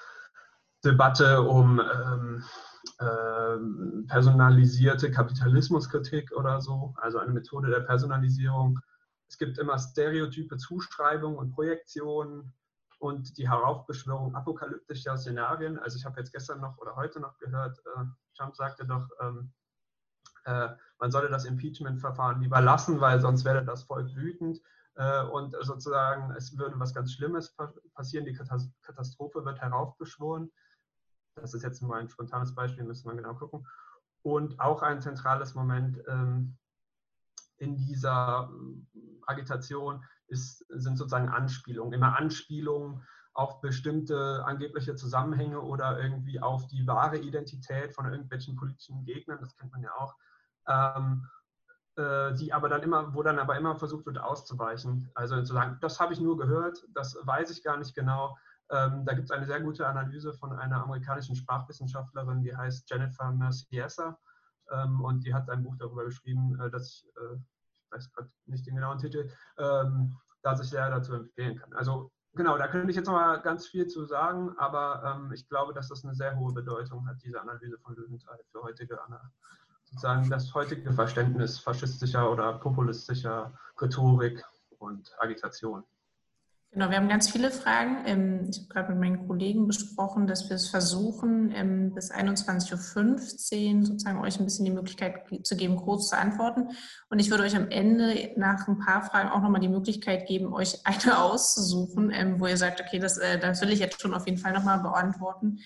[0.85, 2.45] Debatte um ähm,
[3.01, 8.81] ähm, personalisierte Kapitalismuskritik oder so, also eine Methode der Personalisierung.
[9.29, 12.53] Es gibt immer stereotype Zuschreibungen und Projektionen
[12.99, 15.79] und die Heraufbeschwörung apokalyptischer Szenarien.
[15.79, 18.05] Also ich habe jetzt gestern noch oder heute noch gehört, äh,
[18.37, 19.53] Trump sagte doch, ähm,
[20.45, 24.61] äh, man solle das Impeachment-Verfahren lieber lassen, weil sonst werde das Volk wütend
[24.95, 27.55] äh, und sozusagen es würde was ganz Schlimmes
[27.95, 30.51] passieren, die Katastrophe wird heraufbeschworen.
[31.35, 33.67] Das ist jetzt nur ein spontanes Beispiel, müssen wir genau gucken.
[34.23, 36.57] Und auch ein zentrales Moment ähm,
[37.57, 38.51] in dieser
[39.27, 43.03] Agitation ist, sind sozusagen Anspielungen, immer Anspielungen
[43.35, 49.57] auf bestimmte angebliche Zusammenhänge oder irgendwie auf die wahre Identität von irgendwelchen politischen Gegnern, das
[49.57, 50.15] kennt man ja auch,
[50.69, 51.29] ähm,
[51.97, 55.11] äh, die aber dann immer, wo dann aber immer versucht wird auszuweichen.
[55.15, 58.37] Also zu sagen, das habe ich nur gehört, das weiß ich gar nicht genau.
[58.71, 63.31] Ähm, da gibt es eine sehr gute Analyse von einer amerikanischen Sprachwissenschaftlerin, die heißt Jennifer
[63.31, 64.19] Merciesa.
[64.71, 68.31] Ähm, und die hat ein Buch darüber geschrieben, äh, dass ich, äh, ich weiß gerade
[68.47, 71.75] nicht den genauen Titel, ähm, dass ich sehr dazu empfehlen kann.
[71.75, 75.47] Also genau, da könnte ich jetzt noch mal ganz viel zu sagen, aber ähm, ich
[75.49, 79.03] glaube, dass das eine sehr hohe Bedeutung hat, diese Analyse von Löwenthal für heutige
[79.93, 84.43] sozusagen das heutige Verständnis faschistischer oder populistischer Rhetorik
[84.79, 85.85] und Agitation.
[86.71, 87.99] Genau, wir haben ganz viele Fragen.
[88.07, 93.77] Ähm, ich habe gerade mit meinen Kollegen besprochen, dass wir es versuchen, ähm, bis 21.15
[93.77, 96.69] Uhr sozusagen euch ein bisschen die Möglichkeit zu geben, kurz zu antworten.
[97.11, 100.55] Und ich würde euch am Ende nach ein paar Fragen auch nochmal die Möglichkeit geben,
[100.55, 104.15] euch eine auszusuchen, ähm, wo ihr sagt, okay, das, äh, das will ich jetzt schon
[104.15, 105.59] auf jeden Fall nochmal beantworten.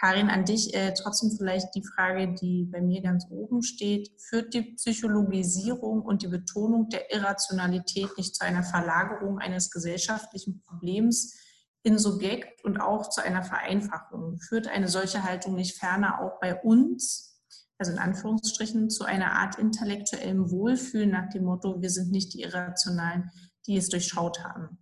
[0.00, 4.10] Karin, an dich äh, trotzdem vielleicht die Frage, die bei mir ganz oben steht.
[4.20, 11.34] Führt die Psychologisierung und die Betonung der Irrationalität nicht zu einer Verlagerung eines gesellschaftlichen Problems
[11.82, 14.38] in Subjekt und auch zu einer Vereinfachung?
[14.38, 17.42] Führt eine solche Haltung nicht ferner auch bei uns,
[17.76, 22.42] also in Anführungsstrichen, zu einer Art intellektuellem Wohlfühlen nach dem Motto, wir sind nicht die
[22.42, 23.30] Irrationalen,
[23.66, 24.78] die es durchschaut haben?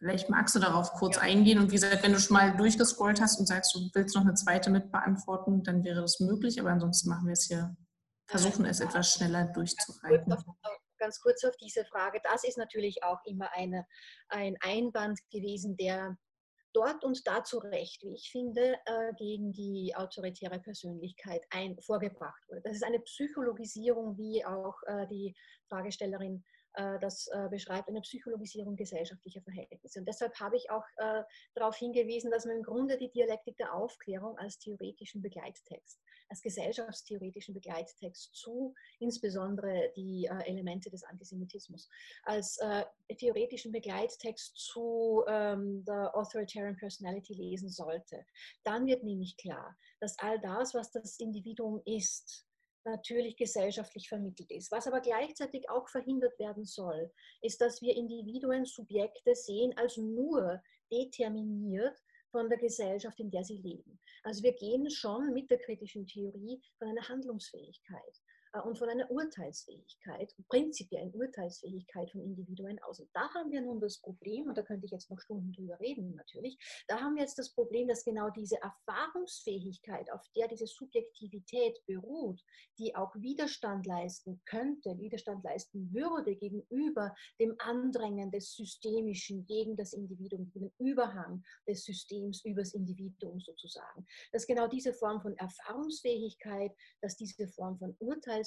[0.00, 1.22] Vielleicht magst du darauf kurz ja.
[1.22, 4.22] eingehen und wie gesagt, wenn du schon mal durchgescrollt hast und sagst, du willst noch
[4.22, 7.76] eine zweite mit beantworten, dann wäre das möglich, aber ansonsten machen wir es hier,
[8.26, 10.34] versuchen es etwas schneller durchzureiten.
[10.98, 12.18] Ganz kurz auf diese Frage.
[12.24, 13.86] Das ist natürlich auch immer eine,
[14.28, 16.16] ein Einwand gewesen, der
[16.72, 22.42] dort und da zu Recht, wie ich finde, äh, gegen die autoritäre Persönlichkeit ein, vorgebracht
[22.48, 22.62] wurde.
[22.62, 25.34] Das ist eine Psychologisierung, wie auch äh, die
[25.68, 26.42] Fragestellerin
[27.00, 29.98] das äh, beschreibt eine Psychologisierung gesellschaftlicher Verhältnisse.
[29.98, 31.22] Und deshalb habe ich auch äh,
[31.54, 37.54] darauf hingewiesen, dass man im Grunde die Dialektik der Aufklärung als theoretischen Begleittext, als gesellschaftstheoretischen
[37.54, 41.88] Begleittext zu insbesondere die Elemente des Antisemitismus,
[42.24, 42.58] als
[43.18, 48.24] theoretischen Begleittext zu ähm, der Authoritarian Personality lesen sollte.
[48.64, 52.46] Dann wird nämlich klar, dass all das, was das Individuum ist,
[52.84, 54.70] natürlich gesellschaftlich vermittelt ist.
[54.70, 57.10] Was aber gleichzeitig auch verhindert werden soll,
[57.42, 61.98] ist, dass wir Individuen, Subjekte sehen als nur determiniert
[62.30, 63.98] von der Gesellschaft, in der sie leben.
[64.22, 68.29] Also wir gehen schon mit der kritischen Theorie von einer Handlungsfähigkeit äh,
[68.64, 72.98] und von einer Urteilsfähigkeit, prinzipiellen Urteilsfähigkeit von Individuen aus.
[73.00, 75.78] Und da haben wir nun das Problem, und da könnte ich jetzt noch Stunden drüber
[75.78, 76.58] reden natürlich,
[76.88, 82.40] da haben wir jetzt das Problem, dass genau diese Erfahrungsfähigkeit, auf der diese Subjektivität beruht,
[82.78, 89.92] die auch Widerstand leisten könnte, Widerstand leisten würde gegenüber dem Andrängen des Systemischen gegen das
[89.92, 94.06] Individuum, dem Überhang des Systems übers Individuum sozusagen.
[94.32, 98.39] Dass genau diese Form von Erfahrungsfähigkeit, dass diese Form von Urteilsfähigkeit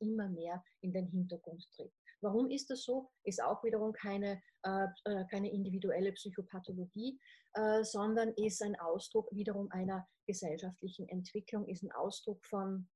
[0.00, 1.92] immer mehr in den Hintergrund tritt.
[2.20, 3.10] Warum ist das so?
[3.24, 7.20] Ist auch wiederum keine, äh, äh, keine individuelle Psychopathologie,
[7.52, 12.88] äh, sondern ist ein Ausdruck wiederum einer gesellschaftlichen Entwicklung, ist ein Ausdruck von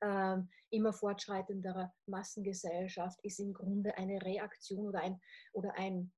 [0.00, 0.36] äh,
[0.70, 5.20] immer fortschreitenderer Massengesellschaft, ist im Grunde eine Reaktion oder ein,
[5.52, 6.10] oder ein,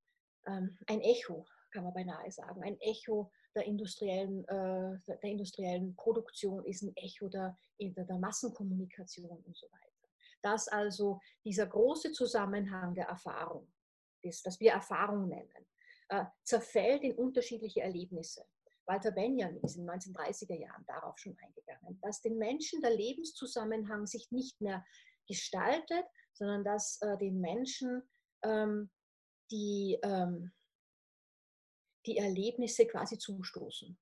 [0.47, 6.65] ähm, ein Echo, kann man beinahe sagen, ein Echo der industriellen, äh, der industriellen Produktion,
[6.65, 9.93] ist ein Echo der, der Massenkommunikation und so weiter
[10.43, 13.73] dass also dieser große Zusammenhang der Erfahrung,
[14.23, 15.67] das, das wir Erfahrung nennen,
[16.09, 18.45] äh, zerfällt in unterschiedliche Erlebnisse.
[18.87, 24.07] Walter Benjamin ist in den 1930er Jahren darauf schon eingegangen, dass den Menschen der Lebenszusammenhang
[24.07, 24.85] sich nicht mehr
[25.29, 28.03] gestaltet, sondern dass äh, den Menschen
[28.43, 28.91] ähm,
[29.51, 30.53] die, ähm,
[32.07, 33.97] die Erlebnisse quasi zustoßen.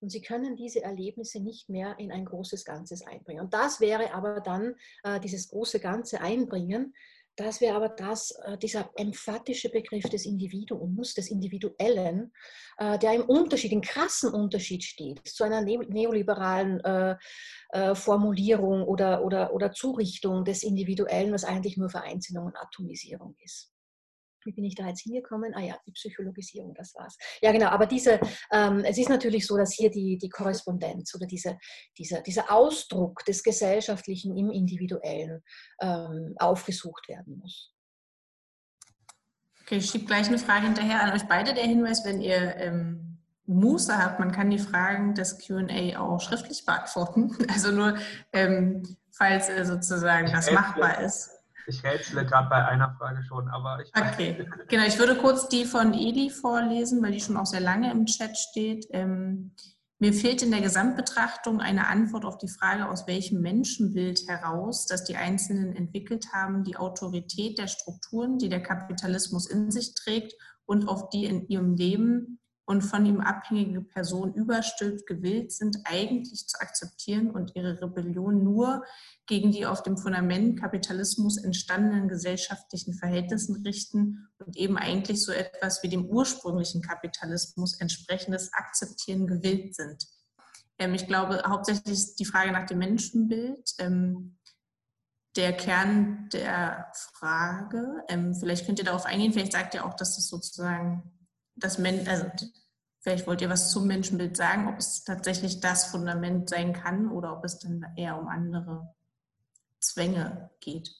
[0.00, 3.44] Und sie können diese Erlebnisse nicht mehr in ein großes Ganzes einbringen.
[3.44, 6.94] Und das wäre aber dann äh, dieses große Ganze einbringen,
[7.38, 12.32] das wäre aber das, äh, dieser emphatische Begriff des Individuums, des Individuellen,
[12.78, 17.16] äh, der im Unterschied, im krassen Unterschied steht zu einer neoliberalen äh,
[17.70, 23.72] äh, Formulierung oder, oder, oder Zurichtung des Individuellen, was eigentlich nur Vereinzelung und Atomisierung ist
[24.44, 25.54] wie bin ich da jetzt hingekommen?
[25.54, 27.16] Ah ja, die Psychologisierung, das war's.
[27.40, 28.20] Ja, genau, aber diese,
[28.52, 31.58] ähm, es ist natürlich so, dass hier die, die Korrespondenz oder diese,
[31.96, 35.42] dieser, dieser Ausdruck des Gesellschaftlichen im Individuellen
[35.80, 37.74] ähm, aufgesucht werden muss.
[39.62, 41.52] Okay, ich schiebe gleich eine Frage hinterher an euch beide.
[41.52, 46.64] Der Hinweis, wenn ihr ähm, Muße habt, man kann die Fragen des QA auch schriftlich
[46.64, 47.36] beantworten.
[47.52, 47.96] Also nur,
[48.32, 51.37] ähm, falls äh, sozusagen das machbar ist.
[51.68, 53.90] Ich rätsle gerade bei einer Frage schon, aber ich.
[53.94, 54.86] Okay, genau.
[54.86, 58.38] Ich würde kurz die von Eli vorlesen, weil die schon auch sehr lange im Chat
[58.38, 58.86] steht.
[58.90, 59.54] Ähm,
[60.00, 65.04] mir fehlt in der Gesamtbetrachtung eine Antwort auf die Frage, aus welchem Menschenbild heraus, das
[65.04, 70.34] die Einzelnen entwickelt haben, die Autorität der Strukturen, die der Kapitalismus in sich trägt
[70.66, 72.38] und auf die in ihrem Leben
[72.68, 78.84] und von ihm abhängige Personen überstülpt gewillt sind, eigentlich zu akzeptieren und ihre Rebellion nur
[79.26, 85.82] gegen die auf dem Fundament Kapitalismus entstandenen gesellschaftlichen Verhältnissen richten und eben eigentlich so etwas
[85.82, 90.06] wie dem ursprünglichen Kapitalismus entsprechendes Akzeptieren gewillt sind.
[90.78, 94.36] Ähm, ich glaube, hauptsächlich ist die Frage nach dem Menschenbild ähm,
[95.36, 98.04] der Kern der Frage.
[98.08, 101.14] Ähm, vielleicht könnt ihr darauf eingehen, vielleicht sagt ihr auch, dass das sozusagen
[101.58, 102.26] das Men also
[103.00, 107.36] vielleicht wollt ihr was zum Menschenbild sagen, ob es tatsächlich das Fundament sein kann oder
[107.36, 108.94] ob es dann eher um andere
[109.80, 110.90] Zwänge geht.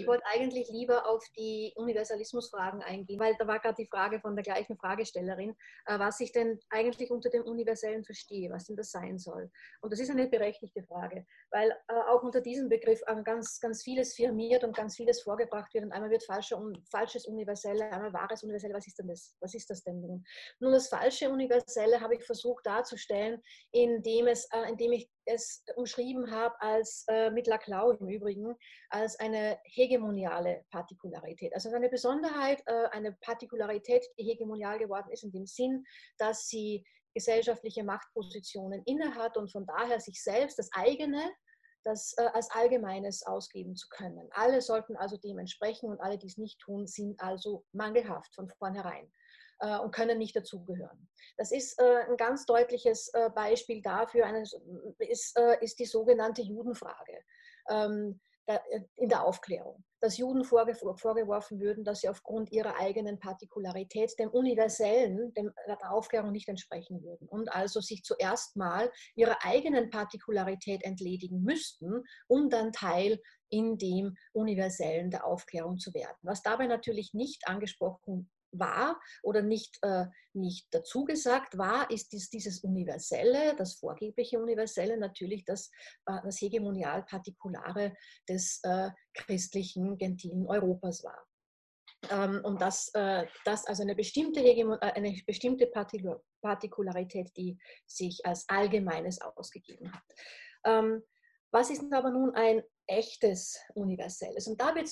[0.00, 4.36] Ich wollte eigentlich lieber auf die Universalismusfragen eingehen, weil da war gerade die Frage von
[4.36, 5.56] der gleichen Fragestellerin,
[5.86, 9.50] äh, was ich denn eigentlich unter dem Universellen verstehe, was denn das sein soll.
[9.80, 14.14] Und das ist eine berechtigte Frage, weil äh, auch unter diesem Begriff ganz, ganz vieles
[14.14, 15.84] firmiert und ganz vieles vorgebracht wird.
[15.84, 16.56] Und einmal wird falsche,
[16.92, 18.74] falsches Universelle, einmal wahres Universelle.
[18.74, 19.34] Was ist denn das?
[19.40, 20.24] Was ist das denn nun?
[20.60, 23.42] Nun, das falsche Universelle habe ich versucht darzustellen,
[23.72, 28.54] indem, es, äh, indem ich es umschrieben habe als, mit Laclau im Übrigen,
[28.90, 31.54] als eine hegemoniale Partikularität.
[31.54, 35.84] Also eine Besonderheit, äh, eine Partikularität, die hegemonial geworden ist, in dem Sinn,
[36.18, 36.84] dass sie
[37.14, 41.32] gesellschaftliche Machtpositionen innehat und von daher sich selbst das eigene,
[41.84, 44.28] das äh, als Allgemeines ausgeben zu können.
[44.32, 48.48] Alle sollten also dem entsprechen und alle, die es nicht tun, sind also mangelhaft von
[48.48, 49.10] vornherein
[49.60, 51.08] äh, und können nicht dazugehören.
[51.36, 54.26] Das ist ein ganz deutliches Beispiel dafür,
[54.98, 57.22] ist, ist die sogenannte Judenfrage.
[57.70, 58.58] Ähm, äh,
[58.96, 65.34] in der Aufklärung, dass Juden vorgeworfen würden, dass sie aufgrund ihrer eigenen Partikularität dem Universellen,
[65.34, 71.42] dem, der Aufklärung nicht entsprechen würden und also sich zuerst mal ihrer eigenen Partikularität entledigen
[71.42, 73.20] müssten, um dann Teil
[73.50, 76.16] in dem Universellen der Aufklärung zu werden.
[76.22, 82.30] Was dabei natürlich nicht angesprochen war oder nicht, äh, nicht dazu gesagt war, ist dies,
[82.30, 85.70] dieses Universelle, das vorgebliche Universelle natürlich das,
[86.06, 87.94] äh, das Hegemonial-Partikulare
[88.28, 91.26] des äh, christlichen, gentilen Europas war.
[92.10, 98.24] Ähm, und das, äh, das also eine bestimmte, Hegemon äh, eine bestimmte Partikularität, die sich
[98.24, 100.04] als Allgemeines ausgegeben hat.
[100.64, 101.02] Ähm,
[101.50, 104.46] was ist aber nun ein echtes Universelles?
[104.46, 104.88] Und da wird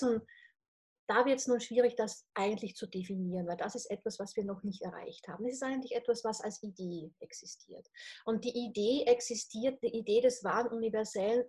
[1.09, 4.83] es nun, schwierig, das eigentlich zu definieren, weil das ist etwas, was wir noch nicht
[4.83, 5.47] erreicht haben.
[5.47, 7.87] Es ist eigentlich etwas, was als Idee existiert.
[8.25, 11.45] Und die Idee existiert, die Idee des wahren Universellen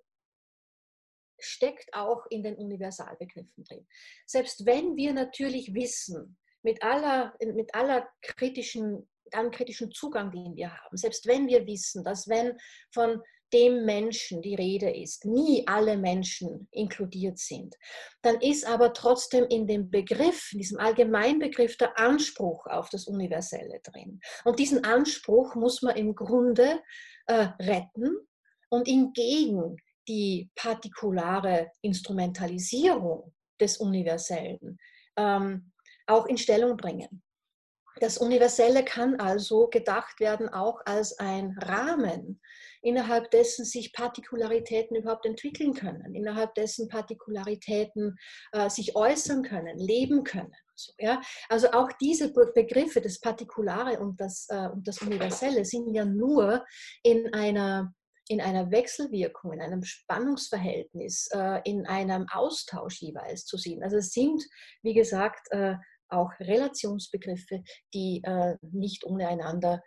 [1.40, 3.88] steckt auch in den Universalbegriffen drin.
[4.26, 10.76] Selbst wenn wir natürlich wissen, mit aller, mit aller kritischen, einem kritischen Zugang, den wir
[10.76, 12.58] haben, selbst wenn wir wissen, dass wenn
[12.92, 13.22] von
[13.54, 17.76] dem Menschen die Rede ist, nie alle Menschen inkludiert sind,
[18.22, 23.80] dann ist aber trotzdem in dem Begriff, in diesem Allgemeinbegriff der Anspruch auf das Universelle
[23.84, 24.20] drin.
[24.44, 26.82] Und diesen Anspruch muss man im Grunde
[27.28, 28.18] äh, retten
[28.70, 34.78] und ihn gegen die partikulare Instrumentalisierung des Universellen
[35.18, 35.72] ähm,
[36.06, 37.24] auch in Stellung bringen.
[38.00, 42.40] Das Universelle kann also gedacht werden auch als ein Rahmen,
[42.88, 48.18] innerhalb dessen sich Partikularitäten überhaupt entwickeln können, innerhalb dessen Partikularitäten
[48.54, 50.54] äh, sich äußern können, leben können.
[50.74, 51.22] So, ja?
[51.50, 56.66] Also auch diese Begriffe, das Partikulare und das, äh, und das Universelle, sind ja nur
[57.04, 57.94] in einer
[58.30, 63.82] in einer Wechselwirkung, in einem Spannungsverhältnis, äh, in einem Austausch jeweils zu sehen.
[63.84, 64.44] Also es sind,
[64.84, 65.76] wie gesagt, äh,
[66.10, 69.82] auch Relationsbegriffe, die äh, nicht ohne einander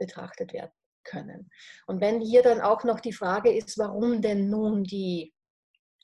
[0.00, 0.72] betrachtet werden
[1.10, 1.50] können.
[1.86, 5.32] Und wenn hier dann auch noch die Frage ist, warum denn nun die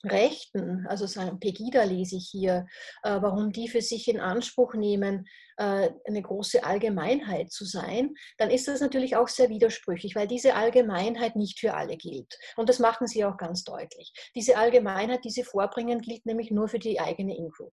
[0.04, 2.66] Rechten, also sagen Pegida lese ich hier,
[3.02, 5.26] äh, warum die für sich in Anspruch nehmen,
[5.56, 10.54] äh, eine große Allgemeinheit zu sein, dann ist das natürlich auch sehr widersprüchlich, weil diese
[10.54, 12.38] Allgemeinheit nicht für alle gilt.
[12.56, 14.12] Und das machen sie auch ganz deutlich.
[14.34, 17.74] Diese Allgemeinheit, die sie vorbringen, gilt nämlich nur für die eigene In-Group.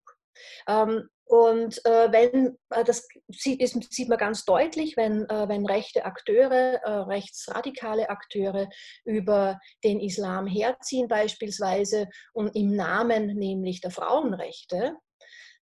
[0.68, 5.66] Ähm, und äh, wenn, äh, das sieht, ist, sieht, man ganz deutlich, wenn, äh, wenn
[5.66, 8.68] rechte Akteure, äh, rechtsradikale Akteure
[9.06, 14.98] über den Islam herziehen beispielsweise und im Namen nämlich der Frauenrechte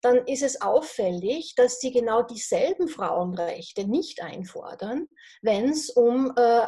[0.00, 5.06] dann ist es auffällig, dass sie genau dieselben Frauenrechte nicht einfordern,
[5.42, 6.66] wenn es um, äh,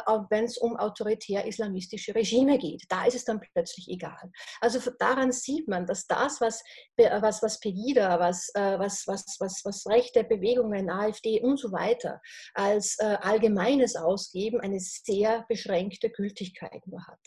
[0.59, 2.83] um autoritär-islamistische Regime geht.
[2.89, 4.31] Da ist es dann plötzlich egal.
[4.59, 6.63] Also daran sieht man, dass das, was,
[6.97, 12.21] was, was Pegida, was, äh, was, was, was, was rechte Bewegungen, AfD und so weiter
[12.53, 17.19] als äh, Allgemeines ausgeben, eine sehr beschränkte Gültigkeit nur hat.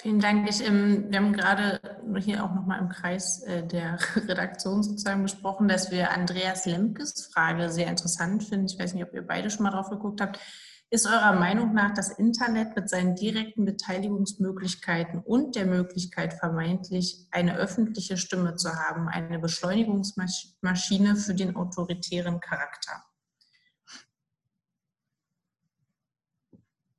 [0.00, 0.48] Vielen Dank.
[0.48, 1.78] Ich, ähm, wir haben gerade
[2.20, 7.68] hier auch nochmal im Kreis äh, der Redaktion sozusagen besprochen, dass wir Andreas Lemkes Frage
[7.68, 8.64] sehr interessant finden.
[8.64, 10.40] Ich weiß nicht, ob ihr beide schon mal drauf geguckt habt.
[10.88, 17.56] Ist eurer Meinung nach das Internet mit seinen direkten Beteiligungsmöglichkeiten und der Möglichkeit, vermeintlich eine
[17.56, 23.04] öffentliche Stimme zu haben, eine Beschleunigungsmaschine für den autoritären Charakter?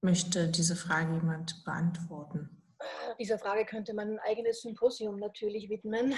[0.01, 2.60] Möchte diese Frage jemand beantworten?
[3.19, 6.13] Dieser Frage könnte man ein eigenes Symposium natürlich widmen.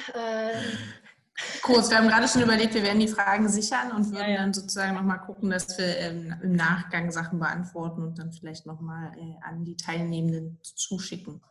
[1.62, 4.38] Kurz, wir haben gerade schon überlegt, wir werden die Fragen sichern und würden ja, ja.
[4.38, 9.14] dann sozusagen nochmal gucken, dass wir ähm, im Nachgang Sachen beantworten und dann vielleicht nochmal
[9.18, 11.42] äh, an die Teilnehmenden zuschicken.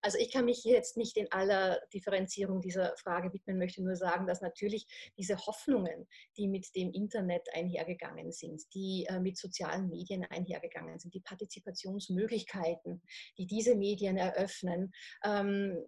[0.00, 4.26] Also ich kann mich jetzt nicht in aller Differenzierung dieser Frage widmen, möchte nur sagen,
[4.26, 6.06] dass natürlich diese Hoffnungen,
[6.36, 13.02] die mit dem Internet einhergegangen sind, die äh, mit sozialen Medien einhergegangen sind, die Partizipationsmöglichkeiten,
[13.38, 14.92] die diese Medien eröffnen,
[15.24, 15.84] ähm,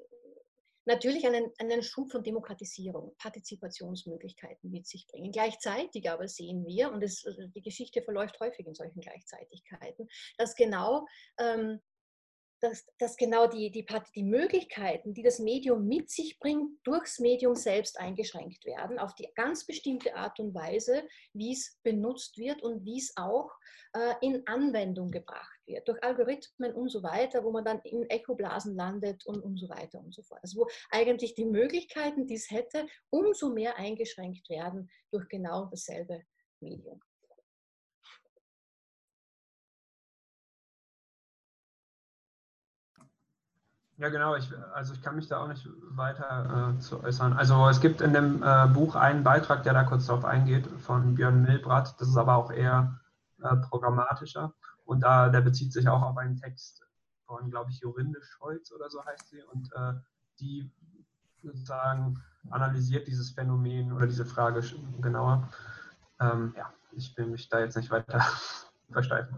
[0.87, 5.31] natürlich einen, einen Schub von Demokratisierung, Partizipationsmöglichkeiten mit sich bringen.
[5.31, 10.55] Gleichzeitig aber sehen wir, und es, also die Geschichte verläuft häufig in solchen Gleichzeitigkeiten, dass
[10.55, 11.07] genau
[11.39, 11.81] ähm,
[12.61, 17.55] dass, dass genau die, die, die Möglichkeiten, die das Medium mit sich bringt, durchs Medium
[17.55, 22.85] selbst eingeschränkt werden, auf die ganz bestimmte Art und Weise, wie es benutzt wird und
[22.85, 23.51] wie es auch
[23.95, 28.77] äh, in Anwendung gebracht wird, durch Algorithmen und so weiter, wo man dann in Echoblasen
[28.77, 30.41] landet und, und so weiter und so fort.
[30.43, 36.23] Also wo eigentlich die Möglichkeiten, die es hätte, umso mehr eingeschränkt werden durch genau dasselbe
[36.61, 37.01] Medium.
[44.01, 44.35] Ja, genau.
[44.35, 47.35] Ich, also ich kann mich da auch nicht weiter äh, zu äußern.
[47.35, 51.17] Also es gibt in dem äh, Buch einen Beitrag, der da kurz darauf eingeht, von
[51.17, 52.01] Björn Milbrat.
[52.01, 52.99] Das ist aber auch eher
[53.43, 54.55] äh, programmatischer.
[54.87, 56.83] Und da, der bezieht sich auch auf einen Text
[57.27, 59.43] von, glaube ich, Jorinde Scholz oder so heißt sie.
[59.43, 59.93] Und äh,
[60.41, 60.73] die
[61.43, 64.63] sozusagen analysiert dieses Phänomen oder diese Frage
[65.03, 65.47] genauer.
[66.21, 68.25] Ähm, ja, ich will mich da jetzt nicht weiter
[68.91, 69.37] versteifen.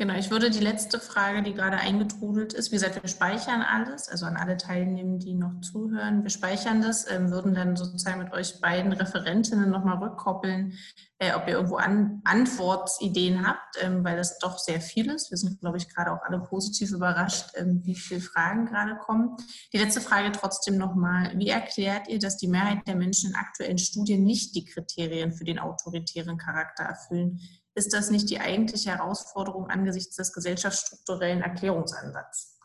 [0.00, 4.08] Genau, ich würde die letzte Frage, die gerade eingetrudelt ist, wie gesagt, wir speichern alles,
[4.08, 8.32] also an alle Teilnehmer, die noch zuhören, wir speichern das, ähm, würden dann sozusagen mit
[8.32, 10.72] euch beiden Referentinnen nochmal rückkoppeln,
[11.18, 15.30] äh, ob ihr irgendwo an, Antwortideen habt, ähm, weil das doch sehr viel ist.
[15.30, 19.36] Wir sind, glaube ich, gerade auch alle positiv überrascht, ähm, wie viele Fragen gerade kommen.
[19.74, 23.76] Die letzte Frage trotzdem nochmal, wie erklärt ihr, dass die Mehrheit der Menschen in aktuellen
[23.76, 27.38] Studien nicht die Kriterien für den autoritären Charakter erfüllen?
[27.74, 32.58] Ist das nicht die eigentliche Herausforderung angesichts des gesellschaftsstrukturellen Erklärungsansatzes?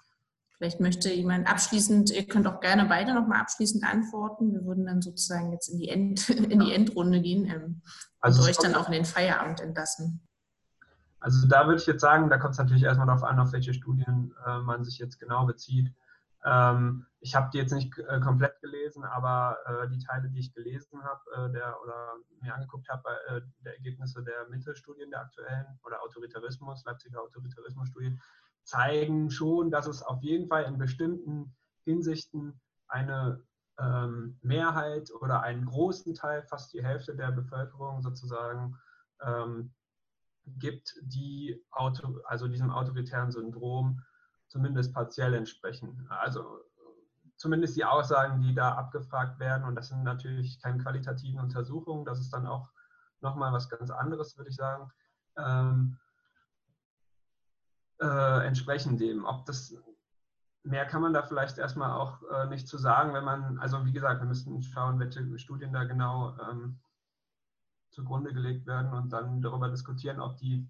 [0.58, 4.54] Vielleicht möchte jemand abschließend, ihr könnt auch gerne beide nochmal abschließend antworten.
[4.54, 7.82] Wir würden dann sozusagen jetzt in die, End, in die Endrunde gehen ähm,
[8.22, 10.26] also und euch dann auch in den Feierabend entlassen.
[11.20, 13.74] Also da würde ich jetzt sagen, da kommt es natürlich erstmal darauf an, auf welche
[13.74, 15.92] Studien äh, man sich jetzt genau bezieht.
[16.46, 20.54] Ähm, ich habe die jetzt nicht äh, komplett gelesen, aber äh, die Teile, die ich
[20.54, 26.04] gelesen habe äh, oder mir angeguckt habe, äh, der Ergebnisse der Mittelstudien der aktuellen oder
[26.04, 28.20] Autoritarismus, Leipziger Autoritarismusstudie,
[28.64, 33.44] zeigen schon, dass es auf jeden Fall in bestimmten Hinsichten eine
[33.80, 38.78] ähm, Mehrheit oder einen großen Teil, fast die Hälfte der Bevölkerung sozusagen,
[39.22, 39.74] ähm,
[40.46, 44.04] gibt, die Auto, also diesem autoritären Syndrom
[44.56, 46.08] zumindest partiell entsprechen.
[46.10, 46.62] Also
[47.36, 52.22] zumindest die Aussagen, die da abgefragt werden, und das sind natürlich keine qualitativen Untersuchungen, das
[52.22, 52.72] ist dann auch
[53.20, 54.90] nochmal was ganz anderes, würde ich sagen,
[55.36, 55.98] ähm,
[58.00, 59.26] äh, entsprechen dem.
[59.26, 59.76] Ob das
[60.64, 63.92] mehr kann man da vielleicht erstmal auch äh, nicht zu sagen, wenn man, also wie
[63.92, 66.80] gesagt, wir müssen schauen, welche Studien da genau ähm,
[67.90, 70.66] zugrunde gelegt werden und dann darüber diskutieren, ob die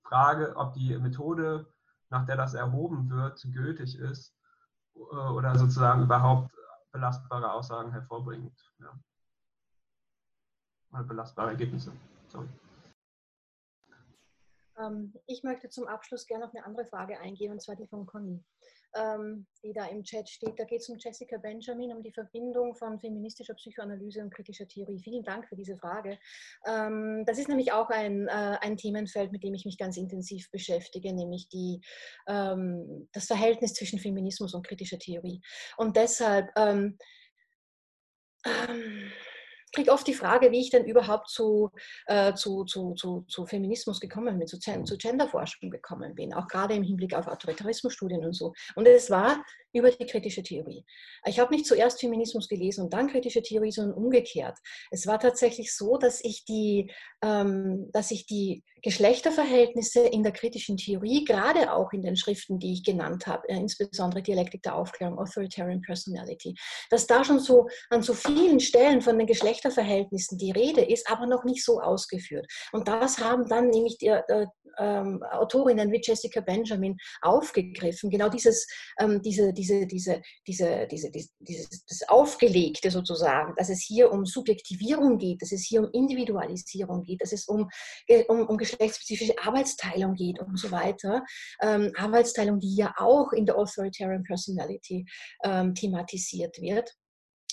[0.00, 1.66] Frage, ob die Methode
[2.10, 4.34] nach der das erhoben wird, gültig ist
[4.94, 6.52] äh, oder sozusagen überhaupt
[6.92, 8.72] belastbare Aussagen hervorbringt.
[8.78, 8.98] Ja.
[10.92, 11.92] Oder belastbare Ergebnisse.
[12.28, 12.48] Sorry.
[14.78, 18.06] Ähm, ich möchte zum Abschluss gerne auf eine andere Frage eingehen, und zwar die von
[18.06, 18.42] Conny
[19.62, 20.58] die da im Chat steht.
[20.58, 24.98] Da geht es um Jessica Benjamin, um die Verbindung von feministischer Psychoanalyse und kritischer Theorie.
[24.98, 26.18] Vielen Dank für diese Frage.
[26.66, 30.50] Ähm, das ist nämlich auch ein, äh, ein Themenfeld, mit dem ich mich ganz intensiv
[30.50, 31.80] beschäftige, nämlich die,
[32.26, 35.40] ähm, das Verhältnis zwischen Feminismus und kritischer Theorie.
[35.76, 36.98] Und deshalb ähm,
[38.46, 39.10] ähm,
[39.76, 41.70] kriege oft die Frage, wie ich denn überhaupt zu,
[42.06, 46.74] äh, zu, zu, zu, zu, Feminismus gekommen bin, zu, zu Genderforschung gekommen bin, auch gerade
[46.74, 48.54] im Hinblick auf Autoritarismusstudien und so.
[48.74, 49.44] Und es war
[49.76, 50.84] über die kritische Theorie.
[51.26, 54.56] Ich habe nicht zuerst Feminismus gelesen und dann kritische Theorie, sondern umgekehrt.
[54.90, 56.90] Es war tatsächlich so, dass ich die,
[57.22, 62.72] ähm, dass ich die Geschlechterverhältnisse in der kritischen Theorie, gerade auch in den Schriften, die
[62.72, 66.54] ich genannt habe, äh, insbesondere Dialektik der Aufklärung, Authoritarian Personality,
[66.90, 69.26] dass da schon so an so vielen Stellen von den
[69.66, 72.46] Geschlechterverhältnissen die Rede ist, aber noch nicht so ausgeführt.
[72.72, 74.46] Und das haben dann nämlich die äh,
[74.78, 75.02] äh,
[75.32, 78.66] Autorinnen wie Jessica Benjamin aufgegriffen, genau dieses,
[78.98, 81.10] ähm, diese, diese, diese, diese, diese,
[81.40, 87.02] dieses, das Aufgelegte sozusagen, dass es hier um Subjektivierung geht, dass es hier um Individualisierung
[87.02, 87.68] geht, dass es um,
[88.06, 91.24] äh, um, um geschlechtsspezifische Arbeitsteilung geht und so weiter.
[91.62, 95.06] Ähm, Arbeitsteilung, die ja auch in der Authoritarian Personality
[95.44, 96.94] ähm, thematisiert wird.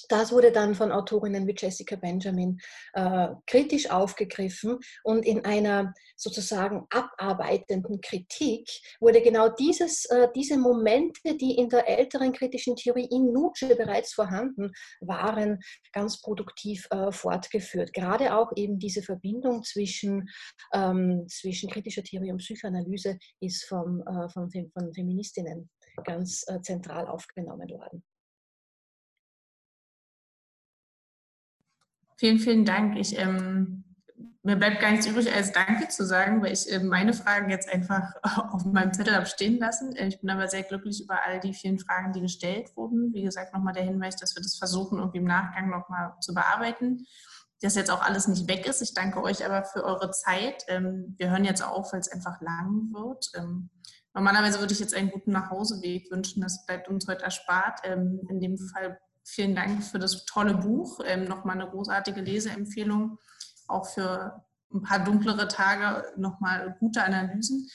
[0.09, 2.59] Das wurde dann von Autorinnen wie Jessica Benjamin
[2.93, 8.69] äh, kritisch aufgegriffen und in einer sozusagen abarbeitenden Kritik
[8.99, 14.13] wurde genau dieses, äh, diese Momente, die in der älteren kritischen Theorie in Nietzsche bereits
[14.13, 14.71] vorhanden
[15.01, 15.59] waren,
[15.91, 17.93] ganz produktiv äh, fortgeführt.
[17.93, 20.29] Gerade auch eben diese Verbindung zwischen,
[20.73, 25.69] ähm, zwischen kritischer Theorie und Psychoanalyse ist vom, äh, von, von Feministinnen
[26.03, 28.03] ganz äh, zentral aufgenommen worden.
[32.23, 32.97] Vielen, vielen Dank.
[32.97, 33.83] Ich, ähm,
[34.43, 37.67] mir bleibt gar nichts übrig, als Danke zu sagen, weil ich äh, meine Fragen jetzt
[37.67, 38.13] einfach
[38.53, 39.93] auf meinem Zettel habe stehen lassen.
[39.97, 43.13] Äh, ich bin aber sehr glücklich über all die vielen Fragen, die gestellt wurden.
[43.13, 47.05] Wie gesagt, nochmal der Hinweis, dass wir das versuchen, irgendwie im Nachgang nochmal zu bearbeiten.
[47.61, 48.81] Dass jetzt auch alles nicht weg ist.
[48.81, 50.63] Ich danke euch aber für eure Zeit.
[50.69, 53.31] Ähm, wir hören jetzt auf, weil es einfach lang wird.
[53.35, 53.69] Ähm,
[54.13, 56.41] normalerweise würde ich jetzt einen guten Nachhauseweg wünschen.
[56.41, 57.81] Das bleibt uns heute erspart.
[57.83, 60.99] Ähm, in dem Fall vielen Dank für das tolle Buch.
[61.05, 63.17] Ähm, nochmal eine großartige Leseempfehlung.
[63.67, 64.43] Auch für
[64.73, 67.69] ein paar dunklere Tage nochmal gute Analysen.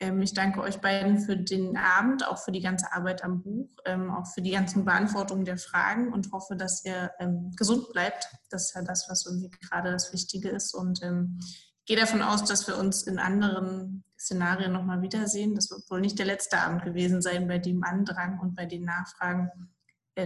[0.00, 3.68] Ähm, ich danke euch beiden für den Abend, auch für die ganze Arbeit am Buch,
[3.84, 8.26] ähm, auch für die ganzen Beantwortungen der Fragen und hoffe, dass ihr ähm, gesund bleibt.
[8.48, 10.74] Das ist ja das, was irgendwie gerade das Wichtige ist.
[10.74, 11.38] Und ähm,
[11.84, 15.54] gehe davon aus, dass wir uns in anderen Szenarien nochmal wiedersehen.
[15.54, 18.84] Das wird wohl nicht der letzte Abend gewesen sein bei dem Andrang und bei den
[18.84, 19.50] Nachfragen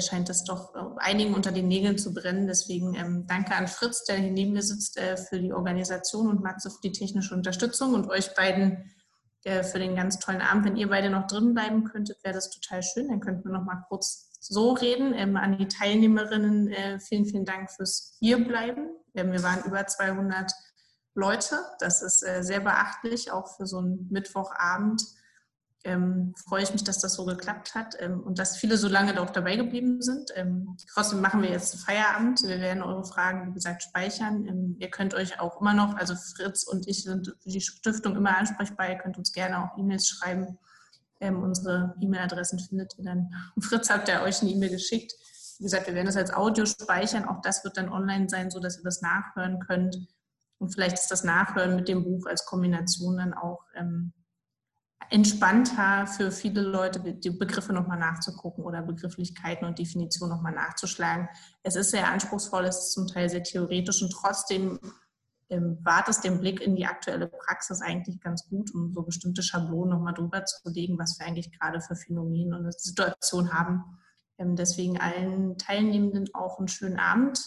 [0.01, 2.47] scheint das doch äh, einigen unter den Nägeln zu brennen.
[2.47, 6.43] Deswegen ähm, danke an Fritz, der hier neben mir sitzt, äh, für die Organisation und
[6.43, 8.91] Matze für die technische Unterstützung und euch beiden
[9.45, 10.65] äh, für den ganz tollen Abend.
[10.65, 13.09] Wenn ihr beide noch drin bleiben könntet, wäre das total schön.
[13.09, 15.15] Dann könnten wir noch mal kurz so reden.
[15.15, 18.89] Ähm, an die Teilnehmerinnen äh, vielen, vielen Dank fürs Hierbleiben.
[19.15, 20.51] Ähm, wir waren über 200
[21.15, 21.59] Leute.
[21.79, 25.03] Das ist äh, sehr beachtlich, auch für so einen Mittwochabend
[25.85, 29.21] ähm, freue ich mich, dass das so geklappt hat ähm, und dass viele so lange
[29.21, 30.31] auch dabei geblieben sind.
[30.35, 32.41] Ähm, trotzdem machen wir jetzt Feierabend.
[32.43, 34.47] Wir werden eure Fragen, wie gesagt, speichern.
[34.47, 38.17] Ähm, ihr könnt euch auch immer noch, also Fritz und ich sind für die Stiftung
[38.17, 38.89] immer ansprechbar.
[38.89, 40.59] Ihr könnt uns gerne auch E-Mails schreiben.
[41.21, 43.31] Ähm, unsere E-Mail-Adressen findet ihr dann.
[43.55, 45.13] Und Fritz hat ja euch eine E-Mail geschickt.
[45.59, 47.27] Wie gesagt, wir werden das als Audio speichern.
[47.27, 49.97] Auch das wird dann online sein, sodass ihr das nachhören könnt.
[50.59, 54.13] Und vielleicht ist das Nachhören mit dem Buch als Kombination dann auch ähm,
[55.11, 61.29] entspannter für viele Leute, die Begriffe nochmal nachzugucken oder Begrifflichkeiten und Definitionen nochmal nachzuschlagen.
[61.63, 64.79] Es ist sehr anspruchsvoll, es ist zum Teil sehr theoretisch und trotzdem
[65.51, 69.43] ähm, wahrt es den Blick in die aktuelle Praxis eigentlich ganz gut, um so bestimmte
[69.43, 73.85] Schablonen nochmal drüber zu legen, was wir eigentlich gerade für Phänomene und Situationen haben.
[74.39, 77.41] Ähm, deswegen allen Teilnehmenden auch einen schönen Abend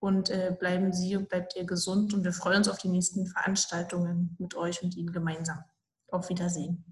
[0.00, 3.26] und äh, bleiben Sie und bleibt ihr gesund und wir freuen uns auf die nächsten
[3.26, 5.64] Veranstaltungen mit euch und Ihnen gemeinsam.
[6.10, 6.84] Auf Wiedersehen.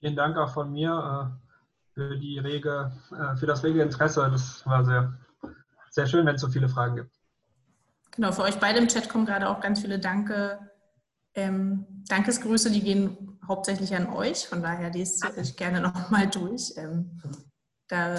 [0.00, 4.28] Vielen Dank auch von mir äh, für, die rege, äh, für das rege Interesse.
[4.30, 5.14] Das war sehr,
[5.90, 7.14] sehr schön, wenn es so viele Fragen gibt.
[8.10, 10.58] Genau, für euch beide im Chat kommen gerade auch ganz viele Danke,
[11.34, 14.46] ähm, Dankesgrüße, die gehen hauptsächlich an euch.
[14.46, 16.74] Von daher lest ich gerne nochmal durch.
[16.76, 17.20] Ähm,
[17.88, 18.16] da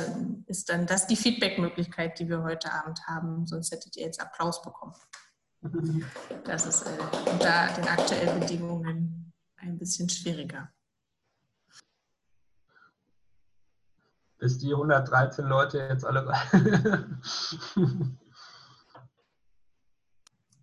[0.47, 3.47] ist dann das die Feedback-Möglichkeit, die wir heute Abend haben.
[3.47, 4.93] Sonst hättet ihr jetzt Applaus bekommen.
[6.43, 9.14] Das ist äh, unter den aktuellen Bedingungen
[9.65, 10.71] ein bisschen schwieriger.
[14.37, 16.25] Bis die 113 Leute jetzt alle.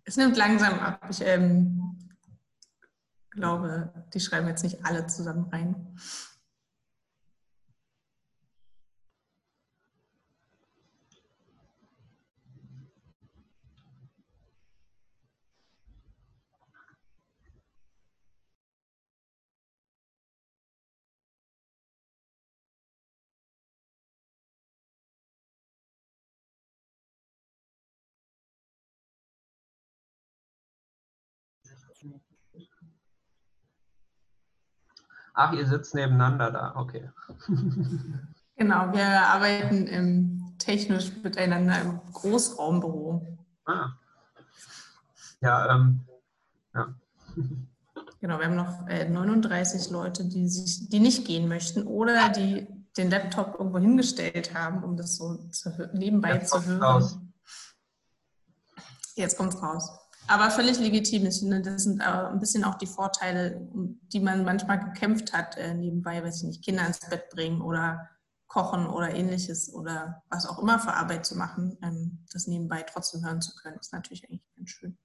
[0.05, 1.07] es nimmt langsam ab.
[1.11, 1.99] Ich ähm,
[3.31, 5.97] glaube, die schreiben jetzt nicht alle zusammen rein.
[35.35, 37.11] Ach, ihr sitzt nebeneinander da, okay.
[38.55, 43.39] Genau, wir arbeiten im, technisch miteinander im Großraumbüro.
[43.65, 43.89] Ah.
[45.41, 46.01] Ja, ähm,
[46.75, 46.95] ja.
[48.21, 52.69] Genau, wir haben noch äh, 39 Leute, die, sich, die nicht gehen möchten oder die
[52.97, 56.83] den Laptop irgendwo hingestellt haben, um das so zu, nebenbei Jetzt zu hören.
[56.83, 57.19] Raus.
[59.17, 59.91] Jetzt kommt es raus.
[60.33, 61.27] Aber völlig legitim.
[61.27, 65.75] Ich finde, das sind ein bisschen auch die Vorteile, die man manchmal gekämpft hat, äh,
[65.75, 68.09] nebenbei, weiß ich nicht, Kinder ins Bett bringen oder
[68.47, 73.23] kochen oder ähnliches oder was auch immer für Arbeit zu machen, ähm, das nebenbei trotzdem
[73.23, 74.97] hören zu können, ist natürlich eigentlich ganz schön.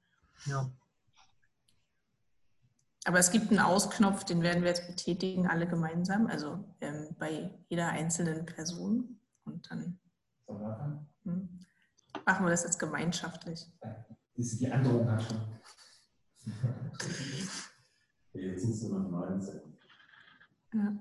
[0.45, 0.71] Ja.
[3.03, 7.53] Aber es gibt einen Ausknopf, den werden wir jetzt betätigen, alle gemeinsam, also ähm, bei
[7.67, 9.19] jeder einzelnen Person.
[9.43, 9.99] Und dann
[11.25, 11.59] hm,
[12.25, 13.69] machen wir das jetzt gemeinschaftlich
[14.37, 15.37] die Androhung hat schon.
[18.33, 19.61] Jetzt sind es nur noch 19.
[20.73, 20.93] Ja.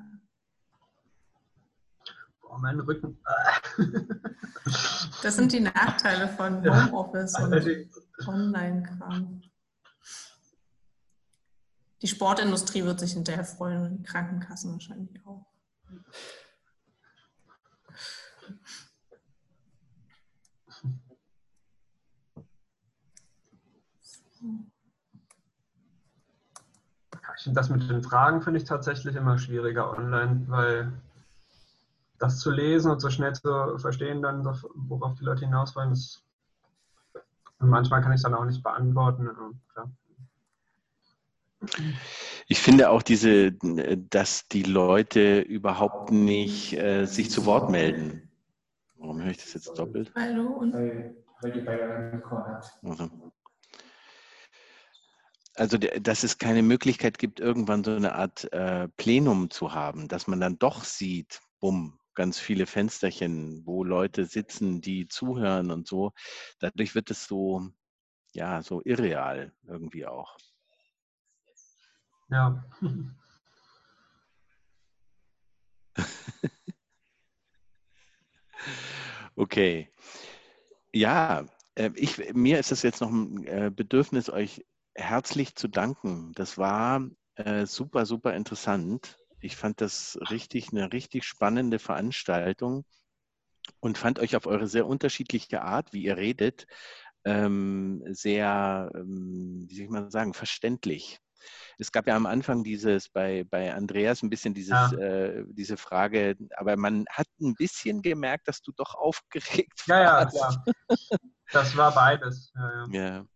[2.40, 3.18] Boah, mein Rücken.
[5.22, 7.44] das sind die Nachteile von Homeoffice ja.
[7.44, 9.42] und Online-Kram.
[12.02, 15.46] Die Sportindustrie wird sich hinterher freuen und die Krankenkassen wahrscheinlich auch.
[27.36, 30.92] Ich finde das mit den Fragen finde ich tatsächlich immer schwieriger online, weil
[32.18, 36.22] das zu lesen und so schnell zu verstehen, dann worauf die Leute hinaus wollen, ist,
[37.58, 39.28] und manchmal kann ich es dann auch nicht beantworten.
[39.72, 39.90] Klar.
[42.48, 48.30] Ich finde auch diese, dass die Leute überhaupt nicht äh, sich zu Wort melden.
[48.98, 50.12] Warum höre ich das jetzt doppelt?
[50.14, 52.78] Hallo und weil, weil die beide Mikro hat.
[52.82, 53.10] Also
[55.56, 60.26] also dass es keine Möglichkeit gibt, irgendwann so eine Art äh, Plenum zu haben, dass
[60.26, 66.12] man dann doch sieht, bumm, ganz viele Fensterchen, wo Leute sitzen, die zuhören und so.
[66.58, 67.68] Dadurch wird es so,
[68.32, 70.36] ja, so irreal irgendwie auch.
[72.28, 72.64] Ja.
[79.36, 79.88] okay.
[80.92, 81.46] Ja,
[81.76, 84.64] äh, ich, mir ist es jetzt noch ein äh, Bedürfnis, euch
[84.97, 86.32] herzlich zu danken.
[86.35, 87.06] Das war
[87.36, 89.18] äh, super, super interessant.
[89.40, 92.85] Ich fand das richtig, eine richtig spannende Veranstaltung
[93.81, 96.66] und fand euch auf eure sehr unterschiedliche Art, wie ihr redet,
[97.24, 101.20] ähm, sehr, ähm, wie soll ich mal sagen, verständlich.
[101.78, 104.93] Es gab ja am Anfang dieses bei, bei Andreas ein bisschen dieses, ja.
[104.93, 110.36] äh, diese Frage, aber man hat ein bisschen gemerkt, dass du doch aufgeregt ja, warst.
[110.36, 111.18] Ja, ja,
[111.52, 112.52] Das war beides.
[112.56, 112.86] Ja.
[112.90, 113.27] ja.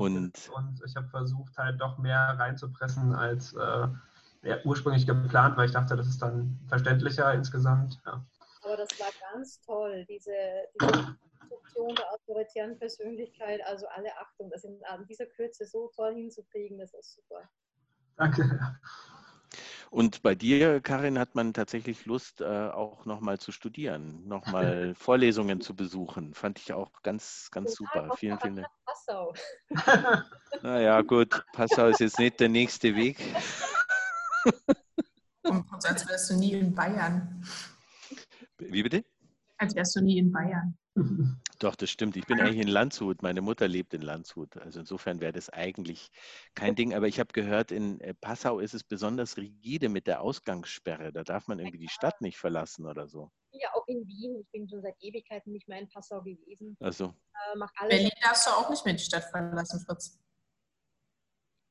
[0.00, 3.88] Und, und ich habe versucht, halt doch mehr reinzupressen als äh,
[4.42, 8.00] ja, ursprünglich geplant, weil ich dachte, das ist dann verständlicher insgesamt.
[8.06, 8.24] Ja.
[8.62, 10.32] Aber das war ganz toll, diese,
[10.80, 16.14] diese Konstruktion der autoritären Persönlichkeit, also alle Achtung, das in, in dieser Kürze so toll
[16.14, 17.48] hinzukriegen, das ist super.
[18.16, 18.60] Danke.
[19.92, 25.60] Und bei dir, Karin, hat man tatsächlich Lust, äh, auch nochmal zu studieren, nochmal Vorlesungen
[25.60, 26.32] zu besuchen.
[26.32, 28.10] Fand ich auch ganz, ganz super.
[28.16, 28.68] Vielen, vielen Dank.
[28.86, 29.34] Passau.
[30.62, 33.18] Naja, gut, Passau ist jetzt nicht der nächste Weg.
[35.42, 37.44] Und als wärst du nie in Bayern.
[38.58, 39.04] Wie bitte?
[39.58, 40.78] Als wärst du nie in Bayern.
[41.58, 42.16] Doch, das stimmt.
[42.16, 43.22] Ich bin eigentlich in Landshut.
[43.22, 44.58] Meine Mutter lebt in Landshut.
[44.58, 46.10] Also insofern wäre das eigentlich
[46.54, 46.92] kein Ding.
[46.92, 51.12] Aber ich habe gehört, in äh, Passau ist es besonders rigide mit der Ausgangssperre.
[51.12, 53.30] Da darf man irgendwie die Stadt nicht verlassen oder so.
[53.52, 54.36] Ja, auch in Wien.
[54.40, 56.76] Ich bin schon seit Ewigkeiten nicht mehr in Passau gewesen.
[56.80, 57.14] Also.
[57.54, 60.18] Äh, Berlin darfst du auch nicht mehr die Stadt verlassen, Fritz.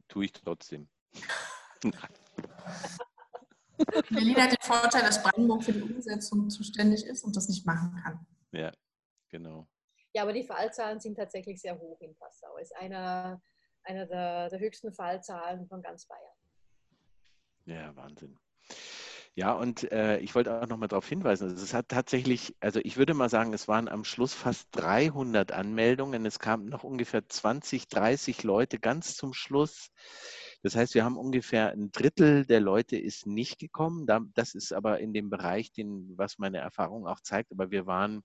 [0.07, 0.89] Tue ich trotzdem.
[4.09, 7.99] Berlin hat den Vorteil, dass Brandenburg für die Umsetzung zuständig ist und das nicht machen
[8.03, 8.25] kann.
[8.51, 8.71] Ja,
[9.31, 9.67] genau.
[10.13, 12.57] Ja, aber die Fallzahlen sind tatsächlich sehr hoch in Passau.
[12.57, 13.41] Es ist einer,
[13.83, 16.35] einer der, der höchsten Fallzahlen von ganz Bayern.
[17.65, 18.37] Ja, Wahnsinn.
[19.33, 22.81] Ja, und äh, ich wollte auch noch mal darauf hinweisen, also es hat tatsächlich, also
[22.83, 26.25] ich würde mal sagen, es waren am Schluss fast 300 Anmeldungen.
[26.25, 29.89] Es kamen noch ungefähr 20, 30 Leute ganz zum Schluss.
[30.63, 34.05] Das heißt, wir haben ungefähr ein Drittel der Leute ist nicht gekommen.
[34.35, 37.51] Das ist aber in dem Bereich, den, was meine Erfahrung auch zeigt.
[37.51, 38.23] Aber wir waren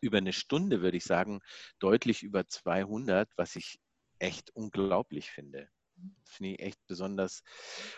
[0.00, 1.40] über eine Stunde, würde ich sagen,
[1.78, 3.80] deutlich über 200, was ich
[4.18, 5.68] echt unglaublich finde.
[6.24, 7.42] Finde ich echt besonders.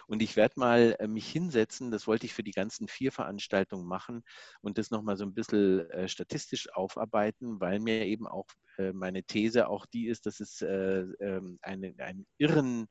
[0.06, 3.86] Und ich werde mal äh, mich hinsetzen, das wollte ich für die ganzen vier Veranstaltungen
[3.86, 4.24] machen
[4.60, 8.46] und das nochmal so ein bisschen äh, statistisch aufarbeiten, weil mir eben auch
[8.78, 12.88] äh, meine These auch die ist, dass es ähm, eine, einen irren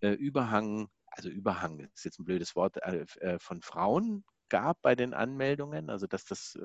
[0.00, 2.76] Überhang, also Überhang ist jetzt ein blödes Wort,
[3.38, 6.58] von Frauen gab bei den Anmeldungen, also dass das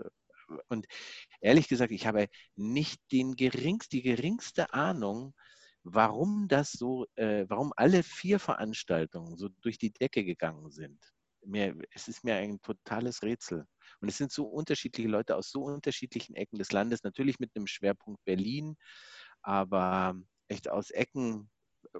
[0.68, 0.88] und
[1.42, 5.34] ehrlich gesagt, ich habe nicht den geringst, die geringste Ahnung,
[5.84, 11.00] warum das so, äh, warum alle vier Veranstaltungen so durch die Decke gegangen sind.
[11.46, 13.66] Mir, es ist mir ein totales Rätsel.
[14.02, 17.68] Und es sind so unterschiedliche Leute aus so unterschiedlichen Ecken des Landes, natürlich mit einem
[17.68, 18.76] Schwerpunkt Berlin,
[19.42, 20.16] aber
[20.50, 21.50] echt aus Ecken,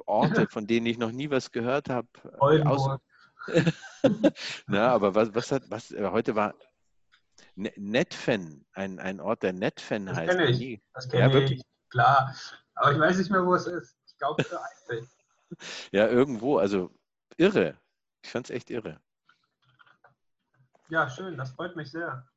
[0.06, 2.08] Orte, von denen ich noch nie was gehört habe.
[2.40, 3.02] Oldenburg.
[4.68, 6.54] Na, aber was, was hat, was, heute war
[7.58, 10.38] Netfen, ein, ein Ort, der Netfen heißt.
[10.38, 10.82] Kenn ich.
[10.94, 11.62] Das kenne ja, wirklich?
[11.90, 12.36] klar.
[12.76, 13.98] Aber ich weiß nicht mehr, wo es ist.
[14.06, 15.08] Ich glaube, für Eifel.
[15.92, 16.58] ja, irgendwo.
[16.58, 16.92] Also
[17.38, 17.76] irre.
[18.22, 19.00] Ich fand es echt irre.
[20.90, 21.38] Ja, schön.
[21.38, 22.28] Das freut mich sehr.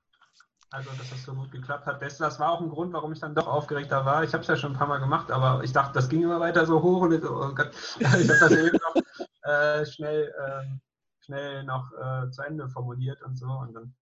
[0.73, 2.01] Also, dass das so gut geklappt hat.
[2.01, 4.23] Das, das war auch ein Grund, warum ich dann doch aufgeregter war.
[4.23, 6.39] Ich habe es ja schon ein paar Mal gemacht, aber ich dachte, das ging immer
[6.39, 9.03] weiter so hoch und so, oh Gott, ich habe das eben noch
[9.43, 13.47] äh, schnell, äh, schnell noch äh, zu Ende formuliert und so.
[13.47, 13.95] Und dann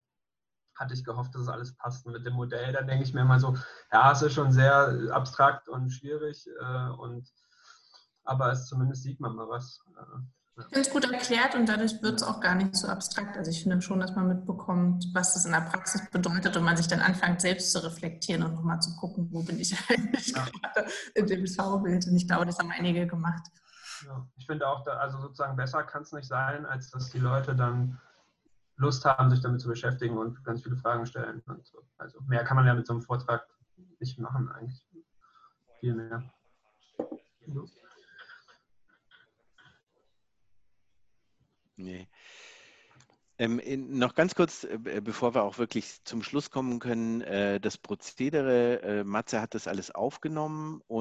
[0.78, 2.06] hatte ich gehofft, dass es alles passt.
[2.06, 3.56] Und mit dem Modell, da denke ich mir immer so,
[3.92, 7.28] ja, es ist schon sehr abstrakt und schwierig, äh, und,
[8.24, 9.80] aber es zumindest sieht man mal was.
[9.96, 10.20] Äh,
[10.58, 13.36] ich finde es gut erklärt und dadurch wird es auch gar nicht so abstrakt.
[13.36, 16.76] Also ich finde schon, dass man mitbekommt, was das in der Praxis bedeutet und man
[16.76, 20.44] sich dann anfängt, selbst zu reflektieren und nochmal zu gucken, wo bin ich eigentlich ja.
[20.44, 22.06] gerade in dem Schaubild.
[22.08, 23.46] Und ich glaube, das haben einige gemacht.
[24.04, 27.18] Ja, ich finde auch, da, also sozusagen besser kann es nicht sein, als dass die
[27.18, 28.00] Leute dann
[28.78, 31.42] Lust haben, sich damit zu beschäftigen und ganz viele Fragen stellen.
[31.64, 31.82] So.
[31.98, 33.46] Also mehr kann man ja mit so einem Vortrag
[33.98, 34.86] nicht machen eigentlich.
[35.80, 36.22] Viel mehr.
[41.76, 42.08] Nee.
[43.40, 47.60] Ähm, in, noch ganz kurz, äh, bevor wir auch wirklich zum Schluss kommen können, äh,
[47.60, 50.96] das Prozedere, äh, Matze hat das alles aufgenommen und